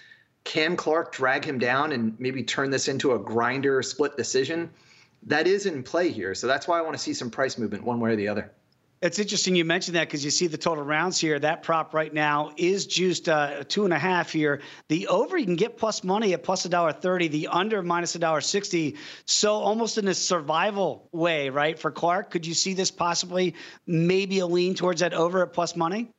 can 0.44 0.76
Clark 0.76 1.12
drag 1.12 1.44
him 1.44 1.58
down 1.58 1.92
and 1.92 2.14
maybe 2.20 2.44
turn 2.44 2.70
this 2.70 2.86
into 2.86 3.14
a 3.14 3.18
grinder 3.18 3.82
split 3.82 4.16
decision? 4.16 4.70
That 5.24 5.46
is 5.46 5.66
in 5.66 5.82
play 5.82 6.10
here. 6.10 6.34
So 6.34 6.46
that's 6.46 6.66
why 6.66 6.78
I 6.78 6.82
want 6.82 6.94
to 6.94 7.02
see 7.02 7.14
some 7.14 7.30
price 7.30 7.58
movement 7.58 7.84
one 7.84 8.00
way 8.00 8.10
or 8.12 8.16
the 8.16 8.28
other. 8.28 8.50
It's 9.02 9.18
interesting 9.18 9.56
you 9.56 9.64
mentioned 9.64 9.96
that 9.96 10.08
because 10.08 10.22
you 10.22 10.30
see 10.30 10.46
the 10.46 10.58
total 10.58 10.84
rounds 10.84 11.18
here. 11.18 11.38
That 11.38 11.62
prop 11.62 11.94
right 11.94 12.12
now 12.12 12.52
is 12.58 12.86
juiced 12.86 13.30
uh, 13.30 13.64
two 13.66 13.84
and 13.84 13.94
a 13.94 13.98
half 13.98 14.30
here. 14.30 14.60
The 14.88 15.08
over 15.08 15.38
you 15.38 15.46
can 15.46 15.56
get 15.56 15.78
plus 15.78 16.04
money 16.04 16.34
at 16.34 16.42
plus 16.42 16.66
a 16.66 16.68
dollar 16.68 16.92
thirty. 16.92 17.28
The 17.28 17.48
under 17.48 17.82
minus 17.82 18.14
a 18.14 18.18
dollar 18.18 18.42
sixty. 18.42 18.96
So 19.24 19.54
almost 19.54 19.96
in 19.96 20.06
a 20.06 20.12
survival 20.14 21.08
way, 21.12 21.48
right? 21.48 21.78
For 21.78 21.90
Clark, 21.90 22.30
could 22.30 22.46
you 22.46 22.52
see 22.52 22.74
this 22.74 22.90
possibly 22.90 23.54
maybe 23.86 24.40
a 24.40 24.46
lean 24.46 24.74
towards 24.74 25.00
that 25.00 25.14
over 25.14 25.42
at 25.42 25.54
plus 25.54 25.76
money? 25.76 26.10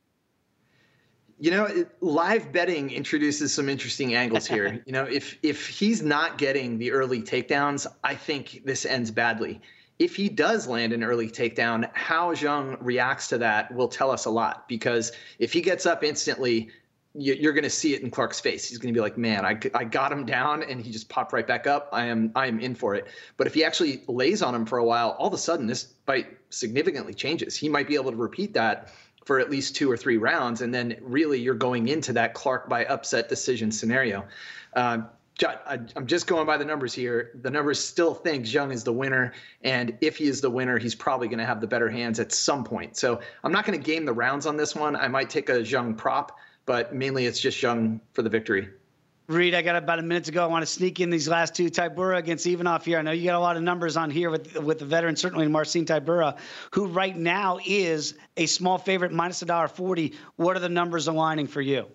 You 1.41 1.51
know, 1.51 1.85
live 1.99 2.53
betting 2.53 2.91
introduces 2.91 3.53
some 3.53 3.67
interesting 3.67 4.15
angles 4.15 4.47
here. 4.47 4.81
you 4.85 4.93
know, 4.93 5.03
if 5.03 5.37
if 5.43 5.67
he's 5.67 6.01
not 6.01 6.37
getting 6.37 6.77
the 6.77 6.91
early 6.91 7.21
takedowns, 7.21 7.87
I 8.03 8.15
think 8.15 8.61
this 8.63 8.85
ends 8.85 9.11
badly 9.11 9.59
if 10.01 10.15
he 10.15 10.29
does 10.29 10.65
land 10.65 10.93
an 10.93 11.03
early 11.03 11.29
takedown, 11.29 11.87
how 11.93 12.33
Zheng 12.33 12.75
reacts 12.81 13.27
to 13.27 13.37
that 13.37 13.71
will 13.71 13.87
tell 13.87 14.09
us 14.09 14.25
a 14.25 14.31
lot. 14.31 14.67
Because 14.67 15.11
if 15.37 15.53
he 15.53 15.61
gets 15.61 15.85
up 15.85 16.03
instantly, 16.03 16.71
you're 17.13 17.53
going 17.53 17.65
to 17.65 17.69
see 17.69 17.93
it 17.93 18.01
in 18.01 18.09
Clark's 18.09 18.39
face. 18.39 18.67
He's 18.67 18.79
going 18.79 18.91
to 18.91 18.97
be 18.97 19.01
like, 19.01 19.15
"Man, 19.15 19.45
I, 19.45 19.59
I 19.75 19.83
got 19.83 20.11
him 20.11 20.25
down, 20.25 20.63
and 20.63 20.81
he 20.81 20.91
just 20.91 21.07
popped 21.07 21.33
right 21.33 21.45
back 21.45 21.67
up. 21.67 21.89
I 21.91 22.05
am 22.05 22.31
I 22.35 22.47
am 22.47 22.59
in 22.59 22.73
for 22.73 22.95
it." 22.95 23.09
But 23.37 23.45
if 23.45 23.53
he 23.53 23.63
actually 23.63 24.03
lays 24.07 24.41
on 24.41 24.55
him 24.55 24.65
for 24.65 24.79
a 24.79 24.83
while, 24.83 25.11
all 25.19 25.27
of 25.27 25.33
a 25.33 25.37
sudden 25.37 25.67
this 25.67 25.93
fight 26.07 26.35
significantly 26.49 27.13
changes. 27.13 27.55
He 27.55 27.69
might 27.69 27.87
be 27.87 27.93
able 27.93 28.09
to 28.09 28.17
repeat 28.17 28.53
that 28.55 28.89
for 29.25 29.39
at 29.39 29.49
least 29.49 29.75
two 29.75 29.91
or 29.91 29.97
three 29.97 30.17
rounds, 30.17 30.61
and 30.61 30.73
then 30.73 30.97
really 31.01 31.39
you're 31.39 31.53
going 31.53 31.87
into 31.87 32.13
that 32.13 32.33
Clark 32.33 32.67
by 32.67 32.85
upset 32.85 33.29
decision 33.29 33.71
scenario. 33.71 34.25
Uh, 34.73 34.99
I, 35.43 35.79
am 35.95 36.05
just 36.05 36.27
going 36.27 36.45
by 36.45 36.57
the 36.57 36.65
numbers 36.65 36.93
here. 36.93 37.31
The 37.41 37.49
numbers 37.49 37.83
still 37.83 38.13
think 38.13 38.45
Zheng 38.45 38.71
is 38.71 38.83
the 38.83 38.93
winner, 38.93 39.33
and 39.63 39.97
if 40.01 40.17
he 40.17 40.25
is 40.25 40.41
the 40.41 40.49
winner, 40.49 40.77
he's 40.77 40.95
probably 40.95 41.27
going 41.27 41.39
to 41.39 41.45
have 41.45 41.61
the 41.61 41.67
better 41.67 41.89
hands 41.89 42.19
at 42.19 42.31
some 42.31 42.63
point. 42.63 42.97
So 42.97 43.19
I'm 43.43 43.51
not 43.51 43.65
going 43.65 43.79
to 43.79 43.83
game 43.83 44.05
the 44.05 44.13
rounds 44.13 44.45
on 44.45 44.57
this 44.57 44.75
one. 44.75 44.95
I 44.95 45.07
might 45.07 45.29
take 45.29 45.49
a 45.49 45.59
Zheng 45.61 45.97
prop, 45.97 46.37
but 46.65 46.93
mainly 46.93 47.25
it's 47.25 47.39
just 47.39 47.57
Zheng 47.59 47.99
for 48.13 48.21
the 48.21 48.29
victory. 48.29 48.69
Reed, 49.31 49.55
I 49.55 49.61
got 49.61 49.75
about 49.75 49.99
a 49.99 50.01
minute 50.01 50.25
to 50.25 50.31
go. 50.31 50.43
I 50.43 50.47
want 50.47 50.63
to 50.63 50.71
sneak 50.71 50.99
in 50.99 51.09
these 51.09 51.27
last 51.27 51.55
two. 51.55 51.69
Tybura 51.69 52.17
against 52.17 52.45
Ivanov 52.45 52.85
here. 52.85 52.99
I 52.99 53.01
know 53.01 53.11
you 53.11 53.25
got 53.25 53.35
a 53.35 53.39
lot 53.39 53.57
of 53.57 53.63
numbers 53.63 53.97
on 53.97 54.09
here 54.09 54.29
with 54.29 54.57
with 54.57 54.79
the 54.79 54.85
veteran, 54.85 55.15
certainly 55.15 55.47
Marcin 55.47 55.85
Tybura, 55.85 56.37
who 56.73 56.87
right 56.87 57.15
now 57.15 57.59
is 57.65 58.15
a 58.37 58.45
small 58.45 58.77
favorite, 58.77 59.11
minus 59.11 59.41
a 59.41 59.45
dollar 59.45 59.67
forty. 59.67 60.13
What 60.35 60.55
are 60.57 60.59
the 60.59 60.69
numbers 60.69 61.07
aligning 61.07 61.47
for 61.47 61.61
you? 61.61 61.87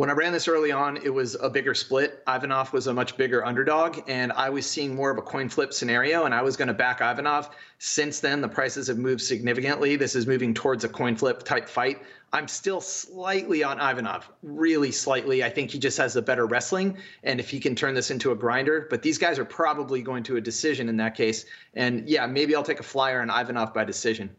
When 0.00 0.08
I 0.08 0.14
ran 0.14 0.32
this 0.32 0.48
early 0.48 0.72
on, 0.72 0.96
it 0.96 1.12
was 1.12 1.34
a 1.34 1.50
bigger 1.50 1.74
split. 1.74 2.22
Ivanov 2.26 2.72
was 2.72 2.86
a 2.86 2.94
much 2.94 3.18
bigger 3.18 3.44
underdog, 3.44 3.98
and 4.08 4.32
I 4.32 4.48
was 4.48 4.64
seeing 4.64 4.96
more 4.96 5.10
of 5.10 5.18
a 5.18 5.20
coin 5.20 5.50
flip 5.50 5.74
scenario, 5.74 6.24
and 6.24 6.34
I 6.34 6.40
was 6.40 6.56
going 6.56 6.68
to 6.68 6.72
back 6.72 7.02
Ivanov. 7.02 7.50
Since 7.76 8.20
then, 8.20 8.40
the 8.40 8.48
prices 8.48 8.86
have 8.86 8.96
moved 8.96 9.20
significantly. 9.20 9.96
This 9.96 10.16
is 10.16 10.26
moving 10.26 10.54
towards 10.54 10.84
a 10.84 10.88
coin 10.88 11.16
flip 11.16 11.42
type 11.42 11.68
fight. 11.68 11.98
I'm 12.32 12.48
still 12.48 12.80
slightly 12.80 13.62
on 13.62 13.78
Ivanov, 13.78 14.30
really 14.42 14.90
slightly. 14.90 15.44
I 15.44 15.50
think 15.50 15.70
he 15.70 15.78
just 15.78 15.98
has 15.98 16.14
the 16.14 16.22
better 16.22 16.46
wrestling, 16.46 16.96
and 17.22 17.38
if 17.38 17.50
he 17.50 17.60
can 17.60 17.74
turn 17.74 17.92
this 17.92 18.10
into 18.10 18.32
a 18.32 18.34
grinder, 18.34 18.86
but 18.88 19.02
these 19.02 19.18
guys 19.18 19.38
are 19.38 19.44
probably 19.44 20.00
going 20.00 20.22
to 20.22 20.36
a 20.36 20.40
decision 20.40 20.88
in 20.88 20.96
that 20.96 21.14
case. 21.14 21.44
And 21.74 22.08
yeah, 22.08 22.24
maybe 22.24 22.56
I'll 22.56 22.62
take 22.62 22.80
a 22.80 22.84
flyer 22.84 23.20
on 23.20 23.28
Ivanov 23.28 23.74
by 23.74 23.84
decision. 23.84 24.30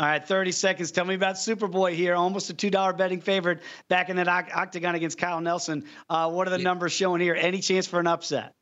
All 0.00 0.06
right, 0.06 0.26
30 0.26 0.52
seconds. 0.52 0.92
Tell 0.92 1.04
me 1.04 1.14
about 1.14 1.34
Superboy 1.34 1.92
here. 1.92 2.14
Almost 2.14 2.48
a 2.48 2.54
$2 2.54 2.96
betting 2.96 3.20
favorite 3.20 3.60
back 3.88 4.08
in 4.08 4.16
that 4.16 4.28
octagon 4.28 4.94
against 4.94 5.18
Kyle 5.18 5.42
Nelson. 5.42 5.84
Uh, 6.08 6.30
what 6.30 6.46
are 6.46 6.50
the 6.50 6.56
yeah. 6.56 6.64
numbers 6.64 6.92
showing 6.92 7.20
here? 7.20 7.34
Any 7.34 7.60
chance 7.60 7.86
for 7.86 8.00
an 8.00 8.06
upset? 8.06 8.54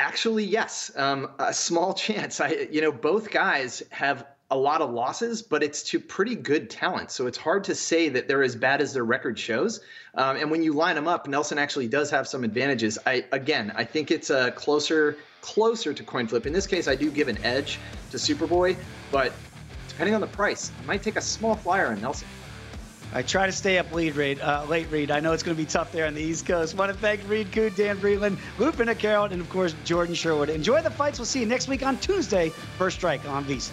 Actually, 0.00 0.42
yes. 0.42 0.90
Um, 0.96 1.30
a 1.38 1.54
small 1.54 1.94
chance. 1.94 2.40
I, 2.40 2.66
you 2.72 2.80
know, 2.80 2.90
both 2.90 3.30
guys 3.30 3.84
have 3.90 4.26
a 4.50 4.56
lot 4.56 4.80
of 4.80 4.90
losses, 4.90 5.42
but 5.42 5.62
it's 5.62 5.84
to 5.84 6.00
pretty 6.00 6.34
good 6.34 6.68
talent. 6.68 7.12
So 7.12 7.28
it's 7.28 7.38
hard 7.38 7.62
to 7.64 7.76
say 7.76 8.08
that 8.08 8.26
they're 8.26 8.42
as 8.42 8.56
bad 8.56 8.80
as 8.80 8.94
their 8.94 9.04
record 9.04 9.38
shows. 9.38 9.78
Um, 10.16 10.38
and 10.38 10.50
when 10.50 10.64
you 10.64 10.72
line 10.72 10.96
them 10.96 11.06
up, 11.06 11.28
Nelson 11.28 11.56
actually 11.56 11.86
does 11.86 12.10
have 12.10 12.26
some 12.26 12.42
advantages. 12.42 12.98
I 13.06 13.24
again, 13.30 13.72
I 13.76 13.84
think 13.84 14.10
it's 14.10 14.30
a 14.30 14.50
closer, 14.50 15.18
closer 15.40 15.94
to 15.94 16.02
coin 16.02 16.26
flip. 16.26 16.46
In 16.46 16.52
this 16.52 16.66
case, 16.66 16.88
I 16.88 16.96
do 16.96 17.12
give 17.12 17.28
an 17.28 17.38
edge 17.44 17.78
to 18.10 18.16
Superboy, 18.16 18.76
but 19.12 19.32
depending 19.92 20.14
on 20.14 20.20
the 20.20 20.26
price, 20.26 20.72
I 20.82 20.86
might 20.86 21.02
take 21.02 21.16
a 21.16 21.20
small 21.20 21.54
flyer 21.54 21.88
on 21.88 22.00
Nelson. 22.00 22.26
I 23.14 23.20
try 23.20 23.44
to 23.44 23.52
stay 23.52 23.76
up 23.76 23.92
lead 23.92 24.16
Reed, 24.16 24.40
uh, 24.40 24.64
late 24.68 24.90
Reed. 24.90 25.10
I 25.10 25.20
know 25.20 25.32
it's 25.32 25.42
going 25.42 25.54
to 25.54 25.62
be 25.62 25.68
tough 25.68 25.92
there 25.92 26.06
on 26.06 26.14
the 26.14 26.22
East 26.22 26.46
Coast. 26.46 26.74
Want 26.74 26.90
to 26.90 26.98
thank 26.98 27.20
Reed 27.28 27.52
Kuhn, 27.52 27.70
Dan 27.76 27.98
Vreeland, 27.98 28.38
Lupin 28.58 28.92
Carroll, 28.94 29.26
and 29.26 29.40
of 29.40 29.50
course 29.50 29.74
Jordan 29.84 30.14
Sherwood. 30.14 30.48
Enjoy 30.48 30.80
the 30.80 30.90
fights. 30.90 31.18
We'll 31.18 31.26
see 31.26 31.40
you 31.40 31.46
next 31.46 31.68
week 31.68 31.84
on 31.84 31.98
Tuesday. 31.98 32.48
First 32.78 32.96
strike 32.96 33.26
on 33.28 33.44
VSiN. 33.44 33.72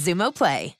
Xumo 0.00 0.32
Play. 0.32 0.79